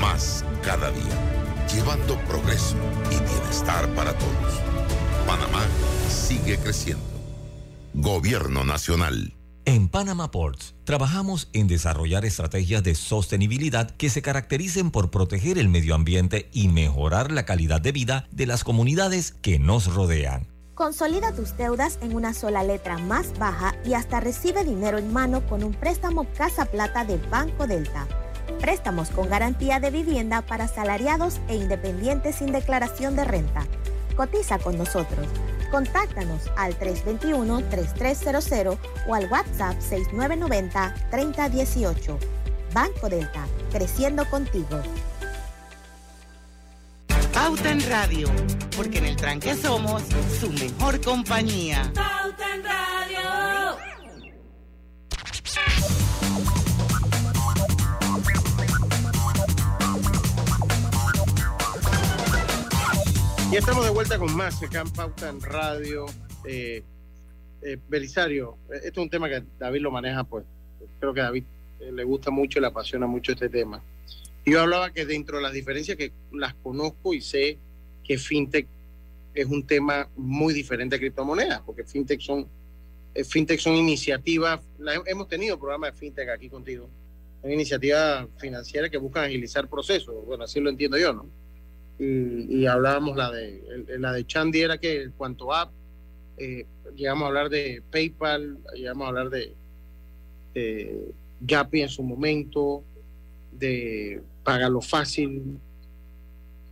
más 0.00 0.44
cada 0.64 0.90
día, 0.90 1.66
llevando 1.72 2.18
progreso 2.20 2.76
y 3.10 3.16
bienestar 3.30 3.88
para 3.94 4.12
todos. 4.12 4.60
Panamá 5.26 5.64
sigue 6.08 6.58
creciendo. 6.58 7.17
Gobierno 8.00 8.62
Nacional. 8.62 9.34
En 9.64 9.88
Panama 9.88 10.30
Ports 10.30 10.76
trabajamos 10.84 11.50
en 11.52 11.66
desarrollar 11.66 12.24
estrategias 12.24 12.84
de 12.84 12.94
sostenibilidad 12.94 13.90
que 13.90 14.08
se 14.08 14.22
caractericen 14.22 14.92
por 14.92 15.10
proteger 15.10 15.58
el 15.58 15.68
medio 15.68 15.96
ambiente 15.96 16.48
y 16.52 16.68
mejorar 16.68 17.32
la 17.32 17.44
calidad 17.44 17.80
de 17.80 17.90
vida 17.90 18.28
de 18.30 18.46
las 18.46 18.62
comunidades 18.62 19.32
que 19.42 19.58
nos 19.58 19.92
rodean. 19.92 20.46
Consolida 20.76 21.34
tus 21.34 21.56
deudas 21.56 21.98
en 22.00 22.14
una 22.14 22.34
sola 22.34 22.62
letra 22.62 22.98
más 22.98 23.36
baja 23.36 23.74
y 23.84 23.94
hasta 23.94 24.20
recibe 24.20 24.64
dinero 24.64 24.98
en 24.98 25.12
mano 25.12 25.44
con 25.48 25.64
un 25.64 25.74
préstamo 25.74 26.24
Casa 26.36 26.66
Plata 26.66 27.04
de 27.04 27.16
Banco 27.16 27.66
Delta. 27.66 28.06
Préstamos 28.60 29.10
con 29.10 29.28
garantía 29.28 29.80
de 29.80 29.90
vivienda 29.90 30.42
para 30.42 30.68
salariados 30.68 31.40
e 31.48 31.56
independientes 31.56 32.36
sin 32.36 32.52
declaración 32.52 33.16
de 33.16 33.24
renta. 33.24 33.66
Cotiza 34.14 34.60
con 34.60 34.78
nosotros. 34.78 35.26
Contáctanos 35.70 36.50
al 36.56 36.76
321-3300 36.78 38.78
o 39.06 39.14
al 39.14 39.30
WhatsApp 39.30 39.78
6990-3018. 39.80 42.18
Banco 42.72 43.08
Delta, 43.08 43.46
creciendo 43.72 44.28
contigo. 44.28 44.80
Pauta 47.32 47.70
en 47.70 47.88
Radio, 47.88 48.28
porque 48.76 48.98
en 48.98 49.06
el 49.06 49.16
tranque 49.16 49.54
somos 49.54 50.02
su 50.40 50.50
mejor 50.50 51.00
compañía. 51.00 51.90
Pauta 51.94 52.54
en 52.54 52.64
Radio. 52.64 52.87
Y 63.50 63.56
estamos 63.56 63.82
de 63.82 63.90
vuelta 63.90 64.18
con 64.18 64.36
más 64.36 64.62
acá 64.62 64.82
en 64.82 64.90
Pauta 64.90 65.30
en 65.30 65.40
Radio. 65.40 66.04
Eh, 66.44 66.82
eh, 67.62 67.78
Belisario, 67.88 68.58
eh, 68.70 68.80
esto 68.84 69.00
es 69.00 69.04
un 69.04 69.08
tema 69.08 69.26
que 69.26 69.42
David 69.58 69.80
lo 69.80 69.90
maneja, 69.90 70.22
pues 70.22 70.44
creo 71.00 71.14
que 71.14 71.22
David 71.22 71.44
le 71.80 72.04
gusta 72.04 72.30
mucho 72.30 72.58
y 72.58 72.60
le 72.60 72.68
apasiona 72.68 73.06
mucho 73.06 73.32
este 73.32 73.48
tema. 73.48 73.82
Yo 74.44 74.60
hablaba 74.60 74.90
que 74.92 75.06
dentro 75.06 75.38
de 75.38 75.44
las 75.44 75.54
diferencias 75.54 75.96
que 75.96 76.12
las 76.30 76.52
conozco 76.56 77.14
y 77.14 77.22
sé 77.22 77.56
que 78.04 78.18
FinTech 78.18 78.66
es 79.32 79.46
un 79.46 79.66
tema 79.66 80.10
muy 80.14 80.52
diferente 80.52 80.96
a 80.96 80.98
criptomonedas, 80.98 81.62
porque 81.62 81.84
FinTech 81.84 82.20
son, 82.20 82.46
FinTech 83.14 83.60
son 83.60 83.76
iniciativas, 83.76 84.60
hemos 85.06 85.26
tenido 85.26 85.58
programas 85.58 85.92
de 85.92 85.98
FinTech 85.98 86.28
aquí 86.28 86.50
contigo, 86.50 86.90
son 87.40 87.50
iniciativas 87.50 88.26
financieras 88.36 88.90
que 88.90 88.98
buscan 88.98 89.24
agilizar 89.24 89.68
procesos, 89.68 90.14
bueno, 90.26 90.44
así 90.44 90.60
lo 90.60 90.68
entiendo 90.68 90.98
yo, 90.98 91.14
¿no? 91.14 91.47
Y, 91.98 92.58
y 92.60 92.66
hablábamos 92.66 93.16
la 93.16 93.30
de 93.30 93.84
la 93.98 94.12
de 94.12 94.24
Chandy 94.26 94.60
era 94.60 94.78
que 94.78 95.10
cuanto 95.16 95.52
app 95.52 95.72
eh, 96.36 96.64
llegamos 96.94 97.24
a 97.24 97.26
hablar 97.28 97.48
de 97.50 97.82
PayPal 97.90 98.58
llegamos 98.74 99.04
a 99.04 99.08
hablar 99.08 99.30
de, 99.30 99.54
de 100.54 101.00
Yapi 101.40 101.82
en 101.82 101.88
su 101.88 102.02
momento 102.02 102.84
de 103.52 104.20
Págalo 104.44 104.80
Fácil 104.80 105.58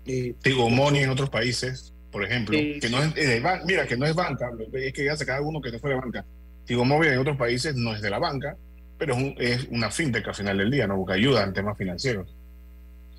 eh, 0.06 0.34
Tigo 0.40 0.70
Money 0.70 1.02
en 1.02 1.10
otros 1.10 1.30
países, 1.30 1.92
por 2.12 2.22
ejemplo, 2.24 2.56
que 2.80 2.88
no 2.88 3.02
es 3.02 3.12
eh, 3.16 3.42
mira 3.66 3.86
que 3.88 3.96
no 3.96 4.06
es 4.06 4.14
banca, 4.14 4.50
es 4.72 4.92
que 4.92 5.04
ya 5.04 5.16
se 5.16 5.26
cada 5.26 5.40
uno 5.40 5.60
que 5.60 5.72
no 5.72 5.78
fue 5.80 5.90
de 5.90 5.96
banca. 5.96 6.24
Tigo 6.64 6.84
Móvil 6.84 7.10
en 7.10 7.18
otros 7.18 7.36
países 7.36 7.74
no 7.74 7.92
es 7.94 8.00
de 8.02 8.10
la 8.10 8.18
banca, 8.20 8.56
pero 8.98 9.14
es, 9.14 9.22
un- 9.22 9.34
es 9.38 9.64
una 9.70 9.90
fintech 9.90 10.26
al 10.28 10.34
final 10.34 10.58
del 10.58 10.70
día, 10.70 10.86
¿no? 10.86 10.96
Porque 10.96 11.14
ayuda 11.14 11.42
en 11.44 11.52
temas 11.52 11.76
financieros. 11.76 12.35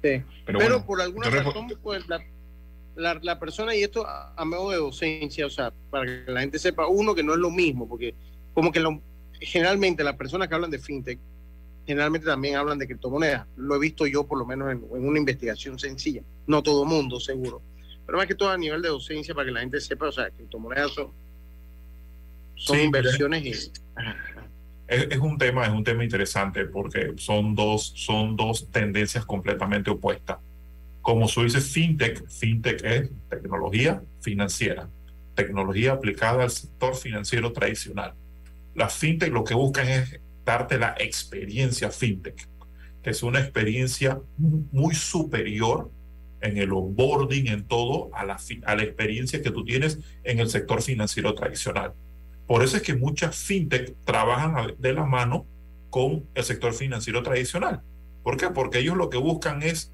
Sí. 0.01 0.21
Pero 0.21 0.23
Pero, 0.45 0.59
bueno, 0.59 0.85
por 0.85 1.01
alguna 1.01 1.29
razón, 1.29 1.67
pues 1.81 2.07
la, 2.07 2.23
la, 2.95 3.19
la 3.21 3.39
persona, 3.39 3.75
y 3.75 3.83
esto 3.83 4.05
a, 4.07 4.33
a 4.35 4.45
modo 4.45 4.71
de 4.71 4.77
docencia, 4.77 5.45
o 5.45 5.49
sea, 5.49 5.73
para 5.89 6.05
que 6.25 6.31
la 6.31 6.41
gente 6.41 6.59
sepa, 6.59 6.87
uno, 6.87 7.15
que 7.15 7.23
no 7.23 7.33
es 7.33 7.39
lo 7.39 7.49
mismo, 7.49 7.87
porque 7.87 8.13
como 8.53 8.71
que 8.71 8.79
lo- 8.79 9.01
generalmente 9.39 10.03
las 10.03 10.15
personas 10.15 10.47
que 10.47 10.55
hablan 10.55 10.71
de 10.71 10.79
fintech, 10.79 11.19
generalmente 11.85 12.25
también 12.27 12.55
hablan 12.57 12.77
de 12.77 12.85
criptomonedas. 12.85 13.47
Lo 13.55 13.75
he 13.75 13.79
visto 13.79 14.05
yo, 14.07 14.25
por 14.27 14.37
lo 14.37 14.45
menos, 14.45 14.71
en, 14.71 14.83
en 14.95 15.07
una 15.07 15.19
investigación 15.19 15.79
sencilla. 15.79 16.21
No 16.45 16.61
todo 16.61 16.85
mundo, 16.85 17.19
seguro. 17.19 17.61
Pero 18.05 18.17
más 18.17 18.27
que 18.27 18.35
todo 18.35 18.49
a 18.49 18.57
nivel 18.57 18.81
de 18.81 18.89
docencia, 18.89 19.33
para 19.33 19.45
que 19.45 19.51
la 19.51 19.59
gente 19.61 19.79
sepa, 19.81 20.07
o 20.07 20.11
sea, 20.11 20.29
criptomonedas 20.29 20.91
son, 20.91 21.11
son 22.55 22.77
Sí, 22.77 22.83
inversiones 22.83 23.45
y... 23.45 23.71
Es, 24.87 25.07
es 25.09 25.17
un 25.17 25.37
tema, 25.37 25.65
es 25.65 25.71
un 25.71 25.83
tema 25.83 26.03
interesante 26.03 26.65
porque 26.65 27.13
son 27.17 27.55
dos, 27.55 27.93
son 27.95 28.35
dos 28.35 28.69
tendencias 28.71 29.25
completamente 29.25 29.89
opuestas. 29.89 30.37
Como 31.01 31.27
se 31.27 31.43
dice 31.43 31.61
fintech, 31.61 32.27
fintech 32.27 32.83
es 32.83 33.09
tecnología 33.29 34.01
financiera, 34.21 34.89
tecnología 35.35 35.93
aplicada 35.93 36.43
al 36.43 36.51
sector 36.51 36.95
financiero 36.95 37.51
tradicional. 37.51 38.13
Las 38.75 38.93
fintech 38.93 39.31
lo 39.31 39.43
que 39.43 39.53
buscan 39.53 39.87
es 39.87 40.19
darte 40.45 40.77
la 40.77 40.95
experiencia 40.99 41.91
fintech, 41.91 42.47
que 43.03 43.09
es 43.09 43.23
una 43.23 43.39
experiencia 43.39 44.19
muy 44.37 44.95
superior 44.95 45.91
en 46.41 46.57
el 46.57 46.71
onboarding, 46.71 47.47
en 47.47 47.67
todo, 47.67 48.09
a 48.13 48.23
la, 48.25 48.37
a 48.65 48.75
la 48.75 48.83
experiencia 48.83 49.41
que 49.41 49.51
tú 49.51 49.63
tienes 49.65 49.99
en 50.23 50.39
el 50.39 50.49
sector 50.49 50.81
financiero 50.81 51.33
tradicional. 51.33 51.93
Por 52.47 52.63
eso 52.63 52.77
es 52.77 52.83
que 52.83 52.95
muchas 52.95 53.35
fintech 53.35 53.93
trabajan 54.05 54.75
de 54.79 54.93
la 54.93 55.05
mano 55.05 55.45
con 55.89 56.25
el 56.33 56.43
sector 56.43 56.73
financiero 56.73 57.21
tradicional. 57.21 57.81
¿Por 58.23 58.37
qué? 58.37 58.49
Porque 58.49 58.79
ellos 58.79 58.97
lo 58.97 59.09
que 59.09 59.17
buscan 59.17 59.61
es 59.61 59.91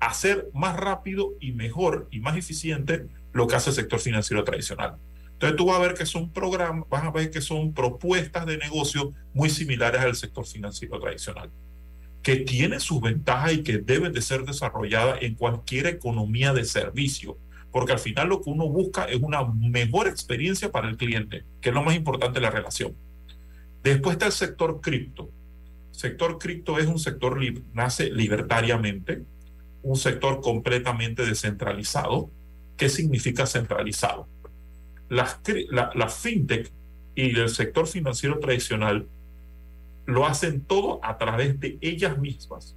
hacer 0.00 0.48
más 0.52 0.76
rápido 0.76 1.34
y 1.40 1.52
mejor 1.52 2.08
y 2.10 2.20
más 2.20 2.36
eficiente 2.36 3.06
lo 3.32 3.46
que 3.46 3.56
hace 3.56 3.70
el 3.70 3.76
sector 3.76 4.00
financiero 4.00 4.44
tradicional. 4.44 4.96
Entonces 5.32 5.56
tú 5.56 5.66
vas 5.66 5.76
a 5.76 5.82
ver 5.82 5.94
que 5.94 6.06
son 6.06 6.32
programas, 6.32 6.88
vas 6.88 7.04
a 7.04 7.12
ver 7.12 7.30
que 7.30 7.40
son 7.40 7.72
propuestas 7.72 8.44
de 8.44 8.58
negocio 8.58 9.12
muy 9.32 9.50
similares 9.50 10.00
al 10.00 10.16
sector 10.16 10.44
financiero 10.44 10.98
tradicional, 10.98 11.50
que 12.22 12.36
tienen 12.36 12.80
sus 12.80 13.00
ventajas 13.00 13.52
y 13.52 13.62
que 13.62 13.78
deben 13.78 14.12
de 14.12 14.20
ser 14.20 14.44
desarrolladas 14.44 15.22
en 15.22 15.36
cualquier 15.36 15.86
economía 15.86 16.52
de 16.52 16.64
servicio, 16.64 17.38
porque 17.70 17.92
al 17.92 17.98
final 17.98 18.28
lo 18.28 18.40
que 18.40 18.50
uno 18.50 18.68
busca 18.68 19.04
es 19.04 19.20
una 19.20 19.44
mejor 19.44 20.08
experiencia 20.08 20.70
para 20.70 20.88
el 20.88 20.96
cliente, 20.96 21.44
que 21.60 21.68
es 21.68 21.74
lo 21.74 21.82
más 21.82 21.94
importante 21.94 22.40
de 22.40 22.46
la 22.46 22.50
relación. 22.50 22.94
Después 23.82 24.14
está 24.14 24.26
el 24.26 24.32
sector 24.32 24.80
cripto. 24.80 25.30
Sector 25.90 26.38
cripto 26.38 26.78
es 26.78 26.86
un 26.86 26.98
sector 26.98 27.38
que 27.40 27.62
nace 27.74 28.10
libertariamente, 28.10 29.22
un 29.82 29.96
sector 29.96 30.40
completamente 30.40 31.24
descentralizado. 31.24 32.30
¿Qué 32.76 32.88
significa 32.88 33.46
centralizado? 33.46 34.28
Las, 35.08 35.40
la, 35.70 35.90
la 35.94 36.08
fintech 36.08 36.70
y 37.14 37.38
el 37.38 37.48
sector 37.48 37.86
financiero 37.86 38.38
tradicional 38.38 39.08
lo 40.06 40.26
hacen 40.26 40.62
todo 40.62 41.00
a 41.02 41.18
través 41.18 41.60
de 41.60 41.78
ellas 41.80 42.16
mismas. 42.18 42.76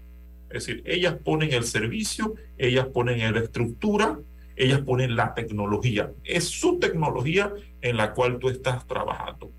Es 0.50 0.66
decir, 0.66 0.84
ellas 0.86 1.16
ponen 1.24 1.54
el 1.54 1.64
servicio, 1.64 2.36
ellas 2.58 2.88
ponen 2.88 3.20
la 3.34 3.40
estructura, 3.40 4.20
ellas 4.64 4.82
ponen 4.82 5.16
la 5.16 5.34
tecnología. 5.34 6.12
Es 6.24 6.48
su 6.48 6.78
tecnología 6.78 7.52
en 7.82 7.98
la 7.98 8.14
cual 8.14 8.38
tú 8.38 8.50
estás 8.50 8.86
trabajando. 8.86 9.52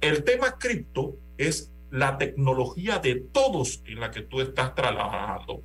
El 0.00 0.22
tema 0.22 0.56
cripto 0.58 1.16
es 1.36 1.72
la 1.90 2.16
tecnología 2.16 2.98
de 2.98 3.16
todos 3.16 3.82
en 3.86 3.98
la 3.98 4.10
que 4.10 4.22
tú 4.22 4.40
estás 4.40 4.74
trabajando. 4.76 5.62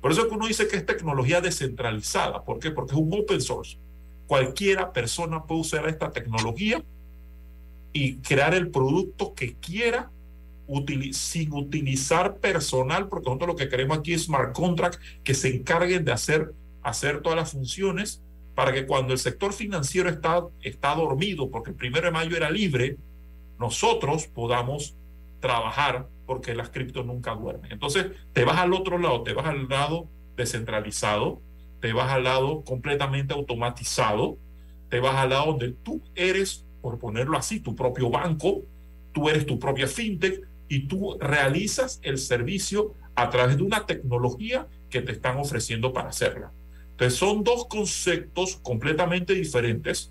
Por 0.00 0.10
eso 0.10 0.22
es 0.22 0.28
que 0.28 0.34
uno 0.34 0.46
dice 0.46 0.66
que 0.68 0.76
es 0.76 0.86
tecnología 0.86 1.40
descentralizada. 1.40 2.42
¿Por 2.44 2.58
qué? 2.58 2.70
Porque 2.70 2.94
es 2.94 2.98
un 2.98 3.12
open 3.12 3.40
source. 3.42 3.78
Cualquiera 4.26 4.92
persona 4.92 5.44
puede 5.44 5.60
usar 5.60 5.86
esta 5.86 6.10
tecnología 6.10 6.82
y 7.92 8.16
crear 8.16 8.54
el 8.54 8.70
producto 8.70 9.34
que 9.34 9.54
quiera 9.54 10.10
sin 11.12 11.52
utilizar 11.52 12.36
personal, 12.38 13.08
porque 13.08 13.26
nosotros 13.26 13.48
lo 13.48 13.56
que 13.56 13.68
queremos 13.68 13.98
aquí 13.98 14.14
es 14.14 14.24
smart 14.24 14.52
contract 14.52 14.98
que 15.22 15.34
se 15.34 15.54
encarguen 15.54 16.04
de 16.04 16.12
hacer, 16.12 16.52
hacer 16.86 17.20
todas 17.20 17.36
las 17.36 17.52
funciones 17.52 18.22
para 18.54 18.72
que 18.72 18.86
cuando 18.86 19.12
el 19.12 19.18
sector 19.18 19.52
financiero 19.52 20.08
está, 20.08 20.46
está 20.62 20.94
dormido, 20.94 21.50
porque 21.50 21.70
el 21.70 21.76
primero 21.76 22.06
de 22.06 22.12
mayo 22.12 22.36
era 22.36 22.48
libre, 22.48 22.96
nosotros 23.58 24.28
podamos 24.28 24.94
trabajar 25.40 26.08
porque 26.26 26.54
las 26.54 26.70
criptos 26.70 27.04
nunca 27.04 27.34
duermen. 27.34 27.72
Entonces, 27.72 28.06
te 28.32 28.44
vas 28.44 28.58
al 28.58 28.72
otro 28.72 28.98
lado, 28.98 29.24
te 29.24 29.32
vas 29.32 29.46
al 29.46 29.68
lado 29.68 30.08
descentralizado, 30.36 31.40
te 31.80 31.92
vas 31.92 32.10
al 32.12 32.24
lado 32.24 32.62
completamente 32.62 33.34
automatizado, 33.34 34.38
te 34.88 35.00
vas 35.00 35.16
al 35.16 35.30
lado 35.30 35.46
donde 35.46 35.72
tú 35.72 36.00
eres, 36.14 36.64
por 36.80 36.98
ponerlo 36.98 37.36
así, 37.36 37.58
tu 37.58 37.74
propio 37.74 38.10
banco, 38.10 38.62
tú 39.12 39.28
eres 39.28 39.44
tu 39.44 39.58
propia 39.58 39.88
fintech 39.88 40.46
y 40.68 40.86
tú 40.86 41.16
realizas 41.18 41.98
el 42.02 42.18
servicio 42.18 42.94
a 43.16 43.28
través 43.28 43.56
de 43.56 43.64
una 43.64 43.86
tecnología 43.86 44.68
que 44.88 45.02
te 45.02 45.12
están 45.12 45.38
ofreciendo 45.38 45.92
para 45.92 46.10
hacerla. 46.10 46.52
Entonces 46.96 47.18
son 47.18 47.44
dos 47.44 47.66
conceptos 47.66 48.56
completamente 48.62 49.34
diferentes, 49.34 50.10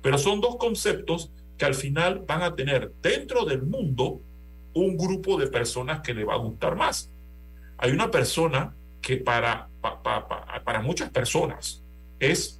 pero 0.00 0.16
son 0.16 0.40
dos 0.40 0.56
conceptos 0.56 1.30
que 1.58 1.66
al 1.66 1.74
final 1.74 2.24
van 2.26 2.42
a 2.42 2.54
tener 2.54 2.90
dentro 3.02 3.44
del 3.44 3.60
mundo 3.60 4.22
un 4.72 4.96
grupo 4.96 5.36
de 5.38 5.48
personas 5.48 6.00
que 6.00 6.14
le 6.14 6.24
va 6.24 6.32
a 6.32 6.38
gustar 6.38 6.76
más. 6.76 7.10
Hay 7.76 7.92
una 7.92 8.10
persona 8.10 8.74
que 9.02 9.18
para, 9.18 9.68
para, 9.82 10.80
muchas 10.80 11.10
personas 11.10 11.82
es 12.18 12.58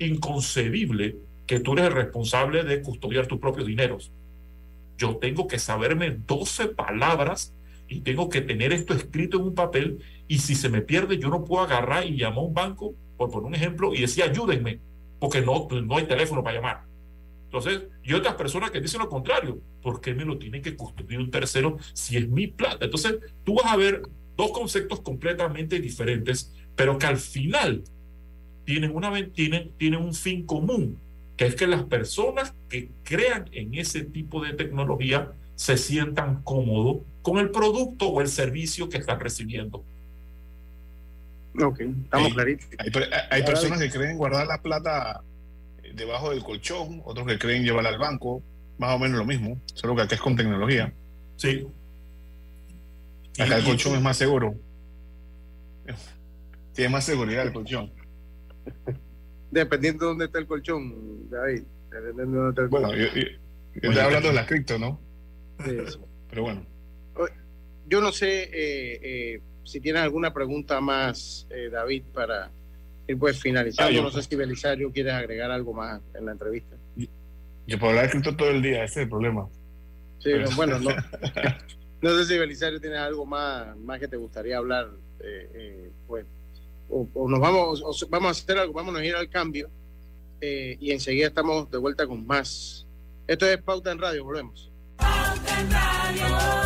inconcebible 0.00 1.16
que 1.46 1.60
tú 1.60 1.74
eres 1.74 1.86
el 1.86 1.92
responsable 1.92 2.64
de 2.64 2.82
custodiar 2.82 3.28
tus 3.28 3.38
propios 3.38 3.68
dineros. 3.68 4.10
Yo 4.98 5.18
tengo 5.18 5.46
que 5.46 5.60
saberme 5.60 6.10
12 6.10 6.68
palabras 6.68 7.52
y 7.88 8.00
tengo 8.00 8.28
que 8.28 8.40
tener 8.40 8.72
esto 8.72 8.94
escrito 8.94 9.38
en 9.38 9.44
un 9.44 9.54
papel 9.54 9.98
y 10.28 10.38
si 10.38 10.54
se 10.54 10.68
me 10.68 10.82
pierde 10.82 11.18
yo 11.18 11.28
no 11.28 11.44
puedo 11.44 11.62
agarrar 11.62 12.06
y 12.06 12.16
llamar 12.16 12.38
a 12.38 12.42
un 12.42 12.54
banco, 12.54 12.94
por 13.16 13.30
poner 13.30 13.46
un 13.46 13.54
ejemplo, 13.54 13.94
y 13.94 14.00
decir 14.00 14.24
ayúdenme, 14.24 14.80
porque 15.18 15.40
no, 15.40 15.68
no 15.70 15.96
hay 15.96 16.04
teléfono 16.04 16.42
para 16.42 16.56
llamar. 16.56 16.84
Entonces, 17.44 17.84
y 18.02 18.12
otras 18.12 18.34
personas 18.34 18.70
que 18.70 18.80
dicen 18.80 19.00
lo 19.00 19.08
contrario, 19.08 19.60
¿por 19.82 20.00
qué 20.00 20.14
me 20.14 20.24
lo 20.24 20.36
tiene 20.36 20.60
que 20.60 20.76
custodiar 20.76 21.20
un 21.20 21.30
tercero 21.30 21.78
si 21.92 22.16
es 22.16 22.28
mi 22.28 22.48
plata? 22.48 22.84
Entonces, 22.84 23.18
tú 23.44 23.54
vas 23.54 23.72
a 23.72 23.76
ver 23.76 24.02
dos 24.36 24.50
conceptos 24.50 25.00
completamente 25.00 25.80
diferentes, 25.80 26.52
pero 26.74 26.98
que 26.98 27.06
al 27.06 27.16
final 27.16 27.84
tienen, 28.64 28.94
una, 28.94 29.12
tienen, 29.32 29.70
tienen 29.78 30.02
un 30.02 30.12
fin 30.12 30.44
común, 30.44 30.98
que 31.36 31.46
es 31.46 31.54
que 31.54 31.66
las 31.66 31.84
personas 31.84 32.52
que 32.68 32.90
crean 33.04 33.48
en 33.52 33.74
ese 33.74 34.02
tipo 34.02 34.44
de 34.44 34.52
tecnología 34.52 35.32
se 35.54 35.78
sientan 35.78 36.42
cómodos 36.42 36.98
con 37.26 37.38
el 37.38 37.50
producto 37.50 38.06
o 38.06 38.20
el 38.20 38.28
servicio 38.28 38.88
que 38.88 38.98
están 38.98 39.18
recibiendo. 39.18 39.84
Ok, 41.60 41.80
estamos 41.80 42.32
claritos. 42.34 42.68
Hay, 42.78 42.92
hay 43.32 43.42
personas 43.42 43.80
que 43.80 43.90
creen 43.90 44.16
guardar 44.16 44.46
la 44.46 44.62
plata 44.62 45.24
debajo 45.92 46.30
del 46.30 46.44
colchón, 46.44 47.02
otros 47.04 47.26
que 47.26 47.36
creen 47.36 47.64
llevarla 47.64 47.88
al 47.88 47.98
banco, 47.98 48.44
más 48.78 48.94
o 48.94 49.00
menos 49.00 49.18
lo 49.18 49.24
mismo, 49.24 49.60
solo 49.74 49.96
que 49.96 50.02
acá 50.02 50.14
es 50.14 50.20
con 50.20 50.36
tecnología. 50.36 50.94
Sí. 51.34 51.66
Acá 53.40 53.56
el 53.56 53.64
colchón 53.64 53.96
es 53.96 54.02
más 54.02 54.16
seguro. 54.16 54.54
Tiene 56.74 56.90
más 56.90 57.02
seguridad 57.02 57.44
el 57.44 57.52
colchón. 57.52 57.92
Dependiendo 59.50 60.04
de 60.04 60.08
dónde 60.10 60.24
está 60.26 60.38
el 60.38 60.46
colchón, 60.46 61.28
David. 61.28 61.64
Dependiendo 61.90 62.36
de 62.36 62.38
dónde 62.38 62.50
está 62.50 62.62
el 62.62 62.68
bueno, 62.68 62.94
yo, 62.94 63.06
estoy 63.74 63.98
hablando 63.98 64.28
de 64.28 64.34
la 64.34 64.46
cripto, 64.46 64.78
¿no? 64.78 65.00
Pero 66.28 66.42
bueno. 66.42 66.75
Yo 67.86 68.00
no 68.00 68.12
sé 68.12 68.44
eh, 68.44 69.00
eh, 69.02 69.40
si 69.64 69.80
tienes 69.80 70.02
alguna 70.02 70.32
pregunta 70.32 70.80
más, 70.80 71.46
eh, 71.50 71.68
David, 71.70 72.04
para 72.12 72.50
ir 73.06 73.18
pues 73.18 73.40
finalizando. 73.40 74.00
Ah, 74.00 74.02
no 74.02 74.10
sé 74.10 74.22
si 74.22 74.36
Belisario 74.36 74.92
quiere 74.92 75.12
agregar 75.12 75.50
algo 75.50 75.72
más 75.72 76.00
en 76.14 76.26
la 76.26 76.32
entrevista. 76.32 76.76
Yo 77.66 77.78
puedo 77.78 77.90
hablar 77.90 78.06
de 78.06 78.10
cripto 78.12 78.36
todo 78.36 78.50
el 78.50 78.62
día, 78.62 78.84
ese 78.84 79.00
es 79.00 79.04
el 79.04 79.08
problema. 79.08 79.48
Sí, 80.18 80.30
bueno, 80.56 80.78
no. 80.78 80.90
no 82.02 82.10
sé 82.18 82.24
si 82.24 82.38
Belisario 82.38 82.80
tiene 82.80 82.96
algo 82.96 83.26
más, 83.26 83.76
más 83.78 83.98
que 83.98 84.08
te 84.08 84.16
gustaría 84.16 84.58
hablar, 84.58 84.90
pues 86.06 86.26
o, 86.88 87.28
nos 87.28 87.40
vamos, 87.40 87.82
o 87.82 88.08
vamos 88.08 88.28
a 88.28 88.30
hacer 88.30 88.58
algo, 88.58 88.72
vamos 88.72 88.94
a 88.96 89.04
ir 89.04 89.14
al 89.14 89.28
cambio 89.28 89.70
eh, 90.40 90.76
y 90.80 90.92
enseguida 90.92 91.28
estamos 91.28 91.70
de 91.70 91.78
vuelta 91.78 92.06
con 92.06 92.26
más. 92.26 92.86
Esto 93.26 93.46
es 93.46 93.58
Pauta 93.58 93.90
en 93.90 93.98
Radio, 93.98 94.24
volvemos. 94.24 94.70
Pauta 94.96 95.60
en 95.60 95.70
Radio. 95.70 96.65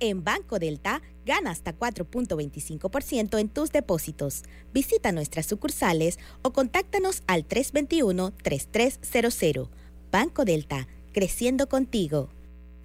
En 0.00 0.24
Banco 0.24 0.58
Delta, 0.58 1.00
gana 1.26 1.50
hasta 1.50 1.78
4.25% 1.78 3.38
en 3.38 3.50
tus 3.50 3.70
depósitos. 3.70 4.44
Visita 4.72 5.12
nuestras 5.12 5.44
sucursales 5.44 6.18
o 6.40 6.52
contáctanos 6.52 7.22
al 7.26 7.46
321-3300. 7.46 9.68
Banco 10.10 10.46
Delta, 10.46 10.88
creciendo 11.12 11.68
contigo. 11.68 12.30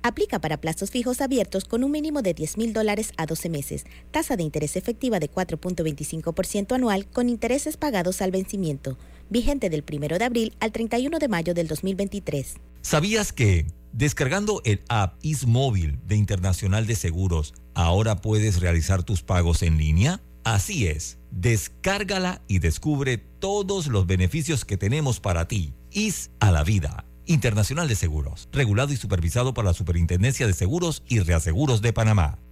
Aplica 0.04 0.40
para 0.40 0.58
plazos 0.58 0.92
fijos 0.92 1.22
abiertos 1.22 1.66
con 1.66 1.84
un 1.84 1.90
mínimo 1.90 2.22
de 2.22 2.36
10 2.36 2.58
mil 2.58 2.74
dólares 2.74 3.12
a 3.18 3.26
12 3.26 3.50
meses, 3.50 3.86
tasa 4.12 4.36
de 4.36 4.44
interés 4.44 4.76
efectiva 4.76 5.20
de 5.20 5.32
4.25% 5.32 6.76
anual 6.76 7.08
con 7.08 7.28
intereses 7.30 7.78
pagados 7.78 8.22
al 8.22 8.30
vencimiento, 8.30 9.00
vigente 9.30 9.72
del 9.72 9.84
1 9.92 10.20
de 10.20 10.26
abril 10.26 10.54
al 10.60 10.72
31 10.72 11.18
de 11.18 11.28
mayo 11.28 11.56
del 11.56 11.68
2023. 11.68 12.58
¿Sabías 12.84 13.34
que, 13.34 13.66
descargando 13.96 14.62
el 14.66 14.84
app 14.90 15.18
IsMóvil 15.22 16.00
de 16.06 16.18
Internacional 16.18 16.86
de 16.86 16.96
Seguros, 16.96 17.54
ahora 17.74 18.18
puedes 18.18 18.60
realizar 18.60 19.04
tus 19.04 19.24
pagos 19.24 19.64
en 19.64 19.78
línea? 19.78 20.22
Así 20.44 20.88
es, 20.88 21.18
descárgala 21.32 22.42
y 22.48 22.60
descubre 22.60 23.18
todos 23.18 23.88
los 23.88 24.06
beneficios 24.06 24.66
que 24.66 24.78
tenemos 24.78 25.20
para 25.20 25.48
ti. 25.48 25.74
Is 25.92 26.30
a 26.40 26.52
la 26.52 26.64
vida 26.64 27.06
Internacional 27.26 27.88
de 27.88 27.96
Seguros, 27.96 28.50
regulado 28.52 28.94
y 28.94 28.98
supervisado 28.98 29.54
por 29.54 29.66
la 29.66 29.74
Superintendencia 29.74 30.46
de 30.46 30.54
Seguros 30.54 31.02
y 31.08 31.20
Reaseguros 31.20 31.82
de 31.82 31.94
Panamá. 31.94 32.38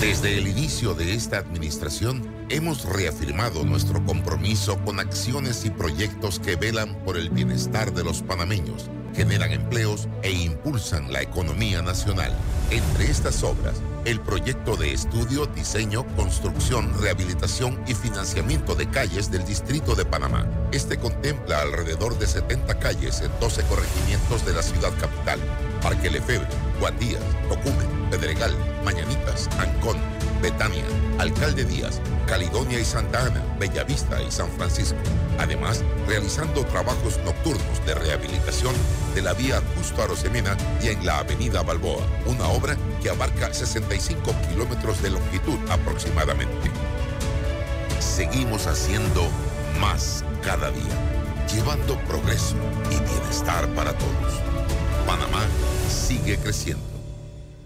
Desde 0.00 0.38
el 0.38 0.48
inicio 0.48 0.94
de 0.94 1.14
esta 1.14 1.38
administración, 1.38 2.26
hemos 2.48 2.84
reafirmado 2.84 3.64
nuestro 3.64 4.04
compromiso 4.04 4.78
con 4.84 5.00
acciones 5.00 5.64
y 5.64 5.70
proyectos 5.70 6.38
que 6.38 6.56
velan 6.56 6.94
por 7.04 7.16
el 7.16 7.30
bienestar 7.30 7.92
de 7.92 8.04
los 8.04 8.22
panameños 8.22 8.90
generan 9.14 9.52
empleos 9.52 10.08
e 10.22 10.30
impulsan 10.30 11.12
la 11.12 11.22
economía 11.22 11.82
nacional. 11.82 12.32
Entre 12.70 13.10
estas 13.10 13.42
obras, 13.42 13.82
el 14.04 14.20
proyecto 14.20 14.76
de 14.76 14.92
estudio, 14.92 15.46
diseño, 15.46 16.06
construcción, 16.16 16.92
rehabilitación 17.00 17.78
y 17.86 17.94
financiamiento 17.94 18.74
de 18.74 18.88
calles 18.88 19.30
del 19.30 19.44
Distrito 19.44 19.94
de 19.94 20.04
Panamá. 20.04 20.46
Este 20.72 20.98
contempla 20.98 21.60
alrededor 21.62 22.18
de 22.18 22.26
70 22.26 22.78
calles 22.78 23.20
en 23.20 23.30
12 23.40 23.62
corregimientos 23.64 24.46
de 24.46 24.54
la 24.54 24.62
ciudad 24.62 24.92
capital. 24.98 25.40
Parque 25.82 26.10
Lefebvre, 26.10 26.48
Guandías, 26.78 27.22
Tocumen, 27.48 28.10
Pedregal, 28.10 28.54
Mañanitas, 28.84 29.48
Ancón, 29.58 29.96
Betania, 30.42 30.84
Alcalde 31.18 31.64
Díaz, 31.64 32.00
Caledonia 32.26 32.80
y 32.80 32.84
Santa 32.84 33.26
Ana, 33.26 33.42
Bellavista 33.58 34.22
y 34.22 34.30
San 34.30 34.50
Francisco. 34.52 34.98
Además, 35.38 35.82
realizando 36.06 36.64
trabajos 36.66 37.18
nocturnos 37.24 37.86
de 37.86 37.94
rehabilitación 37.94 38.74
de 39.14 39.22
la 39.22 39.34
vía 39.34 39.60
Justo 39.76 40.02
Arosemena 40.02 40.56
y 40.82 40.88
en 40.88 41.04
la 41.04 41.18
avenida 41.18 41.62
Balboa, 41.62 42.06
una 42.26 42.48
obra 42.48 42.76
que 43.02 43.10
abarca 43.10 43.52
65 43.52 44.34
kilómetros 44.48 45.02
de 45.02 45.10
longitud 45.10 45.58
aproximadamente. 45.70 46.70
Seguimos 47.98 48.66
haciendo 48.66 49.28
más 49.78 50.24
cada 50.42 50.70
día, 50.70 51.46
llevando 51.52 51.98
progreso 52.00 52.56
y 52.90 52.98
bienestar 53.10 53.68
para 53.74 53.92
todos. 53.96 54.40
Panamá 55.06 55.42
sigue 55.90 56.38
creciendo. 56.38 56.84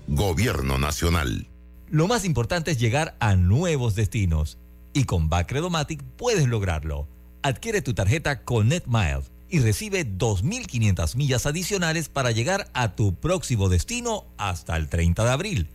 Gobierno 0.08 0.78
Nacional. 0.78 1.46
Lo 1.88 2.08
más 2.08 2.24
importante 2.24 2.70
es 2.70 2.78
llegar 2.78 3.16
a 3.20 3.36
nuevos 3.36 3.94
destinos. 3.94 4.58
Y 4.92 5.04
con 5.04 5.28
Bacredomatic 5.28 6.02
puedes 6.16 6.48
lograrlo. 6.48 7.08
Adquiere 7.42 7.82
tu 7.82 7.94
tarjeta 7.94 8.44
Connect 8.44 8.86
Miles 8.86 9.30
y 9.48 9.60
recibe 9.60 10.06
2.500 10.06 11.16
millas 11.16 11.46
adicionales 11.46 12.08
para 12.08 12.30
llegar 12.30 12.70
a 12.74 12.94
tu 12.96 13.14
próximo 13.14 13.68
destino 13.68 14.26
hasta 14.38 14.76
el 14.76 14.88
30 14.88 15.24
de 15.24 15.30
abril. 15.30 15.68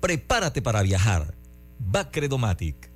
Prepárate 0.00 0.62
para 0.62 0.82
viajar. 0.82 1.34
Bacredomatic. 1.78 2.90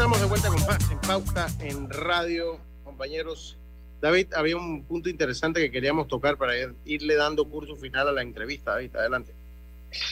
Estamos 0.00 0.18
de 0.18 0.26
vuelta 0.28 0.48
con 0.48 0.60
más 0.66 0.90
en 0.90 0.98
Pauta 1.00 1.46
en 1.60 1.90
Radio, 1.90 2.58
compañeros. 2.84 3.58
David, 4.00 4.28
había 4.34 4.56
un 4.56 4.82
punto 4.84 5.10
interesante 5.10 5.60
que 5.60 5.70
queríamos 5.70 6.08
tocar 6.08 6.38
para 6.38 6.56
ir- 6.56 6.74
irle 6.86 7.16
dando 7.16 7.44
curso 7.46 7.76
final 7.76 8.08
a 8.08 8.12
la 8.12 8.22
entrevista. 8.22 8.70
David, 8.70 8.96
adelante. 8.96 9.34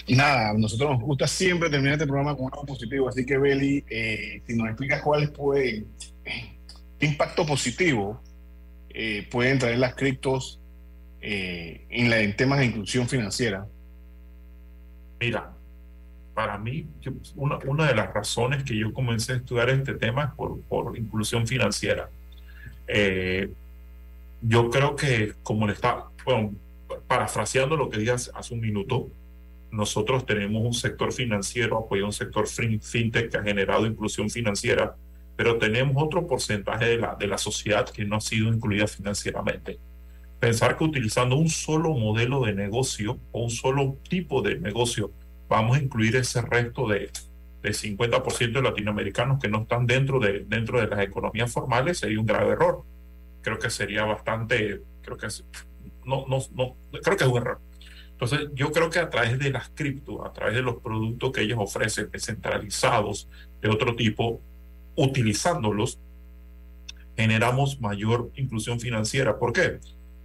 Nada, 0.09 0.51
a 0.51 0.53
nosotros 0.53 0.91
nos 0.91 1.01
gusta 1.01 1.26
siempre 1.26 1.70
terminar 1.70 1.95
este 1.95 2.07
programa 2.07 2.36
con 2.36 2.53
algo 2.53 2.66
positivo, 2.66 3.09
así 3.09 3.24
que 3.24 3.39
Beli, 3.39 3.82
eh, 3.89 4.43
si 4.47 4.57
nos 4.57 4.68
explicas 4.68 5.01
cuáles 5.01 5.30
pueden, 5.30 5.86
qué 6.99 7.07
impacto 7.07 7.47
positivo 7.47 8.20
eh, 8.91 9.26
pueden 9.30 9.59
traer 9.59 9.78
las 9.78 9.95
criptos 9.95 10.61
eh, 11.22 11.86
en, 11.89 12.11
la- 12.11 12.20
en 12.20 12.36
temas 12.36 12.59
de 12.59 12.66
inclusión 12.66 13.09
financiera. 13.09 13.66
Mira, 15.18 15.55
para 16.39 16.57
mí, 16.57 16.86
una, 17.34 17.59
una 17.66 17.89
de 17.89 17.97
las 17.97 18.14
razones 18.14 18.62
que 18.62 18.76
yo 18.78 18.93
comencé 18.93 19.32
a 19.32 19.36
estudiar 19.39 19.70
este 19.70 19.95
tema 19.95 20.26
es 20.26 20.30
por, 20.36 20.61
por 20.68 20.97
inclusión 20.97 21.49
financiera. 21.49 22.11
Eh, 22.86 23.51
yo 24.41 24.70
creo 24.70 24.95
que, 24.95 25.32
como 25.43 25.66
le 25.66 25.72
está, 25.72 26.05
bueno, 26.24 26.55
parafraseando 27.09 27.76
lo 27.76 27.91
que 27.91 27.99
dije 27.99 28.12
hace, 28.12 28.30
hace 28.32 28.55
un 28.55 28.61
minuto, 28.61 29.09
nosotros 29.72 30.24
tenemos 30.24 30.64
un 30.64 30.74
sector 30.74 31.12
financiero 31.12 31.76
apoyado 31.76 32.07
un 32.07 32.12
sector 32.12 32.47
fin- 32.47 32.80
fintech 32.80 33.32
que 33.32 33.36
ha 33.36 33.43
generado 33.43 33.84
inclusión 33.84 34.30
financiera, 34.30 34.95
pero 35.34 35.59
tenemos 35.59 36.01
otro 36.01 36.24
porcentaje 36.24 36.84
de 36.84 36.99
la, 36.99 37.16
de 37.16 37.26
la 37.26 37.39
sociedad 37.39 37.89
que 37.89 38.05
no 38.05 38.14
ha 38.14 38.20
sido 38.20 38.47
incluida 38.47 38.86
financieramente. 38.86 39.80
Pensar 40.39 40.76
que 40.76 40.84
utilizando 40.84 41.34
un 41.34 41.49
solo 41.49 41.95
modelo 41.95 42.45
de 42.45 42.53
negocio 42.53 43.18
o 43.32 43.43
un 43.43 43.51
solo 43.51 43.97
tipo 44.09 44.41
de 44.41 44.55
negocio 44.61 45.11
vamos 45.49 45.77
a 45.77 45.83
incluir 45.83 46.17
ese 46.17 46.43
resto 46.43 46.89
de, 46.89 47.11
de 47.63 47.71
50% 47.71 48.53
de 48.53 48.63
latinoamericanos 48.63 49.41
que 49.41 49.49
no 49.49 49.63
están 49.63 49.87
dentro 49.87 50.21
de, 50.21 50.45
dentro 50.47 50.81
de 50.81 50.87
las 50.87 51.01
economías 51.01 51.51
formales 51.53 51.99
sería 51.99 52.21
un 52.21 52.27
grave 52.27 52.53
error. 52.53 52.85
Creo 53.43 53.59
que 53.59 53.71
sería 53.71 54.05
bastante, 54.05 54.83
creo 55.03 55.17
que 55.17 55.27
es, 55.27 55.45
no, 56.05 56.27
no, 56.29 56.39
no, 56.55 56.77
creo 57.03 57.17
que 57.17 57.25
es 57.25 57.31
un 57.31 57.39
error. 57.39 57.61
Entonces, 58.11 58.49
yo 58.55 58.73
creo 58.73 58.91
que 58.91 58.99
a 58.99 59.11
través 59.11 59.39
de 59.39 59.51
las 59.51 59.71
cripto, 59.71 60.27
a 60.27 60.33
través 60.33 60.57
de 60.57 60.63
los 60.63 60.83
productos 60.83 61.31
que 61.31 61.43
ellos 61.43 61.59
ofrecen 61.61 62.11
descentralizados 62.11 63.29
de 63.61 63.69
otro 63.69 63.95
tipo, 63.95 64.41
utilizándolos, 64.97 66.01
generamos 67.17 67.81
mayor 67.81 68.33
inclusión 68.35 68.81
financiera. 68.81 69.39
¿Por 69.39 69.53
qué? 69.53 69.79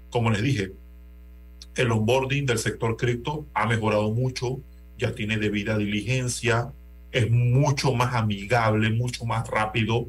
Como 0.09 0.31
les 0.31 0.41
dije, 0.41 0.73
el 1.75 1.91
onboarding 1.91 2.47
del 2.47 2.57
sector 2.57 2.97
cripto 2.97 3.45
ha 3.53 3.67
mejorado 3.67 4.11
mucho, 4.11 4.59
ya 5.03 5.13
tiene 5.13 5.37
debida 5.37 5.77
diligencia, 5.77 6.71
es 7.11 7.29
mucho 7.29 7.93
más 7.93 8.15
amigable, 8.15 8.89
mucho 8.89 9.25
más 9.25 9.47
rápido 9.49 10.07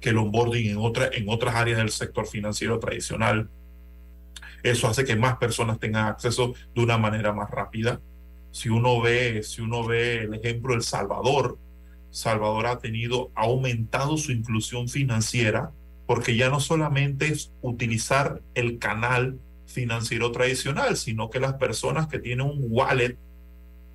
que 0.00 0.08
el 0.08 0.16
onboarding 0.16 0.70
en, 0.70 0.78
otra, 0.78 1.10
en 1.12 1.28
otras 1.28 1.54
áreas 1.54 1.78
del 1.78 1.90
sector 1.90 2.26
financiero 2.26 2.78
tradicional. 2.78 3.50
Eso 4.62 4.88
hace 4.88 5.04
que 5.04 5.16
más 5.16 5.36
personas 5.36 5.78
tengan 5.78 6.06
acceso 6.06 6.54
de 6.74 6.82
una 6.82 6.96
manera 6.96 7.32
más 7.34 7.50
rápida. 7.50 8.00
Si 8.52 8.70
uno 8.70 9.02
ve, 9.02 9.42
si 9.42 9.60
uno 9.60 9.86
ve 9.86 10.22
el 10.22 10.34
ejemplo 10.34 10.74
El 10.74 10.82
Salvador, 10.82 11.58
Salvador 12.10 12.66
ha 12.66 12.78
tenido, 12.78 13.30
ha 13.34 13.42
aumentado 13.42 14.16
su 14.16 14.32
inclusión 14.32 14.88
financiera 14.88 15.72
porque 16.06 16.36
ya 16.36 16.48
no 16.48 16.58
solamente 16.58 17.26
es 17.28 17.52
utilizar 17.60 18.40
el 18.54 18.78
canal 18.78 19.38
financiero 19.66 20.32
tradicional, 20.32 20.96
sino 20.96 21.28
que 21.28 21.38
las 21.38 21.54
personas 21.54 22.06
que 22.08 22.18
tienen 22.18 22.46
un 22.46 22.64
wallet 22.70 23.18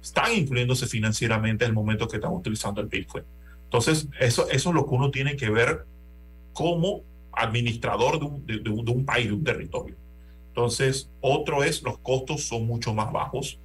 están 0.03 0.33
incluyéndose 0.33 0.85
financieramente 0.85 1.63
en 1.63 1.69
el 1.69 1.75
momento 1.75 2.07
que 2.07 2.17
están 2.17 2.33
utilizando 2.33 2.81
el 2.81 2.87
Bitcoin. 2.87 3.23
Entonces, 3.63 4.07
eso, 4.19 4.49
eso 4.49 4.69
es 4.69 4.75
lo 4.75 4.85
que 4.85 4.93
uno 4.93 5.09
tiene 5.09 5.37
que 5.37 5.49
ver 5.49 5.85
como 6.51 7.01
administrador 7.31 8.19
de 8.19 8.25
un, 8.25 8.45
de, 8.45 8.59
de 8.59 8.69
un, 8.69 8.85
de 8.85 8.91
un 8.91 9.05
país, 9.05 9.27
de 9.27 9.33
un 9.33 9.43
territorio. 9.43 9.95
Entonces, 10.49 11.09
otro 11.21 11.63
es 11.63 11.81
los 11.81 11.97
costos 11.99 12.43
son 12.43 12.67
mucho 12.67 12.93
más 12.93 13.11
bajos. 13.11 13.59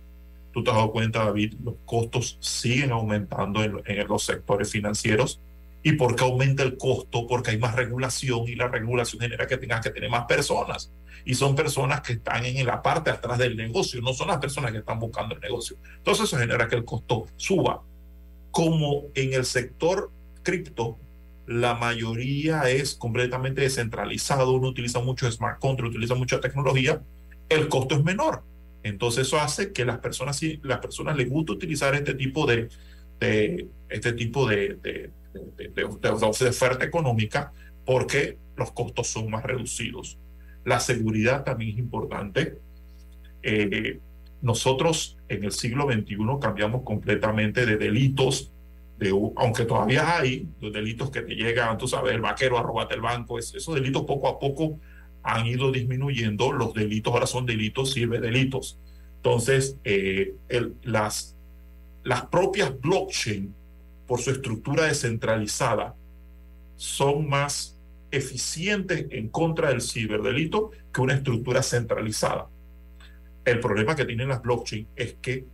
Tú 0.53 0.64
te 0.64 0.70
has 0.70 0.76
dado 0.76 0.93
cuenta, 0.93 1.24
David, 1.24 1.55
los 1.62 1.74
costos 1.84 2.39
siguen 2.41 2.93
aumentando 2.93 3.62
en, 3.62 3.82
en 3.84 4.09
los 4.09 4.22
sectores 4.22 4.70
financieros. 4.70 5.41
¿Y 5.89 5.93
por 5.93 6.14
qué 6.14 6.22
aumenta 6.22 6.62
el 6.64 6.76
costo? 6.76 7.26
Porque 7.26 7.53
hay 7.53 7.57
más 7.57 7.74
regulación 7.74 8.47
y 8.47 8.55
la 8.55 8.68
regulación 8.68 9.22
genera 9.22 9.47
que 9.47 9.57
tengas 9.57 9.80
que 9.80 9.89
tener 9.89 10.11
más 10.11 10.26
personas. 10.26 10.93
Y 11.24 11.32
son 11.32 11.57
personas 11.57 12.03
que 12.03 12.12
están 12.12 12.45
en 12.45 12.66
la 12.66 12.82
parte 12.82 13.09
atrás 13.09 13.39
del 13.39 13.57
negocio, 13.57 14.03
no 14.03 14.12
son 14.12 14.28
las 14.28 14.36
personas 14.36 14.70
que 14.72 14.78
están 14.80 14.99
buscando 14.99 15.34
el 15.34 15.41
negocio. 15.41 15.78
Entonces 15.97 16.24
eso 16.24 16.36
genera 16.36 16.68
que 16.68 16.76
el 16.76 16.84
costo 16.84 17.24
suba. 17.36 17.82
Como 18.51 19.05
en 19.14 19.32
el 19.32 19.47
sector 19.47 20.11
cripto, 20.43 20.99
la 21.47 21.72
mayoría 21.74 22.68
es 22.68 22.95
completamente 22.95 23.62
descentralizado, 23.62 24.53
uno 24.53 24.68
utiliza 24.68 25.01
mucho 25.01 25.30
smart 25.32 25.59
contract, 25.59 25.93
utiliza 25.93 26.14
mucha 26.14 26.39
tecnología, 26.39 27.01
el 27.49 27.68
costo 27.68 27.95
es 27.95 28.05
menor. 28.05 28.43
Entonces 28.82 29.26
eso 29.26 29.41
hace 29.41 29.72
que 29.72 29.86
las 29.86 30.01
personas, 30.01 30.36
si 30.36 30.61
las 30.62 30.80
personas 30.80 31.16
les 31.16 31.30
gusta 31.30 31.55
utilizar 31.55 31.95
este 31.95 32.12
tipo 32.12 32.45
de, 32.45 32.68
de 33.20 33.68
este 33.89 34.12
tipo 34.12 34.47
de, 34.47 34.74
de, 34.74 35.11
de, 35.57 35.84
oferta 35.84 36.84
económica 36.84 37.53
porque 37.84 38.39
los 38.57 38.72
costos 38.72 39.09
son 39.09 39.30
más 39.30 39.43
reducidos. 39.43 40.18
La 40.64 40.80
seguridad 40.80 41.45
también 41.45 41.72
es 41.72 41.78
importante. 41.78 42.59
Eh, 43.43 44.01
nosotros 44.43 45.16
en 45.28 45.45
el 45.45 45.53
siglo 45.53 45.91
XXI 45.91 46.16
cambiamos 46.41 46.82
completamente 46.82 47.66
de 47.66 47.76
delitos, 47.76 48.53
de, 48.99 49.11
aunque 49.36 49.64
todavía 49.64 50.18
hay 50.18 50.49
delitos 50.61 51.11
que 51.11 51.22
te 51.22 51.34
llegan, 51.34 51.78
tú 51.78 51.89
sabes, 51.89 52.12
el 52.12 52.20
vaquero 52.20 52.59
a 52.59 52.62
robarte 52.62 52.95
el 52.95 53.01
banco, 53.01 53.39
es, 53.39 53.55
esos 53.55 53.74
delitos 53.74 54.03
poco 54.03 54.28
a 54.28 54.39
poco 54.39 54.78
han 55.22 55.47
ido 55.47 55.70
disminuyendo, 55.70 56.53
los 56.53 56.74
delitos 56.74 57.12
ahora 57.12 57.26
son 57.26 57.47
delitos, 57.47 57.93
sirve 57.93 58.20
delitos. 58.20 58.78
Entonces, 59.16 59.76
eh, 59.84 60.34
las, 60.82 61.36
las 62.05 62.26
propias 62.26 62.78
blockchain, 62.80 63.55
por 64.09 64.20
su 64.20 64.30
estructura 64.30 64.86
descentralizada, 64.86 65.94
son 66.76 67.28
más 67.28 67.78
eficientes 68.11 69.06
en 69.11 69.28
contra 69.28 69.68
del 69.68 69.82
ciberdelito 69.82 70.70
que 70.92 71.02
una 71.02 71.14
estructura 71.14 71.62
centralizada. 71.62 72.48
El 73.44 73.61
problema 73.61 73.94
que 73.94 74.06
tienen 74.06 74.28
las 74.28 74.42
blockchain 74.42 74.88
es 74.96 75.14
que 75.20 75.44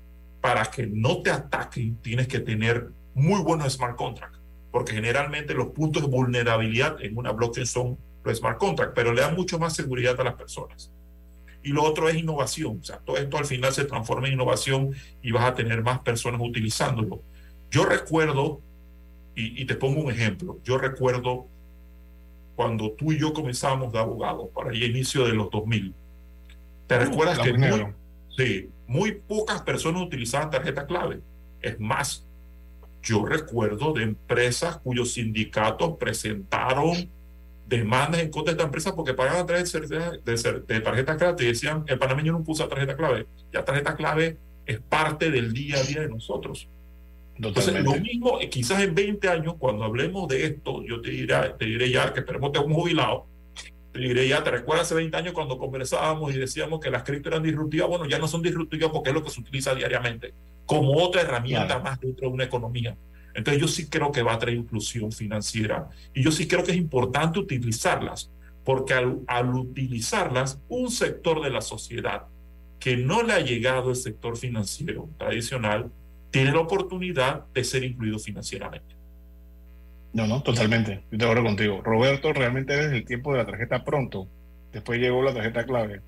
para 0.41 0.65
que 0.67 0.87
no 0.87 1.21
te 1.21 1.31
ataquen 1.31 1.97
tienes 1.97 2.29
que 2.29 2.39
tener 2.39 2.91
muy 3.15 3.43
buenos 3.43 3.73
smart 3.73 3.97
contracts, 3.97 4.39
porque 4.71 4.93
generalmente 4.93 5.53
los 5.53 5.69
puntos 5.69 6.03
de 6.03 6.09
vulnerabilidad 6.09 7.03
en 7.03 7.17
una 7.17 7.33
blockchain 7.33 7.67
son 7.67 7.99
los 8.23 8.39
smart 8.39 8.59
contracts, 8.59 8.95
pero 8.95 9.13
le 9.13 9.23
dan 9.23 9.35
mucho 9.35 9.59
más 9.59 9.75
seguridad 9.75 10.21
a 10.21 10.25
las 10.25 10.35
personas. 10.35 10.93
Y 11.63 11.71
lo 11.71 11.83
otro 11.83 12.09
es 12.09 12.17
innovación, 12.17 12.79
o 12.81 12.85
sea, 12.85 12.99
todo 12.99 13.17
esto 13.17 13.37
al 13.37 13.47
final 13.47 13.73
se 13.73 13.85
transforma 13.85 14.29
en 14.29 14.35
innovación 14.35 14.95
y 15.23 15.33
vas 15.33 15.45
a 15.45 15.55
tener 15.55 15.83
más 15.83 16.01
personas 16.01 16.41
utilizándolo. 16.41 17.23
Yo 17.71 17.85
recuerdo, 17.85 18.61
y, 19.35 19.63
y 19.63 19.65
te 19.67 19.75
pongo 19.75 20.01
un 20.01 20.11
ejemplo, 20.11 20.59
yo 20.65 20.79
recuerdo 20.79 21.47
cuando 22.57 22.93
tú 22.93 23.13
y 23.13 23.19
yo 23.19 23.33
comenzamos 23.33 23.93
de 23.93 23.99
abogados, 23.99 24.49
para 24.55 24.71
el 24.71 24.83
inicio 24.83 25.25
de 25.25 25.33
los 25.33 25.51
2000. 25.51 25.95
¿Te 26.87 26.99
recuerdas 26.99 27.39
que 27.39 27.53
muy, 27.53 27.87
sí, 28.37 28.71
muy 28.87 29.13
pocas 29.13 29.63
personas 29.63 30.03
utilizaban 30.03 30.51
tarjeta 30.51 30.87
clave? 30.87 31.21
Es 31.61 31.81
más, 31.81 32.27
yo 33.03 33.25
recuerdo 33.25 33.93
de 33.93 34.05
empresas 34.05 34.79
cuyos 34.79 35.15
sindicatos 35.15 35.97
presentaron 35.99 37.11
demandas 37.67 38.21
en 38.21 38.31
contra 38.31 38.53
de 38.53 38.57
esta 38.57 38.65
empresa 38.65 38.95
porque 38.95 39.15
pagaban 39.15 39.43
a 39.43 39.47
través 39.47 39.73
de, 39.73 39.81
de, 40.25 40.61
de 40.67 40.81
tarjeta 40.81 41.17
clave 41.17 41.45
y 41.45 41.47
decían, 41.47 41.85
el 41.87 41.99
panameño 41.99 42.33
no 42.33 42.45
puso 42.45 42.69
tarjeta 42.69 42.97
clave. 42.97 43.27
Ya 43.53 43.65
tarjeta 43.65 43.97
clave 43.97 44.37
es 44.67 44.81
parte 44.81 45.31
del 45.31 45.53
día 45.53 45.79
a 45.79 45.83
día 45.83 46.03
de 46.03 46.09
nosotros. 46.09 46.69
Entonces, 47.37 47.83
lo 47.83 47.97
mismo, 47.97 48.39
quizás 48.51 48.81
en 48.83 48.95
20 48.95 49.29
años, 49.29 49.55
cuando 49.59 49.85
hablemos 49.85 50.29
de 50.29 50.47
esto, 50.47 50.85
yo 50.85 51.01
te 51.01 51.11
diré, 51.11 51.35
te 51.59 51.65
diré 51.65 51.91
ya 51.91 52.13
que 52.13 52.21
esperemos 52.21 52.53
que 52.53 52.61
un 52.61 52.73
jubilado, 52.73 53.27
te 53.93 53.99
diré 53.99 54.29
ya, 54.29 54.43
¿te 54.43 54.51
recuerdas 54.51 54.87
hace 54.87 54.95
20 54.95 55.17
años 55.17 55.33
cuando 55.33 55.59
conversábamos 55.59 56.35
y 56.35 56.39
decíamos 56.39 56.81
que 56.81 56.91
las 56.91 57.03
cripto 57.03 57.29
eran 57.29 57.43
disruptivas? 57.43 57.89
Bueno, 57.89 58.07
ya 58.07 58.19
no 58.19 58.29
son 58.29 58.43
disruptivas 58.43 58.91
porque 58.93 59.11
es 59.11 59.15
lo 59.15 59.25
que 59.25 59.31
se 59.31 59.41
utiliza 59.41 59.75
diariamente, 59.75 60.33
como 60.65 60.93
otra 61.03 61.23
herramienta 61.23 61.67
claro. 61.67 61.85
más 61.85 62.01
dentro 62.01 62.29
de 62.29 62.35
una 62.35 62.45
economía. 62.45 62.97
Entonces 63.35 63.61
yo 63.61 63.67
sí 63.67 63.89
creo 63.89 64.13
que 64.13 64.23
va 64.23 64.35
a 64.35 64.39
traer 64.39 64.57
inclusión 64.57 65.11
financiera 65.11 65.89
y 66.15 66.23
yo 66.23 66.31
sí 66.31 66.47
creo 66.47 66.63
que 66.63 66.71
es 66.71 66.77
importante 66.77 67.41
utilizarlas, 67.41 68.31
porque 68.65 68.95
al, 68.95 69.21
al 69.27 69.55
utilizarlas, 69.55 70.61
un 70.69 70.91
sector 70.91 71.43
de 71.43 71.51
la 71.51 71.61
sociedad 71.61 72.27
que 72.79 72.97
no 72.97 73.23
le 73.23 73.33
ha 73.33 73.41
llegado 73.41 73.91
el 73.91 73.97
sector 73.97 74.37
financiero 74.37 75.09
tradicional, 75.19 75.91
tiene 76.35 76.51
la 76.51 76.59
oportunidad 76.59 77.47
de 77.55 77.63
ser 77.63 77.85
incluido 77.85 78.19
financieramente. 78.19 78.97
No, 80.15 80.27
no, 80.27 80.43
totalmente. 80.43 81.05
Yo 81.13 81.19
te 81.19 81.25
acuerdo 81.25 81.45
contigo. 81.45 81.81
Roberto, 81.81 82.33
realmente 82.33 82.77
desde 82.77 82.97
el 82.97 83.05
tiempo 83.05 83.31
de 83.31 83.39
la 83.39 83.47
tarjeta 83.47 83.85
pronto. 83.85 84.27
Después 84.73 84.99
llegó 84.99 85.23
la 85.23 85.33
tarjeta 85.33 85.65
clave. 85.65 86.01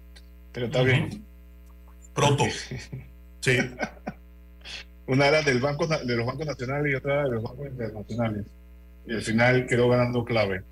Pero 0.50 0.66
está 0.66 0.82
bien. 0.82 1.24
Pronto. 2.12 2.42
Sí. 3.38 3.56
Una 5.06 5.28
era 5.28 5.42
del 5.42 5.60
banco, 5.60 5.86
de 5.86 6.16
los 6.16 6.26
bancos 6.26 6.44
nacionales 6.44 6.92
y 6.92 6.96
otra 6.96 7.12
era 7.12 7.22
de 7.22 7.30
los 7.30 7.42
bancos 7.44 7.66
internacionales. 7.68 8.46
Y 9.06 9.14
al 9.14 9.22
final 9.22 9.66
quedó 9.68 9.88
ganando 9.88 10.24
clave. 10.24 10.62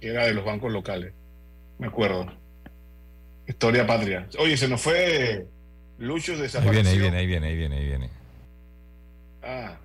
Era 0.00 0.24
de 0.24 0.32
los 0.32 0.46
bancos 0.46 0.72
locales. 0.72 1.12
Me 1.78 1.88
acuerdo. 1.88 2.32
Historia 3.46 3.86
patria. 3.86 4.26
Oye, 4.38 4.56
se 4.56 4.68
nos 4.68 4.80
fue 4.80 5.44
Lucho 5.98 6.32
Ahí 6.32 6.40
desapareció. 6.40 6.82
viene, 6.82 6.88
ahí 6.88 6.98
viene, 6.98 7.16
ahí 7.18 7.26
viene, 7.26 7.46
ahí 7.46 7.56
viene, 7.56 7.76
ahí 7.76 7.86
viene. 7.88 8.21
Ah. 9.42 9.78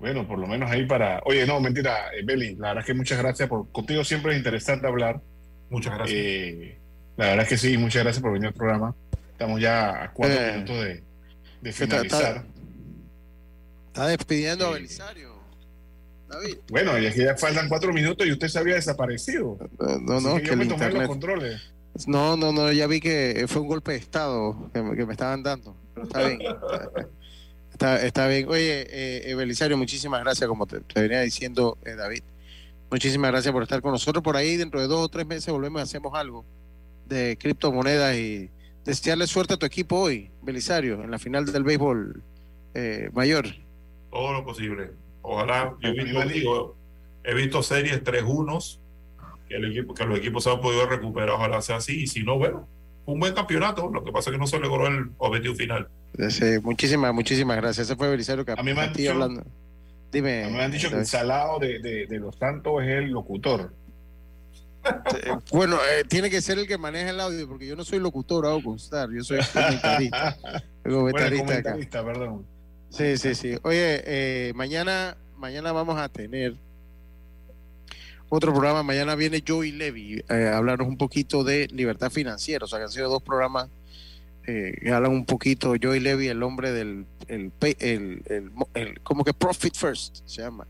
Bueno, 0.00 0.26
por 0.26 0.38
lo 0.38 0.46
menos 0.46 0.70
ahí 0.70 0.86
para. 0.86 1.20
Oye, 1.26 1.46
no, 1.46 1.60
mentira, 1.60 2.08
eh, 2.14 2.22
Beli, 2.24 2.56
la 2.56 2.68
verdad 2.68 2.80
es 2.80 2.86
que 2.86 2.94
muchas 2.94 3.18
gracias 3.18 3.48
por. 3.48 3.70
Contigo 3.70 4.02
siempre 4.02 4.32
es 4.32 4.38
interesante 4.38 4.86
hablar. 4.86 5.20
Muchas 5.68 5.94
gracias. 5.94 6.18
Eh, 6.18 6.78
la 7.16 7.26
verdad 7.26 7.42
es 7.42 7.48
que 7.50 7.58
sí, 7.58 7.76
muchas 7.76 8.02
gracias 8.02 8.22
por 8.22 8.32
venir 8.32 8.48
al 8.48 8.54
programa. 8.54 8.94
Estamos 9.32 9.60
ya 9.60 10.04
a 10.04 10.12
cuatro 10.12 10.40
Eh, 10.40 10.52
minutos 10.52 10.84
de, 11.62 11.72
finalizar. 11.72 12.44
Está 13.88 14.06
despidiendo 14.06 14.68
a 14.68 14.70
Belisario. 14.70 15.30
David. 16.28 16.56
Bueno, 16.70 16.98
y 16.98 17.06
es 17.06 17.14
que 17.14 17.24
ya 17.24 17.36
faltan 17.36 17.68
cuatro 17.68 17.92
minutos 17.92 18.26
y 18.26 18.32
usted 18.32 18.48
se 18.48 18.58
había 18.58 18.76
desaparecido. 18.76 19.58
No, 19.78 20.14
Así 20.14 20.26
no, 20.26 20.36
que 20.36 20.42
que 20.42 20.46
yo 20.46 20.52
el 20.52 20.58
me 20.60 20.66
tomé 20.66 20.90
los 20.90 21.08
controles. 21.08 21.72
No, 22.06 22.36
no, 22.36 22.52
no, 22.52 22.72
ya 22.72 22.86
vi 22.86 23.00
que 23.00 23.44
fue 23.48 23.60
un 23.60 23.68
golpe 23.68 23.92
de 23.92 23.98
estado 23.98 24.70
que 24.72 24.80
me, 24.80 24.96
que 24.96 25.04
me 25.04 25.12
estaban 25.12 25.42
dando. 25.42 25.76
Pero 25.92 26.06
está 26.06 26.22
bien. 26.26 26.40
Está, 27.80 28.28
bien. 28.28 28.46
Oye, 28.46 28.82
eh, 28.82 29.30
eh, 29.30 29.34
Belisario, 29.34 29.74
muchísimas 29.78 30.20
gracias, 30.20 30.46
como 30.46 30.66
te, 30.66 30.80
venía 30.94 31.22
diciendo 31.22 31.78
eh, 31.86 31.94
David. 31.94 32.22
Muchísimas 32.90 33.30
gracias 33.30 33.52
por 33.52 33.62
estar 33.62 33.80
con 33.80 33.92
nosotros. 33.92 34.22
Por 34.22 34.36
ahí, 34.36 34.56
dentro 34.56 34.80
de 34.80 34.86
dos 34.86 35.00
o 35.00 35.08
tres 35.08 35.26
meses, 35.26 35.50
volvemos 35.50 35.80
y 35.80 35.84
hacemos 35.84 36.12
algo 36.14 36.44
de 37.06 37.38
criptomonedas 37.40 38.16
y 38.16 38.50
desearle 38.84 39.26
suerte 39.26 39.54
a 39.54 39.56
tu 39.56 39.64
equipo 39.64 39.98
hoy, 39.98 40.30
Belisario, 40.42 41.02
en 41.02 41.10
la 41.10 41.18
final 41.18 41.46
del 41.46 41.64
béisbol 41.64 42.22
eh, 42.74 43.08
mayor. 43.14 43.46
Todo 44.10 44.34
lo 44.34 44.44
posible. 44.44 44.90
Ojalá, 45.22 45.74
yo 45.80 45.94
visto, 45.94 46.20
digo, 46.28 46.76
he 47.24 47.32
visto 47.32 47.62
series 47.62 48.04
3-1 48.04 48.78
que, 49.48 49.86
que 49.94 50.04
los 50.04 50.18
equipos 50.18 50.44
se 50.44 50.50
han 50.50 50.60
podido 50.60 50.86
recuperar, 50.86 51.30
ojalá 51.30 51.62
sea 51.62 51.76
así, 51.76 52.02
y 52.02 52.06
si 52.06 52.24
no, 52.24 52.36
bueno, 52.36 52.68
un 53.12 53.20
buen 53.20 53.34
campeonato, 53.34 53.88
lo 53.90 54.02
que 54.04 54.12
pasa 54.12 54.30
es 54.30 54.34
que 54.34 54.38
no 54.38 54.46
se 54.46 54.58
logró 54.58 54.86
el 54.86 55.10
objetivo 55.18 55.54
final. 55.54 55.88
Sí, 56.28 56.44
muchísimas, 56.62 57.12
muchísimas 57.14 57.56
gracias. 57.56 57.86
Ese 57.86 57.96
fue 57.96 58.10
Belisario 58.10 58.44
que 58.44 58.52
A 58.52 58.56
mí 58.62 58.74
me 58.74 58.80
han 58.80 58.92
dicho- 58.92 59.12
hablando. 59.12 59.44
Dime. 60.12 60.50
Me 60.50 60.62
han 60.64 60.70
dicho 60.72 60.90
que 60.90 60.96
el 60.96 61.06
salado 61.06 61.58
de, 61.60 61.78
de, 61.78 62.06
de 62.06 62.18
los 62.18 62.34
santos 62.36 62.82
es 62.82 62.88
el 62.88 63.10
locutor. 63.10 63.72
Bueno, 65.52 65.76
eh, 65.76 66.04
tiene 66.08 66.30
que 66.30 66.40
ser 66.40 66.58
el 66.58 66.66
que 66.66 66.78
maneja 66.78 67.10
el 67.10 67.20
audio, 67.20 67.46
porque 67.46 67.66
yo 67.66 67.76
no 67.76 67.84
soy 67.84 67.98
locutor, 67.98 68.46
hago 68.46 68.62
constar, 68.62 69.10
yo 69.12 69.22
soy 69.22 69.38
comentarista. 69.52 70.36
Soy 70.82 70.92
Bueno, 70.92 70.98
comentarista 71.12 71.42
acá. 71.44 71.62
comentarista, 71.72 72.04
perdón. 72.04 72.46
Sí, 72.88 73.16
sí, 73.18 73.34
sí. 73.34 73.58
Oye, 73.62 74.02
eh, 74.06 74.52
mañana, 74.54 75.16
mañana 75.36 75.72
vamos 75.72 75.98
a 75.98 76.08
tener 76.08 76.54
otro 78.30 78.52
programa. 78.52 78.82
Mañana 78.82 79.14
viene 79.14 79.44
Joey 79.46 79.72
Levy 79.72 80.24
eh, 80.30 80.50
a 80.52 80.56
hablarnos 80.56 80.88
un 80.88 80.96
poquito 80.96 81.44
de 81.44 81.68
libertad 81.70 82.10
financiera. 82.10 82.64
O 82.64 82.68
sea, 82.68 82.78
que 82.78 82.84
han 82.84 82.90
sido 82.90 83.10
dos 83.10 83.22
programas 83.22 83.68
eh, 84.46 84.72
que 84.80 84.90
hablan 84.90 85.12
un 85.12 85.26
poquito. 85.26 85.74
Joey 85.80 86.00
Levy, 86.00 86.28
el 86.28 86.42
hombre 86.42 86.72
del 86.72 87.04
el, 87.28 87.52
el, 87.60 88.22
el- 88.26 88.50
el- 88.74 89.00
como 89.02 89.22
que 89.24 89.34
Profit 89.34 89.74
First 89.76 90.22
se 90.24 90.40
llama 90.42 90.66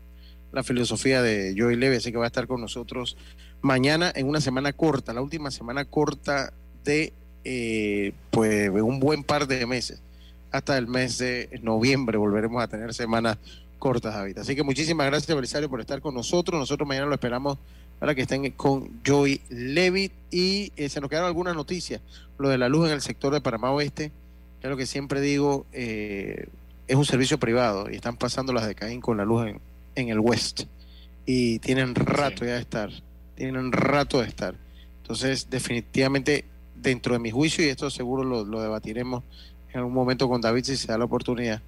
la 0.51 0.63
filosofía 0.63 1.21
de 1.21 1.55
Joey 1.57 1.77
Levy. 1.77 1.95
Así 1.95 2.11
que 2.11 2.17
va 2.17 2.25
a 2.25 2.27
estar 2.27 2.47
con 2.47 2.59
nosotros 2.59 3.15
mañana 3.61 4.11
en 4.13 4.27
una 4.27 4.41
semana 4.41 4.73
corta, 4.73 5.13
la 5.13 5.21
última 5.21 5.51
semana 5.51 5.85
corta 5.85 6.51
de 6.83 7.13
eh, 7.43 8.11
pues 8.31 8.69
un 8.71 8.99
buen 8.99 9.23
par 9.23 9.47
de 9.47 9.65
meses 9.65 10.01
hasta 10.51 10.77
el 10.77 10.87
mes 10.87 11.17
de 11.19 11.47
noviembre 11.63 12.17
volveremos 12.17 12.61
a 12.61 12.67
tener 12.67 12.93
semanas 12.93 13.37
cortas, 13.81 14.13
David. 14.13 14.37
Así 14.37 14.55
que 14.55 14.63
muchísimas 14.63 15.07
gracias, 15.07 15.35
Belisario, 15.35 15.67
por 15.67 15.81
estar 15.81 15.99
con 16.01 16.13
nosotros. 16.13 16.59
Nosotros 16.59 16.87
mañana 16.87 17.07
lo 17.07 17.15
esperamos 17.15 17.57
para 17.99 18.13
que 18.13 18.21
estén 18.21 18.49
con 18.51 19.01
Joey 19.05 19.41
Levitt. 19.49 20.13
Y 20.29 20.71
eh, 20.77 20.87
se 20.87 21.01
nos 21.01 21.09
quedaron 21.09 21.27
algunas 21.27 21.55
noticias. 21.55 21.99
Lo 22.37 22.47
de 22.47 22.59
la 22.59 22.69
luz 22.69 22.87
en 22.87 22.93
el 22.93 23.01
sector 23.01 23.33
de 23.33 23.41
Panamá 23.41 23.71
Oeste, 23.71 24.11
que 24.61 24.67
es 24.67 24.69
lo 24.69 24.77
que 24.77 24.85
siempre 24.85 25.19
digo, 25.19 25.65
eh, 25.73 26.47
es 26.87 26.95
un 26.95 27.05
servicio 27.05 27.39
privado 27.39 27.89
y 27.89 27.95
están 27.95 28.17
pasando 28.17 28.53
las 28.53 28.67
de 28.67 28.75
Caín 28.75 29.01
con 29.01 29.17
la 29.17 29.25
luz 29.25 29.47
en, 29.47 29.59
en 29.95 30.09
el 30.09 30.19
West. 30.19 30.65
Y 31.25 31.57
tienen 31.59 31.95
rato 31.95 32.45
ya 32.45 32.53
de 32.53 32.61
estar. 32.61 32.91
Tienen 33.35 33.71
rato 33.71 34.21
de 34.21 34.27
estar. 34.27 34.55
Entonces, 35.01 35.49
definitivamente, 35.49 36.45
dentro 36.75 37.13
de 37.13 37.19
mi 37.19 37.31
juicio, 37.31 37.65
y 37.65 37.69
esto 37.69 37.89
seguro 37.89 38.23
lo, 38.23 38.45
lo 38.45 38.61
debatiremos 38.61 39.23
en 39.73 39.79
algún 39.79 39.93
momento 39.93 40.27
con 40.27 40.41
David 40.41 40.65
si 40.65 40.77
se 40.77 40.87
da 40.87 40.97
la 40.97 41.05
oportunidad, 41.05 41.61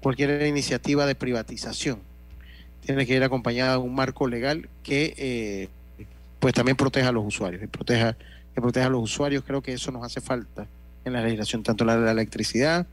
cualquier 0.00 0.46
iniciativa 0.46 1.06
de 1.06 1.14
privatización. 1.14 2.00
Tiene 2.80 3.06
que 3.06 3.14
ir 3.14 3.24
acompañada 3.24 3.72
de 3.72 3.78
un 3.78 3.94
marco 3.94 4.28
legal 4.28 4.68
que 4.82 5.14
eh, 5.16 5.68
pues 6.38 6.54
también 6.54 6.76
proteja 6.76 7.08
a 7.08 7.12
los 7.12 7.24
usuarios 7.24 7.62
y 7.62 7.66
proteja 7.66 8.16
que 8.54 8.60
proteja 8.60 8.86
a 8.86 8.90
los 8.90 9.02
usuarios. 9.02 9.44
Creo 9.44 9.62
que 9.62 9.72
eso 9.72 9.90
nos 9.90 10.04
hace 10.04 10.20
falta 10.20 10.66
en 11.04 11.12
la 11.12 11.22
legislación 11.22 11.62
tanto 11.62 11.84
la 11.84 11.96
de 11.96 12.04
la 12.04 12.12
electricidad 12.12 12.86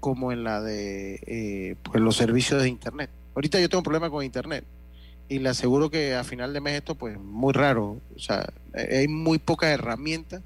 como 0.00 0.32
en 0.32 0.44
la 0.44 0.60
de 0.60 1.20
eh, 1.26 1.76
pues 1.82 2.00
los 2.02 2.16
servicios 2.16 2.62
de 2.62 2.68
internet. 2.68 3.10
Ahorita 3.34 3.60
yo 3.60 3.68
tengo 3.68 3.80
un 3.80 3.84
problema 3.84 4.10
con 4.10 4.24
internet 4.24 4.64
y 5.28 5.38
le 5.38 5.48
aseguro 5.50 5.90
que 5.90 6.14
a 6.14 6.24
final 6.24 6.52
de 6.52 6.60
mes 6.60 6.74
esto 6.74 6.94
pues 6.94 7.18
muy 7.18 7.52
raro. 7.52 8.00
O 8.14 8.18
sea 8.18 8.48
eh, 8.74 8.98
hay 8.98 9.08
muy 9.08 9.38
pocas 9.38 9.70
herramientas 9.70 10.42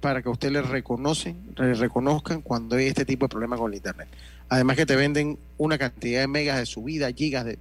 para 0.00 0.22
que 0.22 0.28
a 0.28 0.32
usted 0.32 0.50
le 0.50 0.62
reconocen, 0.62 1.36
le 1.56 1.74
reconozcan 1.74 2.42
cuando 2.42 2.76
hay 2.76 2.86
este 2.86 3.04
tipo 3.04 3.26
de 3.26 3.30
problemas 3.30 3.58
con 3.58 3.70
el 3.72 3.76
internet. 3.76 4.08
Además 4.48 4.76
que 4.76 4.86
te 4.86 4.96
venden 4.96 5.38
una 5.58 5.78
cantidad 5.78 6.20
de 6.20 6.28
megas 6.28 6.58
de 6.58 6.66
subida, 6.66 7.10
gigas 7.12 7.44
de 7.44 7.58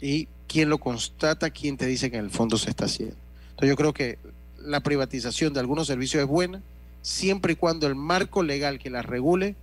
y 0.00 0.28
quién 0.46 0.68
lo 0.68 0.78
constata, 0.78 1.50
quién 1.50 1.76
te 1.76 1.86
dice 1.86 2.10
que 2.10 2.18
en 2.18 2.24
el 2.24 2.30
fondo 2.30 2.58
se 2.58 2.70
está 2.70 2.84
haciendo. 2.84 3.16
Entonces 3.50 3.68
yo 3.70 3.76
creo 3.76 3.92
que 3.94 4.18
la 4.58 4.80
privatización 4.80 5.52
de 5.52 5.60
algunos 5.60 5.86
servicios 5.86 6.22
es 6.22 6.28
buena 6.28 6.60
siempre 7.02 7.52
y 7.54 7.56
cuando 7.56 7.86
el 7.86 7.94
marco 7.94 8.42
legal 8.42 8.78
que 8.78 8.90
la 8.90 9.02
regule 9.02 9.56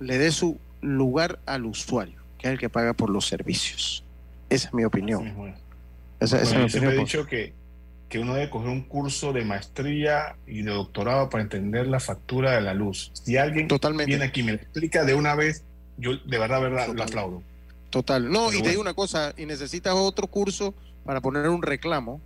le 0.00 0.18
dé 0.18 0.32
su 0.32 0.58
lugar 0.80 1.38
al 1.46 1.64
usuario, 1.66 2.18
que 2.38 2.48
es 2.48 2.52
el 2.54 2.58
que 2.58 2.68
paga 2.68 2.92
por 2.92 3.10
los 3.10 3.26
servicios. 3.26 4.02
Esa 4.50 4.68
es 4.68 4.74
mi 4.74 4.84
opinión. 4.84 5.54
Esa, 6.20 6.40
esa 6.40 6.50
Bueno, 6.52 6.66
es 6.66 6.74
mi 6.74 6.80
he 6.80 6.86
opinión. 6.86 7.04
dicho 7.04 7.26
que, 7.26 7.52
que 8.12 8.18
uno 8.18 8.34
debe 8.34 8.50
coger 8.50 8.68
un 8.68 8.82
curso 8.82 9.32
de 9.32 9.42
maestría 9.42 10.36
y 10.46 10.60
de 10.60 10.70
doctorado 10.70 11.30
para 11.30 11.42
entender 11.42 11.86
la 11.86 11.98
factura 11.98 12.50
de 12.50 12.60
la 12.60 12.74
luz. 12.74 13.10
Si 13.14 13.38
alguien 13.38 13.66
viene 14.06 14.22
aquí 14.26 14.40
y 14.40 14.42
me 14.42 14.52
lo 14.52 14.58
explica 14.58 15.02
de 15.06 15.14
una 15.14 15.34
vez, 15.34 15.64
yo 15.96 16.18
de 16.18 16.38
verdad, 16.38 16.60
verdad, 16.60 16.88
lo 16.94 17.02
aplaudo. 17.04 17.42
Total. 17.88 18.30
No, 18.30 18.48
Pero 18.48 18.58
y 18.58 18.62
te 18.64 18.68
digo 18.68 18.82
una 18.82 18.92
cosa, 18.92 19.32
y 19.38 19.46
necesitas 19.46 19.94
otro 19.94 20.26
curso 20.26 20.74
para 21.06 21.22
poner 21.22 21.48
un 21.48 21.62
reclamo. 21.62 22.20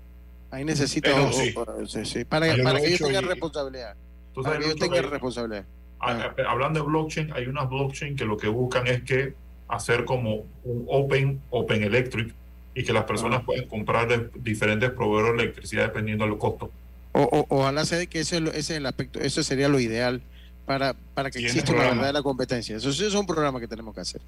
Ahí 0.51 0.65
necesitas 0.65 1.13
Eh, 1.15 1.17
no, 1.25 1.33
sí. 1.33 1.55
o- 1.57 1.87
sí, 1.87 2.05
sí, 2.05 2.25
para, 2.25 2.49
que 2.53 2.57
yo 2.91 3.07
tenga 3.07 3.21
y- 3.23 3.25
responsabilidad. 3.25 3.95
Para 4.43 4.59
que 4.59 4.67
yo 4.67 4.75
tenga 4.75 4.97
que- 4.97 5.03
responsabilidad. 5.03 5.65
a- 6.01 6.11
a- 6.11 6.35
hablando 6.51 6.81
de 6.81 6.87
blockchain, 6.87 7.33
hay 7.33 7.47
unas 7.47 7.69
blockchain 7.69 8.17
que 8.17 8.25
lo 8.25 8.37
que 8.37 8.49
buscan 8.49 8.89
es 8.89 9.05
que 9.05 9.35
hacer 9.69 10.05
como 10.05 10.47
un 10.65 10.85
open, 10.89 11.41
open 11.51 11.85
electric 11.85 12.35
y 12.77 12.85
que 12.85 12.93
las 12.93 13.05
personas 13.05 13.43
puedan 13.43 13.67
comprar 13.67 14.07
de 14.07 14.29
diferentes 14.39 14.91
proveedores 14.91 15.39
de 15.39 15.43
electricidad 15.45 15.87
dependiendo 15.87 16.27
del 16.27 16.37
costo. 16.39 16.71
O, 17.13 17.23
o- 17.23 17.47
ojalá 17.49 17.85
sea 17.87 18.05
que 18.07 18.21
ese, 18.21 18.37
ese 18.51 18.59
es 18.59 18.71
el 18.71 18.85
aspecto, 18.87 19.19
eso 19.19 19.43
sería 19.43 19.69
lo 19.69 19.81
ideal 19.81 20.21
para, 20.67 20.95
para 21.15 21.31
que 21.31 21.39
exista 21.39 21.73
una 21.73 21.85
verdadera 21.85 22.23
competencia. 22.23 22.77
Eso 22.77 22.91
es 22.91 23.15
un 23.15 23.25
programa 23.27 23.61
que 23.61 23.67
tenemos 23.67 23.95
que 23.95 24.03
hacer. 24.03 24.21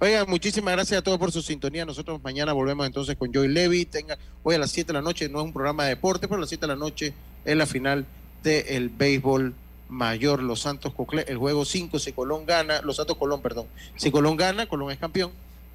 Oigan, 0.00 0.28
muchísimas 0.28 0.74
gracias 0.74 0.98
a 0.98 1.02
todos 1.02 1.18
por 1.18 1.30
su 1.30 1.42
sintonía. 1.42 1.84
Nosotros 1.84 2.20
mañana 2.24 2.52
volvemos 2.52 2.84
entonces 2.86 3.14
con 3.16 3.32
Joy 3.32 3.46
Levy. 3.48 3.84
Tenga, 3.84 4.18
hoy 4.42 4.56
a 4.56 4.58
las 4.58 4.72
7 4.72 4.88
de 4.88 4.92
la 4.94 5.02
noche 5.02 5.28
no 5.28 5.38
es 5.38 5.44
un 5.44 5.52
programa 5.52 5.84
de 5.84 5.90
deporte, 5.90 6.26
pero 6.26 6.38
a 6.38 6.40
las 6.40 6.48
7 6.48 6.62
de 6.62 6.72
la 6.72 6.76
noche 6.76 7.14
es 7.44 7.56
la 7.56 7.66
final 7.66 8.04
del 8.42 8.88
béisbol 8.88 9.54
mayor. 9.88 10.42
Los 10.42 10.60
Santos 10.62 10.92
Cocle, 10.94 11.24
el 11.28 11.36
juego 11.36 11.64
5, 11.64 11.98
si 12.00 12.12
Colón 12.12 12.46
gana, 12.46 12.80
Los 12.82 12.96
Santos 12.96 13.16
Colón, 13.16 13.42
perdón. 13.42 13.66
Si 13.94 14.10
Colón 14.10 14.36
gana, 14.36 14.66
Colón 14.66 14.90
es 14.90 14.98
campeón. 14.98 15.30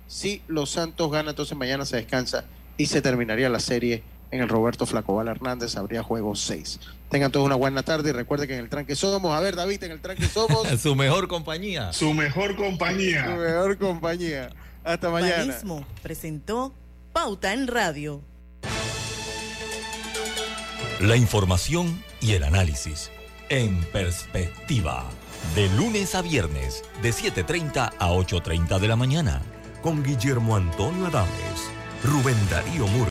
Si 0.07 0.41
Los 0.47 0.71
Santos 0.71 1.11
gana, 1.11 1.31
entonces 1.31 1.57
mañana 1.57 1.85
se 1.85 1.97
descansa 1.97 2.45
y 2.77 2.85
se 2.87 3.01
terminaría 3.01 3.49
la 3.49 3.59
serie 3.59 4.03
en 4.31 4.41
el 4.41 4.49
Roberto 4.49 4.85
Flacobal 4.85 5.27
Hernández. 5.27 5.75
Habría 5.75 6.03
juego 6.03 6.35
6. 6.35 6.79
Tengan 7.09 7.31
todos 7.31 7.45
una 7.45 7.55
buena 7.55 7.83
tarde 7.83 8.09
y 8.09 8.13
recuerden 8.13 8.47
que 8.47 8.53
en 8.55 8.59
el 8.61 8.69
tranque 8.69 8.95
somos. 8.95 9.35
A 9.35 9.39
ver, 9.39 9.55
David, 9.55 9.83
en 9.83 9.91
el 9.91 10.01
tranque 10.01 10.27
somos. 10.27 10.67
Su 10.81 10.95
mejor 10.95 11.27
compañía. 11.27 11.93
Su 11.93 12.13
mejor 12.13 12.51
Su 12.51 12.57
compañía. 12.57 13.25
mejor 13.25 13.77
compañía. 13.77 14.49
Hasta 14.83 15.09
mañana. 15.09 15.45
Panismo 15.53 15.85
presentó 16.01 16.73
Pauta 17.13 17.53
en 17.53 17.67
Radio. 17.67 18.21
La 21.01 21.15
información 21.15 22.03
y 22.21 22.33
el 22.33 22.43
análisis. 22.43 23.11
En 23.49 23.81
perspectiva. 23.91 25.05
De 25.55 25.69
lunes 25.69 26.15
a 26.15 26.21
viernes, 26.21 26.83
de 27.01 27.11
7.30 27.11 27.93
a 27.97 28.09
8.30 28.09 28.79
de 28.79 28.87
la 28.87 28.95
mañana. 28.95 29.41
Con 29.87 30.03
Guillermo 30.03 30.57
Antonio 30.57 31.05
Adames 31.07 31.71
Rubén 32.03 32.35
Darío 32.49 32.85
Mur. 32.87 33.05